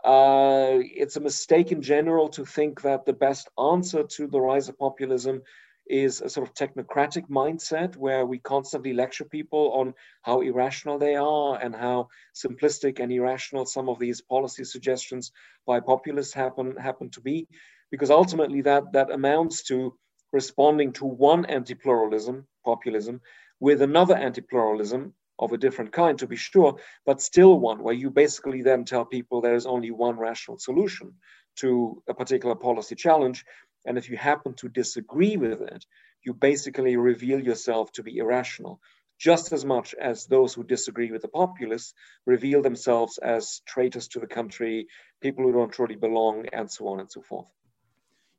Uh, 0.03 0.79
it's 0.81 1.15
a 1.15 1.21
mistake 1.21 1.71
in 1.71 1.81
general 1.81 2.29
to 2.29 2.45
think 2.45 2.81
that 2.81 3.05
the 3.05 3.13
best 3.13 3.49
answer 3.57 4.03
to 4.03 4.27
the 4.27 4.39
rise 4.39 4.69
of 4.69 4.77
populism 4.77 5.41
is 5.87 6.21
a 6.21 6.29
sort 6.29 6.47
of 6.47 6.53
technocratic 6.53 7.27
mindset 7.29 7.95
where 7.95 8.25
we 8.25 8.39
constantly 8.39 8.93
lecture 8.93 9.25
people 9.25 9.71
on 9.73 9.93
how 10.21 10.41
irrational 10.41 10.97
they 10.97 11.15
are 11.15 11.57
and 11.61 11.75
how 11.75 12.07
simplistic 12.35 12.99
and 12.99 13.11
irrational 13.11 13.65
some 13.65 13.89
of 13.89 13.99
these 13.99 14.21
policy 14.21 14.63
suggestions 14.63 15.31
by 15.67 15.79
populists 15.79 16.33
happen 16.33 16.75
happen 16.77 17.09
to 17.09 17.21
be 17.21 17.47
because 17.91 18.09
ultimately 18.09 18.61
that 18.61 18.83
that 18.93 19.11
amounts 19.11 19.63
to 19.63 19.95
responding 20.33 20.91
to 20.91 21.05
one 21.05 21.45
anti-pluralism, 21.45 22.45
populism, 22.65 23.21
with 23.59 23.81
another 23.81 24.15
anti-pluralism 24.15 25.13
of 25.39 25.51
a 25.51 25.57
different 25.57 25.91
kind, 25.91 26.17
to 26.19 26.27
be 26.27 26.35
sure, 26.35 26.75
but 27.05 27.21
still 27.21 27.59
one 27.59 27.81
where 27.81 27.93
you 27.93 28.09
basically 28.09 28.61
then 28.61 28.83
tell 28.83 29.05
people 29.05 29.41
there 29.41 29.55
is 29.55 29.65
only 29.65 29.91
one 29.91 30.17
rational 30.17 30.57
solution 30.57 31.13
to 31.55 32.01
a 32.09 32.13
particular 32.13 32.55
policy 32.55 32.95
challenge. 32.95 33.45
And 33.85 33.97
if 33.97 34.09
you 34.09 34.17
happen 34.17 34.53
to 34.55 34.69
disagree 34.69 35.37
with 35.37 35.61
it, 35.61 35.85
you 36.23 36.33
basically 36.33 36.95
reveal 36.95 37.43
yourself 37.43 37.91
to 37.93 38.03
be 38.03 38.17
irrational, 38.17 38.79
just 39.19 39.51
as 39.51 39.65
much 39.65 39.93
as 39.95 40.25
those 40.25 40.53
who 40.53 40.63
disagree 40.63 41.11
with 41.11 41.21
the 41.21 41.27
populists 41.27 41.93
reveal 42.25 42.61
themselves 42.61 43.17
as 43.17 43.61
traitors 43.65 44.07
to 44.09 44.19
the 44.19 44.27
country, 44.27 44.87
people 45.21 45.43
who 45.43 45.51
don't 45.51 45.71
truly 45.71 45.95
belong, 45.95 46.45
and 46.53 46.69
so 46.69 46.87
on 46.87 46.99
and 46.99 47.11
so 47.11 47.21
forth. 47.21 47.47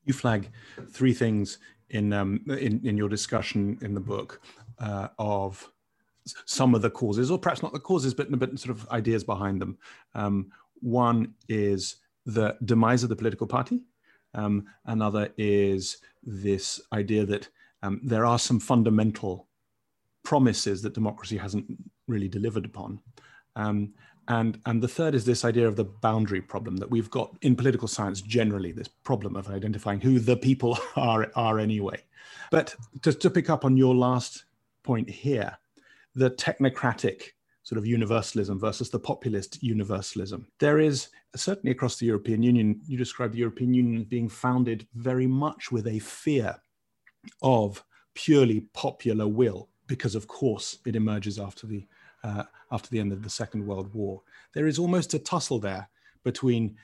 You 0.04 0.12
flag 0.12 0.50
three 0.90 1.14
things 1.14 1.58
in 1.90 2.12
um, 2.12 2.44
in, 2.48 2.80
in 2.84 2.96
your 2.96 3.08
discussion 3.08 3.78
in 3.82 3.94
the 3.94 4.00
book 4.00 4.40
uh, 4.78 5.08
of 5.18 5.70
some 6.46 6.74
of 6.74 6.82
the 6.82 6.90
causes, 6.90 7.30
or 7.30 7.38
perhaps 7.38 7.62
not 7.62 7.72
the 7.72 7.80
causes, 7.80 8.14
but 8.14 8.30
but 8.38 8.58
sort 8.58 8.76
of 8.76 8.88
ideas 8.90 9.24
behind 9.24 9.60
them. 9.60 9.78
Um, 10.14 10.50
one 10.80 11.34
is 11.48 11.96
the 12.26 12.56
demise 12.64 13.02
of 13.02 13.08
the 13.08 13.16
political 13.16 13.46
party. 13.46 13.82
Um, 14.34 14.66
another 14.86 15.32
is 15.36 15.98
this 16.22 16.80
idea 16.92 17.24
that 17.26 17.48
um, 17.82 18.00
there 18.02 18.24
are 18.24 18.38
some 18.38 18.60
fundamental 18.60 19.46
promises 20.22 20.82
that 20.82 20.94
democracy 20.94 21.36
hasn't 21.36 21.66
really 22.08 22.28
delivered 22.28 22.64
upon. 22.64 23.00
Um, 23.56 23.92
and, 24.28 24.58
and 24.64 24.82
the 24.82 24.88
third 24.88 25.14
is 25.14 25.24
this 25.24 25.44
idea 25.44 25.68
of 25.68 25.76
the 25.76 25.84
boundary 25.84 26.40
problem 26.40 26.76
that 26.78 26.90
we've 26.90 27.10
got 27.10 27.36
in 27.42 27.54
political 27.54 27.86
science 27.86 28.22
generally, 28.22 28.72
this 28.72 28.88
problem 28.88 29.36
of 29.36 29.50
identifying 29.50 30.00
who 30.00 30.18
the 30.18 30.36
people 30.36 30.78
are, 30.96 31.30
are 31.36 31.58
anyway. 31.58 32.02
But 32.50 32.74
just 33.02 33.20
to 33.20 33.30
pick 33.30 33.50
up 33.50 33.64
on 33.64 33.76
your 33.76 33.94
last 33.94 34.44
point 34.82 35.10
here, 35.10 35.56
the 36.14 36.30
technocratic 36.30 37.32
sort 37.64 37.78
of 37.78 37.86
universalism 37.86 38.60
versus 38.60 38.90
the 38.90 38.98
populist 38.98 39.62
universalism. 39.62 40.46
There 40.60 40.78
is 40.78 41.08
certainly 41.34 41.72
across 41.72 41.96
the 41.96 42.06
European 42.06 42.42
Union, 42.42 42.80
you 42.86 42.96
describe 42.96 43.32
the 43.32 43.38
European 43.38 43.74
Union 43.74 44.00
as 44.00 44.04
being 44.04 44.28
founded 44.28 44.86
very 44.94 45.26
much 45.26 45.72
with 45.72 45.86
a 45.86 45.98
fear 45.98 46.56
of 47.42 47.82
purely 48.14 48.60
popular 48.74 49.26
will, 49.26 49.68
because 49.86 50.14
of 50.14 50.28
course 50.28 50.78
it 50.86 50.94
emerges 50.94 51.38
after 51.38 51.66
the 51.66 51.86
uh, 52.22 52.44
after 52.70 52.88
the 52.90 52.98
end 52.98 53.12
of 53.12 53.22
the 53.22 53.30
Second 53.30 53.66
World 53.66 53.92
War. 53.92 54.22
There 54.54 54.66
is 54.66 54.78
almost 54.78 55.14
a 55.14 55.18
tussle 55.18 55.58
there 55.58 55.88
between 56.22 56.76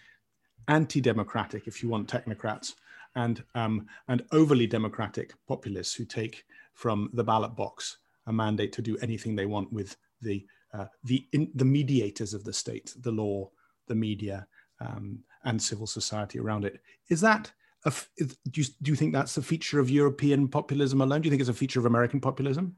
anti-democratic, 0.68 1.66
if 1.66 1.82
you 1.82 1.88
want 1.88 2.08
technocrats, 2.08 2.74
and, 3.16 3.42
um, 3.54 3.86
and 4.08 4.22
overly 4.32 4.66
democratic 4.66 5.32
populists 5.48 5.94
who 5.94 6.04
take 6.04 6.44
from 6.74 7.10
the 7.14 7.24
ballot 7.24 7.56
box 7.56 7.98
a 8.26 8.32
mandate 8.32 8.72
to 8.74 8.82
do 8.82 8.96
anything 8.98 9.34
they 9.34 9.46
want 9.46 9.72
with 9.72 9.96
the, 10.20 10.46
uh, 10.72 10.86
the, 11.04 11.26
in, 11.32 11.50
the 11.54 11.64
mediators 11.64 12.34
of 12.34 12.44
the 12.44 12.52
state, 12.52 12.94
the 13.00 13.10
law, 13.10 13.50
the 13.88 13.94
media, 13.94 14.46
um, 14.80 15.20
and 15.44 15.60
civil 15.60 15.86
society 15.86 16.38
around 16.38 16.64
it. 16.64 16.80
Is 17.08 17.20
that, 17.20 17.50
a, 17.84 17.92
is, 18.16 18.36
do, 18.50 18.60
you, 18.60 18.66
do 18.82 18.90
you 18.90 18.96
think 18.96 19.12
that's 19.12 19.36
a 19.36 19.42
feature 19.42 19.80
of 19.80 19.90
European 19.90 20.48
populism 20.48 21.00
alone? 21.00 21.22
Do 21.22 21.26
you 21.26 21.30
think 21.30 21.40
it's 21.40 21.50
a 21.50 21.54
feature 21.54 21.80
of 21.80 21.86
American 21.86 22.20
populism? 22.20 22.76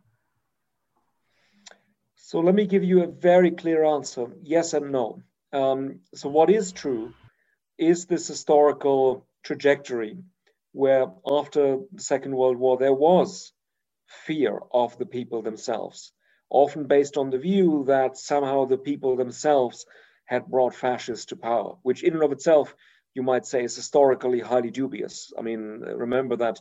So 2.17 2.41
let 2.41 2.55
me 2.55 2.67
give 2.67 2.83
you 2.83 3.03
a 3.03 3.09
very 3.09 3.51
clear 3.51 3.85
answer 3.85 4.27
yes 4.43 4.73
and 4.73 4.91
no. 4.91 5.23
Um, 5.53 6.01
so, 6.15 6.31
what 6.31 6.49
is 6.49 6.73
true 6.73 7.13
is 7.77 8.07
this 8.07 8.27
historical 8.27 9.27
trajectory 9.43 10.17
where 10.73 11.09
after 11.31 11.81
the 11.93 12.03
Second 12.03 12.35
World 12.35 12.57
War 12.57 12.79
there 12.79 12.95
was 12.95 13.53
fear 14.07 14.59
of 14.73 14.97
the 14.99 15.05
people 15.05 15.43
themselves, 15.43 16.13
often 16.53 16.87
based 16.87 17.17
on 17.17 17.31
the 17.31 17.39
view 17.39 17.85
that 17.89 18.17
somehow 18.17 18.67
the 18.67 18.79
people 18.79 19.17
themselves 19.17 19.87
had 20.27 20.47
brought 20.47 20.75
fascists 20.75 21.27
to 21.27 21.37
power, 21.37 21.77
which 21.83 22.05
in 22.05 22.15
and 22.15 22.23
of 22.23 22.33
itself 22.33 22.75
you 23.15 23.23
might 23.23 23.47
say 23.47 23.65
is 23.65 23.75
historically 23.75 24.41
highly 24.41 24.71
dubious. 24.71 25.33
I 25.39 25.43
mean, 25.43 25.81
remember 25.81 26.37
that 26.37 26.61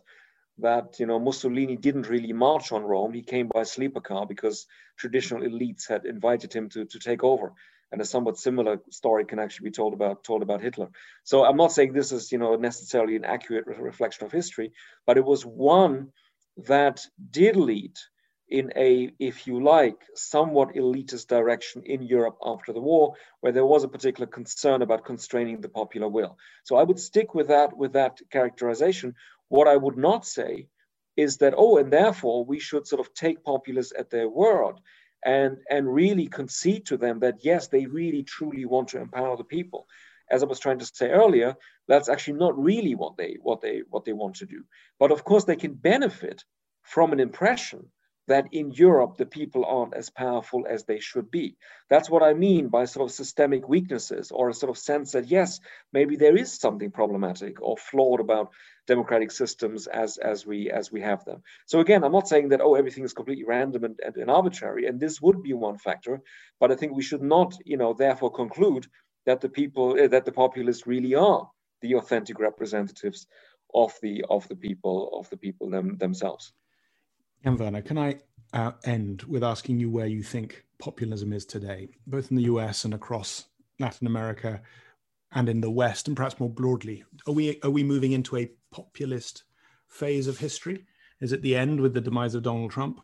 that 0.60 1.00
you 1.00 1.06
know 1.06 1.20
Mussolini 1.20 1.76
didn't 1.78 2.10
really 2.10 2.34
march 2.34 2.72
on 2.72 2.84
Rome. 2.84 3.14
He 3.14 3.24
came 3.24 3.48
by 3.48 3.64
sleeper 3.64 4.02
car 4.02 4.26
because 4.26 4.68
traditional 4.98 5.42
elites 5.42 5.88
had 5.88 6.06
invited 6.06 6.54
him 6.54 6.70
to, 6.70 6.86
to 6.86 7.00
take 7.00 7.24
over. 7.24 7.54
And 7.92 8.00
a 8.00 8.06
somewhat 8.06 8.38
similar 8.38 8.80
story 8.90 9.26
can 9.26 9.40
actually 9.40 9.66
be 9.66 9.74
told 9.74 9.94
about 9.94 10.24
told 10.24 10.44
about 10.44 10.62
Hitler. 10.62 10.90
So 11.24 11.44
I'm 11.44 11.58
not 11.58 11.74
saying 11.74 11.92
this 11.92 12.14
is 12.14 12.32
you 12.32 12.38
know 12.38 12.56
necessarily 12.56 13.18
an 13.18 13.26
accurate 13.26 13.68
re- 13.68 13.76
reflection 13.78 14.26
of 14.26 14.32
history, 14.32 14.72
but 15.06 15.18
it 15.18 15.26
was 15.26 15.46
one 15.46 16.12
that 16.68 17.06
did 17.30 17.56
lead 17.58 17.96
in 18.52 18.72
a, 18.76 19.12
if 19.18 19.48
you 19.48 19.64
like, 19.64 19.98
somewhat 20.14 20.76
elitist 20.76 21.28
direction 21.28 21.84
in 21.86 22.04
Europe 22.04 22.38
after 22.44 22.74
the 22.74 22.82
war, 22.82 23.16
where 23.40 23.54
there 23.54 23.66
was 23.66 23.84
a 23.84 23.88
particular 23.88 24.28
concern 24.28 24.82
about 24.82 25.06
constraining 25.06 25.62
the 25.62 25.70
popular 25.70 26.10
will. 26.10 26.38
So 26.64 26.76
I 26.76 26.84
would 26.84 27.00
stick 27.00 27.34
with 27.34 27.48
that 27.48 27.76
with 27.76 27.94
that 27.94 28.20
characterization. 28.30 29.16
What 29.48 29.68
I 29.68 29.78
would 29.78 29.98
not 29.98 30.26
say 30.26 30.68
is 31.16 31.38
that, 31.38 31.54
oh, 31.58 31.78
and 31.78 31.92
therefore 31.92 32.46
we 32.46 32.60
should 32.60 32.88
sort 32.88 33.00
of 33.00 33.14
take 33.14 33.44
populists 33.44 33.94
at 33.98 34.10
their 34.10 34.30
word 34.30 34.76
and, 35.24 35.58
and 35.70 35.94
really 35.94 36.28
concede 36.28 36.86
to 36.88 36.98
them 36.98 37.20
that, 37.20 37.44
yes, 37.44 37.68
they 37.68 37.86
really 37.86 38.24
truly 38.24 38.66
want 38.66 38.90
to 38.90 39.00
empower 39.00 39.38
the 39.38 39.44
people. 39.44 39.88
As 40.30 40.44
I 40.44 40.46
was 40.46 40.60
trying 40.60 40.80
to 40.80 40.86
say 40.86 41.10
earlier, 41.10 41.56
that's 41.88 42.10
actually 42.10 42.40
not 42.40 42.58
really 42.58 42.96
what 42.96 43.18
they 43.18 43.38
what 43.42 43.62
they 43.62 43.84
what 43.90 44.04
they 44.06 44.14
want 44.14 44.36
to 44.38 44.46
do. 44.46 44.64
But 45.00 45.12
of 45.12 45.24
course, 45.24 45.46
they 45.46 45.58
can 45.58 45.74
benefit 45.74 46.44
from 46.84 47.14
an 47.14 47.20
impression 47.20 47.92
that 48.32 48.48
in 48.54 48.72
Europe 48.72 49.18
the 49.18 49.26
people 49.26 49.66
aren't 49.66 49.94
as 49.94 50.10
powerful 50.10 50.66
as 50.68 50.86
they 50.86 51.00
should 51.00 51.30
be. 51.30 51.58
That's 51.90 52.10
what 52.10 52.24
I 52.24 52.34
mean 52.34 52.70
by 52.70 52.86
sort 52.86 53.10
of 53.10 53.16
systemic 53.16 53.68
weaknesses 53.68 54.32
or 54.32 54.48
a 54.48 54.54
sort 54.54 54.70
of 54.70 54.78
sense 54.78 55.12
that 55.12 55.28
yes, 55.28 55.60
maybe 55.92 56.16
there 56.16 56.38
is 56.38 56.54
something 56.54 56.92
problematic 56.92 57.62
or 57.62 57.76
flawed 57.78 58.22
about 58.22 58.52
democratic 58.88 59.32
systems 59.32 59.88
as 59.88 60.18
as 60.18 60.46
we 60.46 60.72
as 60.72 60.92
we 60.92 61.02
have 61.02 61.26
them. 61.26 61.44
So 61.66 61.80
again, 61.82 62.04
I'm 62.04 62.18
not 62.20 62.30
saying 62.30 62.50
that 62.50 62.62
oh 62.62 62.76
everything 62.76 63.04
is 63.04 63.14
completely 63.14 63.44
random 63.44 63.84
and, 63.84 64.00
and, 64.06 64.16
and 64.16 64.32
arbitrary, 64.32 64.88
and 64.88 64.98
this 65.00 65.22
would 65.22 65.44
be 65.44 65.54
one 65.54 65.78
factor, 65.78 66.22
but 66.60 66.72
I 66.72 66.76
think 66.76 66.94
we 66.94 67.04
should 67.04 67.22
not, 67.22 67.54
you 67.66 67.78
know, 67.78 67.94
therefore 67.94 68.32
conclude 68.32 68.88
that 69.26 69.42
the 69.42 69.50
people 69.50 69.88
uh, 70.02 70.08
that 70.08 70.26
the 70.26 70.32
populists 70.44 70.88
really 70.88 71.16
are 71.16 71.50
the 71.82 71.96
authentic 71.96 72.40
representatives 72.40 73.28
of 73.74 73.92
the 74.02 74.24
of 74.30 74.48
the 74.48 74.56
people 74.56 74.98
of 75.20 75.30
the 75.30 75.38
people 75.38 75.70
them, 75.70 75.98
themselves. 75.98 76.54
Jan 77.44 77.58
Werner, 77.58 77.82
can 77.82 77.98
I 77.98 78.20
uh, 78.54 78.72
end 78.86 79.24
with 79.24 79.44
asking 79.44 79.80
you 79.80 79.90
where 79.90 80.08
you 80.08 80.22
think 80.22 80.64
populism 80.78 81.34
is 81.34 81.46
today, 81.46 81.90
both 82.06 82.30
in 82.30 82.38
the 82.38 82.44
US 82.44 82.86
and 82.86 82.94
across 82.94 83.46
Latin 83.80 84.08
America 84.08 84.62
and 85.32 85.50
in 85.50 85.62
the 85.62 85.72
West, 85.72 86.08
and 86.08 86.16
perhaps 86.16 86.40
more 86.40 86.50
broadly? 86.50 87.04
Are 87.28 87.34
we, 87.34 87.60
are 87.64 87.70
we 87.70 87.84
moving 87.84 88.12
into 88.12 88.38
a 88.38 88.52
populist 88.72 89.44
phase 89.88 90.28
of 90.28 90.38
history? 90.38 90.86
Is 91.20 91.32
it 91.32 91.42
the 91.42 91.56
end 91.56 91.80
with 91.80 91.94
the 91.94 92.02
demise 92.02 92.36
of 92.36 92.44
Donald 92.44 92.72
Trump? 92.72 93.00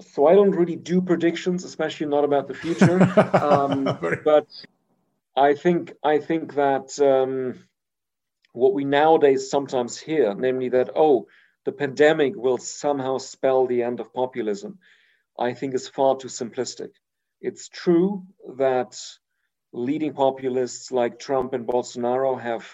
So 0.00 0.26
I 0.26 0.34
don't 0.34 0.50
really 0.50 0.76
do 0.76 1.00
predictions, 1.00 1.64
especially 1.64 2.06
not 2.06 2.24
about 2.24 2.48
the 2.48 2.54
future. 2.54 3.02
um, 3.42 3.84
but 4.24 4.46
I 5.34 5.54
think 5.54 5.94
I 6.02 6.18
think 6.18 6.54
that 6.54 6.98
um, 7.00 7.64
what 8.52 8.74
we 8.74 8.84
nowadays 8.84 9.50
sometimes 9.50 9.96
hear, 9.96 10.34
namely 10.34 10.68
that 10.70 10.90
oh, 10.94 11.28
the 11.66 11.72
pandemic 11.72 12.34
will 12.36 12.58
somehow 12.58 13.18
spell 13.18 13.66
the 13.66 13.82
end 13.82 14.00
of 14.00 14.14
populism, 14.14 14.78
I 15.38 15.52
think 15.52 15.74
is 15.74 15.88
far 15.88 16.16
too 16.16 16.28
simplistic. 16.28 16.90
It's 17.40 17.68
true 17.68 18.24
that 18.56 18.98
leading 19.72 20.14
populists 20.14 20.92
like 20.92 21.18
Trump 21.18 21.52
and 21.52 21.66
Bolsonaro 21.66 22.40
have 22.40 22.64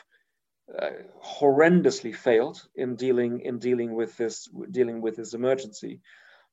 uh, 0.81 0.91
horrendously 1.25 2.15
failed 2.15 2.63
in 2.77 2.95
dealing 2.97 3.41
in 3.41 3.59
dealing 3.59 3.95
with 3.95 4.17
this 4.17 4.49
dealing 4.71 5.01
with 5.01 5.17
this 5.17 5.35
emergency, 5.35 6.01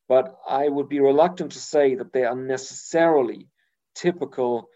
but 0.08 0.36
I 0.48 0.68
would 0.70 0.90
be 0.90 1.02
reluctant 1.02 1.52
to 1.52 1.60
say 1.60 1.96
that 1.96 2.14
they 2.14 2.24
are 2.24 2.36
necessarily 2.36 3.50
typical 3.96 4.70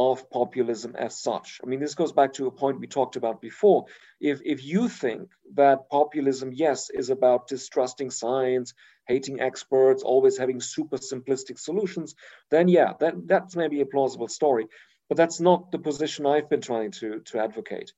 of 0.00 0.30
populism 0.30 0.96
as 0.96 1.18
such. 1.18 1.60
I 1.62 1.66
mean, 1.66 1.78
this 1.80 1.94
goes 1.94 2.12
back 2.12 2.32
to 2.34 2.46
a 2.46 2.50
point 2.50 2.80
we 2.80 2.86
talked 2.86 3.16
about 3.16 3.42
before. 3.42 3.84
If, 4.18 4.40
if 4.44 4.64
you 4.64 4.88
think 4.88 5.28
that 5.54 5.90
populism, 5.90 6.52
yes, 6.54 6.88
is 6.88 7.10
about 7.10 7.48
distrusting 7.48 8.10
science, 8.10 8.72
hating 9.06 9.40
experts, 9.40 10.02
always 10.02 10.38
having 10.38 10.60
super 10.60 10.96
simplistic 10.96 11.58
solutions, 11.58 12.14
then 12.50 12.68
yeah, 12.68 12.94
that, 13.00 13.14
that's 13.26 13.56
maybe 13.56 13.82
a 13.82 13.86
plausible 13.86 14.28
story. 14.28 14.66
But 15.08 15.18
that's 15.18 15.40
not 15.40 15.70
the 15.70 15.78
position 15.78 16.24
I've 16.24 16.48
been 16.48 16.62
trying 16.62 16.92
to, 16.92 17.20
to 17.26 17.40
advocate. 17.40 17.92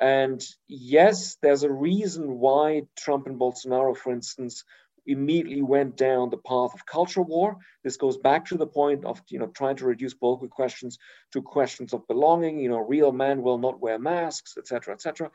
And 0.00 0.42
yes, 0.66 1.36
there's 1.40 1.62
a 1.62 1.70
reason 1.70 2.40
why 2.40 2.82
Trump 2.96 3.28
and 3.28 3.38
Bolsonaro, 3.38 3.96
for 3.96 4.12
instance, 4.12 4.64
immediately 5.06 5.62
went 5.62 5.96
down 5.96 6.30
the 6.30 6.38
path 6.38 6.74
of 6.74 6.86
culture 6.86 7.22
war. 7.22 7.56
This 7.82 7.96
goes 7.96 8.16
back 8.16 8.46
to 8.46 8.56
the 8.56 8.66
point 8.66 9.04
of 9.04 9.22
you 9.28 9.38
know 9.38 9.46
trying 9.48 9.76
to 9.76 9.86
reduce 9.86 10.14
political 10.14 10.48
questions 10.48 10.98
to 11.32 11.42
questions 11.42 11.92
of 11.92 12.06
belonging. 12.06 12.58
You 12.58 12.70
know, 12.70 12.78
real 12.78 13.12
men 13.12 13.42
will 13.42 13.58
not 13.58 13.80
wear 13.80 13.98
masks, 13.98 14.56
etc., 14.56 14.94
etc. 14.94 15.30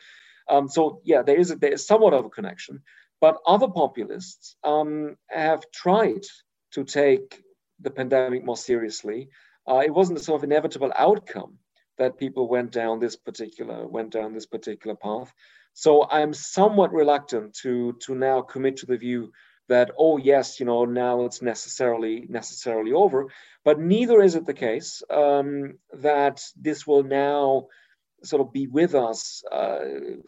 Um, 0.50 0.68
so 0.68 1.02
yeah, 1.04 1.22
there 1.22 1.40
is 1.40 1.52
a, 1.52 1.56
there 1.56 1.74
is 1.74 1.86
somewhat 1.86 2.14
of 2.14 2.26
a 2.26 2.30
connection. 2.30 2.82
But 3.22 3.38
other 3.46 3.68
populists 3.68 4.56
um, 4.64 5.18
have 5.30 5.64
tried 5.72 6.24
to 6.72 6.84
take 6.84 7.44
the 7.82 7.92
pandemic 7.92 8.46
more 8.46 8.58
seriously. 8.58 9.30
Uh, 9.68 9.82
it 9.86 9.94
wasn't 9.94 10.20
a 10.20 10.24
sort 10.24 10.40
of 10.40 10.44
inevitable 10.44 10.92
outcome 10.96 11.58
that 11.98 12.18
people 12.18 12.48
went 12.48 12.72
down 12.72 13.00
this 13.00 13.16
particular 13.16 13.88
went 13.88 14.12
down 14.12 14.34
this 14.34 14.46
particular 14.46 14.96
path. 14.96 15.32
So 15.74 16.08
I'm 16.10 16.34
somewhat 16.34 16.94
reluctant 16.94 17.54
to 17.62 17.94
to 18.06 18.16
now 18.16 18.42
commit 18.42 18.78
to 18.78 18.86
the 18.86 18.98
view 18.98 19.32
that 19.70 19.92
oh 19.98 20.18
yes 20.18 20.60
you 20.60 20.66
know 20.66 20.84
now 20.86 21.26
it's 21.26 21.42
necessarily 21.42 22.26
necessarily 22.30 22.92
over. 22.92 23.28
But 23.64 23.80
neither 23.80 24.22
is 24.22 24.36
it 24.36 24.46
the 24.46 24.54
case 24.54 25.02
um, 25.10 25.78
that 25.94 26.44
this 26.60 26.86
will 26.86 27.04
now 27.04 27.68
sort 28.24 28.42
of 28.42 28.52
be 28.52 28.68
with 28.68 28.96
us 28.96 29.44
uh, 29.52 29.80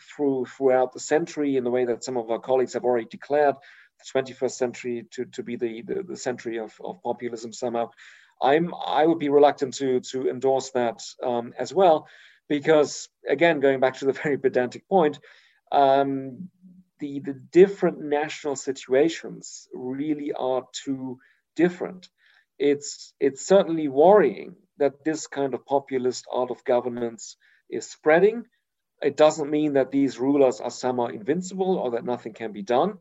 through 0.01 0.45
throughout 0.45 0.93
the 0.93 0.99
century 0.99 1.57
in 1.57 1.63
the 1.63 1.71
way 1.71 1.85
that 1.85 2.03
some 2.03 2.17
of 2.17 2.29
our 2.31 2.39
colleagues 2.39 2.73
have 2.73 2.85
already 2.85 3.07
declared 3.09 3.55
the 3.99 4.21
21st 4.21 4.51
century 4.51 5.05
to, 5.11 5.25
to 5.25 5.43
be 5.43 5.55
the, 5.55 5.81
the, 5.81 6.03
the 6.03 6.17
century 6.17 6.57
of, 6.57 6.73
of 6.83 7.03
populism 7.03 7.51
somehow. 7.51 7.89
I'm 8.41 8.73
i 8.87 9.05
would 9.05 9.19
be 9.19 9.29
reluctant 9.29 9.75
to 9.75 9.99
to 10.11 10.29
endorse 10.29 10.71
that 10.71 11.03
um, 11.23 11.53
as 11.57 11.73
well 11.73 12.07
because 12.47 13.09
again 13.27 13.59
going 13.59 13.79
back 13.79 13.97
to 13.97 14.05
the 14.05 14.13
very 14.23 14.37
pedantic 14.37 14.87
point 14.87 15.19
um, 15.71 16.49
the, 17.01 17.19
the 17.19 17.33
different 17.33 17.99
national 17.99 18.55
situations 18.55 19.67
really 19.73 20.31
are 20.31 20.63
too 20.71 21.19
different. 21.57 22.07
It's, 22.57 23.13
it's 23.19 23.45
certainly 23.45 23.89
worrying 23.89 24.55
that 24.77 25.03
this 25.03 25.27
kind 25.27 25.53
of 25.53 25.65
populist 25.65 26.25
art 26.31 26.51
of 26.51 26.63
governance 26.63 27.35
is 27.69 27.89
spreading. 27.89 28.45
It 29.01 29.17
doesn't 29.17 29.49
mean 29.49 29.73
that 29.73 29.91
these 29.91 30.19
rulers 30.19 30.61
are 30.61 30.71
somehow 30.71 31.07
invincible 31.07 31.77
or 31.77 31.91
that 31.91 32.05
nothing 32.05 32.33
can 32.33 32.51
be 32.53 32.61
done, 32.61 32.99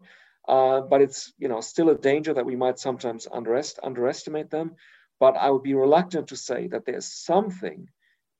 uh, 0.48 0.80
but 0.80 1.02
it's 1.02 1.32
you 1.38 1.48
know 1.48 1.60
still 1.60 1.90
a 1.90 1.98
danger 1.98 2.32
that 2.34 2.46
we 2.46 2.56
might 2.56 2.78
sometimes 2.78 3.26
underest- 3.26 3.78
underestimate 3.82 4.50
them. 4.50 4.76
But 5.18 5.36
I 5.36 5.50
would 5.50 5.62
be 5.62 5.74
reluctant 5.74 6.28
to 6.28 6.36
say 6.36 6.68
that 6.68 6.86
there's 6.86 7.12
something 7.12 7.88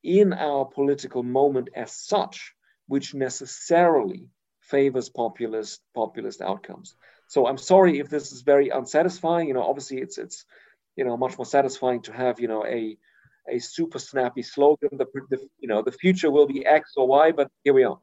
in 0.03 0.33
our 0.33 0.65
political 0.65 1.21
moment 1.21 1.69
as 1.75 1.91
such 1.91 2.53
which 2.87 3.13
necessarily 3.13 4.27
favors 4.71 5.09
populist 5.09 5.81
populist 5.93 6.41
outcomes. 6.41 6.95
So 7.27 7.47
I'm 7.47 7.57
sorry 7.57 7.99
if 7.99 8.09
this 8.09 8.31
is 8.31 8.41
very 8.41 8.69
unsatisfying. 8.69 9.47
You 9.47 9.53
know, 9.53 9.63
obviously 9.63 9.99
it's 9.99 10.17
it's 10.17 10.45
you 10.95 11.05
know 11.05 11.17
much 11.17 11.37
more 11.37 11.45
satisfying 11.45 12.01
to 12.03 12.13
have 12.13 12.39
you 12.39 12.47
know 12.47 12.65
a 12.65 12.97
a 13.49 13.59
super 13.59 13.99
snappy 13.99 14.41
slogan. 14.41 14.89
The, 14.93 15.07
the 15.29 15.39
you 15.59 15.67
know 15.67 15.81
the 15.81 15.91
future 15.91 16.31
will 16.31 16.47
be 16.47 16.65
X 16.65 16.93
or 16.95 17.07
Y, 17.07 17.31
but 17.31 17.49
here 17.63 17.73
we 17.73 17.83
are. 17.83 17.99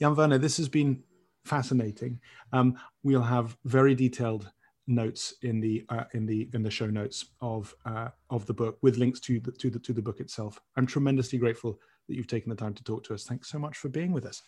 Jan 0.00 0.14
Werner, 0.16 0.38
this 0.38 0.56
has 0.56 0.68
been 0.68 1.02
fascinating. 1.44 2.20
Um, 2.52 2.76
we'll 3.02 3.22
have 3.22 3.56
very 3.64 3.94
detailed 3.94 4.50
notes 4.86 5.34
in 5.42 5.60
the 5.60 5.84
uh, 5.88 6.04
in 6.12 6.26
the 6.26 6.48
in 6.54 6.62
the 6.62 6.70
show 6.70 6.86
notes 6.86 7.26
of 7.40 7.74
uh, 7.84 8.08
of 8.30 8.46
the 8.46 8.54
book 8.54 8.78
with 8.82 8.96
links 8.96 9.20
to 9.20 9.40
the 9.40 9.52
to 9.52 9.70
the 9.70 9.78
to 9.78 9.92
the 9.92 10.02
book 10.02 10.20
itself. 10.20 10.60
I'm 10.76 10.86
tremendously 10.86 11.38
grateful 11.38 11.78
that 12.08 12.16
you've 12.16 12.26
taken 12.26 12.50
the 12.50 12.56
time 12.56 12.74
to 12.74 12.84
talk 12.84 13.04
to 13.04 13.14
us. 13.14 13.24
Thanks 13.24 13.48
so 13.48 13.58
much 13.58 13.76
for 13.76 13.88
being 13.88 14.12
with 14.12 14.26
us. 14.26 14.42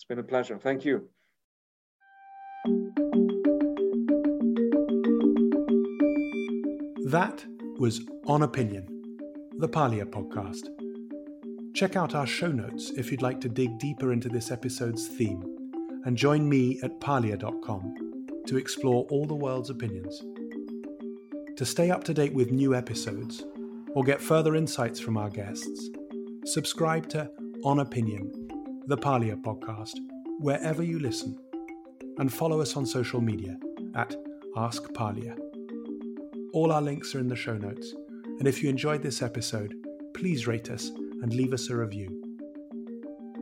It's 0.00 0.06
been 0.06 0.18
a 0.18 0.22
pleasure. 0.22 0.56
Thank 0.56 0.86
you. 0.86 1.10
That 7.04 7.44
was 7.78 8.00
On 8.26 8.42
Opinion, 8.42 8.86
the 9.58 9.68
Parlia 9.68 10.06
podcast. 10.06 10.68
Check 11.74 11.96
out 11.96 12.14
our 12.14 12.26
show 12.26 12.50
notes 12.50 12.92
if 12.96 13.10
you'd 13.10 13.20
like 13.20 13.42
to 13.42 13.50
dig 13.50 13.78
deeper 13.78 14.10
into 14.10 14.30
this 14.30 14.50
episode's 14.50 15.06
theme, 15.06 15.44
and 16.06 16.16
join 16.16 16.48
me 16.48 16.80
at 16.82 16.98
parlia.com 17.00 18.24
to 18.46 18.56
explore 18.56 19.04
all 19.10 19.26
the 19.26 19.34
world's 19.34 19.68
opinions. 19.68 20.18
To 21.58 21.66
stay 21.66 21.90
up 21.90 22.04
to 22.04 22.14
date 22.14 22.32
with 22.32 22.50
new 22.50 22.74
episodes 22.74 23.44
or 23.94 24.02
get 24.02 24.22
further 24.22 24.56
insights 24.56 24.98
from 24.98 25.18
our 25.18 25.28
guests, 25.28 25.90
subscribe 26.46 27.06
to 27.10 27.30
On 27.64 27.80
Opinion 27.80 28.39
the 28.86 28.96
Parlia 28.96 29.40
podcast, 29.40 29.98
wherever 30.38 30.82
you 30.82 30.98
listen, 30.98 31.38
and 32.18 32.32
follow 32.32 32.60
us 32.60 32.76
on 32.76 32.86
social 32.86 33.20
media 33.20 33.58
at 33.94 34.14
Ask 34.56 34.82
Parlia. 34.92 35.38
All 36.52 36.72
our 36.72 36.82
links 36.82 37.14
are 37.14 37.20
in 37.20 37.28
the 37.28 37.36
show 37.36 37.56
notes, 37.56 37.94
and 38.38 38.48
if 38.48 38.62
you 38.62 38.68
enjoyed 38.68 39.02
this 39.02 39.22
episode, 39.22 39.74
please 40.14 40.46
rate 40.46 40.70
us 40.70 40.88
and 41.22 41.32
leave 41.32 41.52
us 41.52 41.70
a 41.70 41.76
review. 41.76 42.08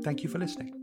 Thank 0.03 0.23
you 0.23 0.29
for 0.29 0.39
listening. 0.39 0.78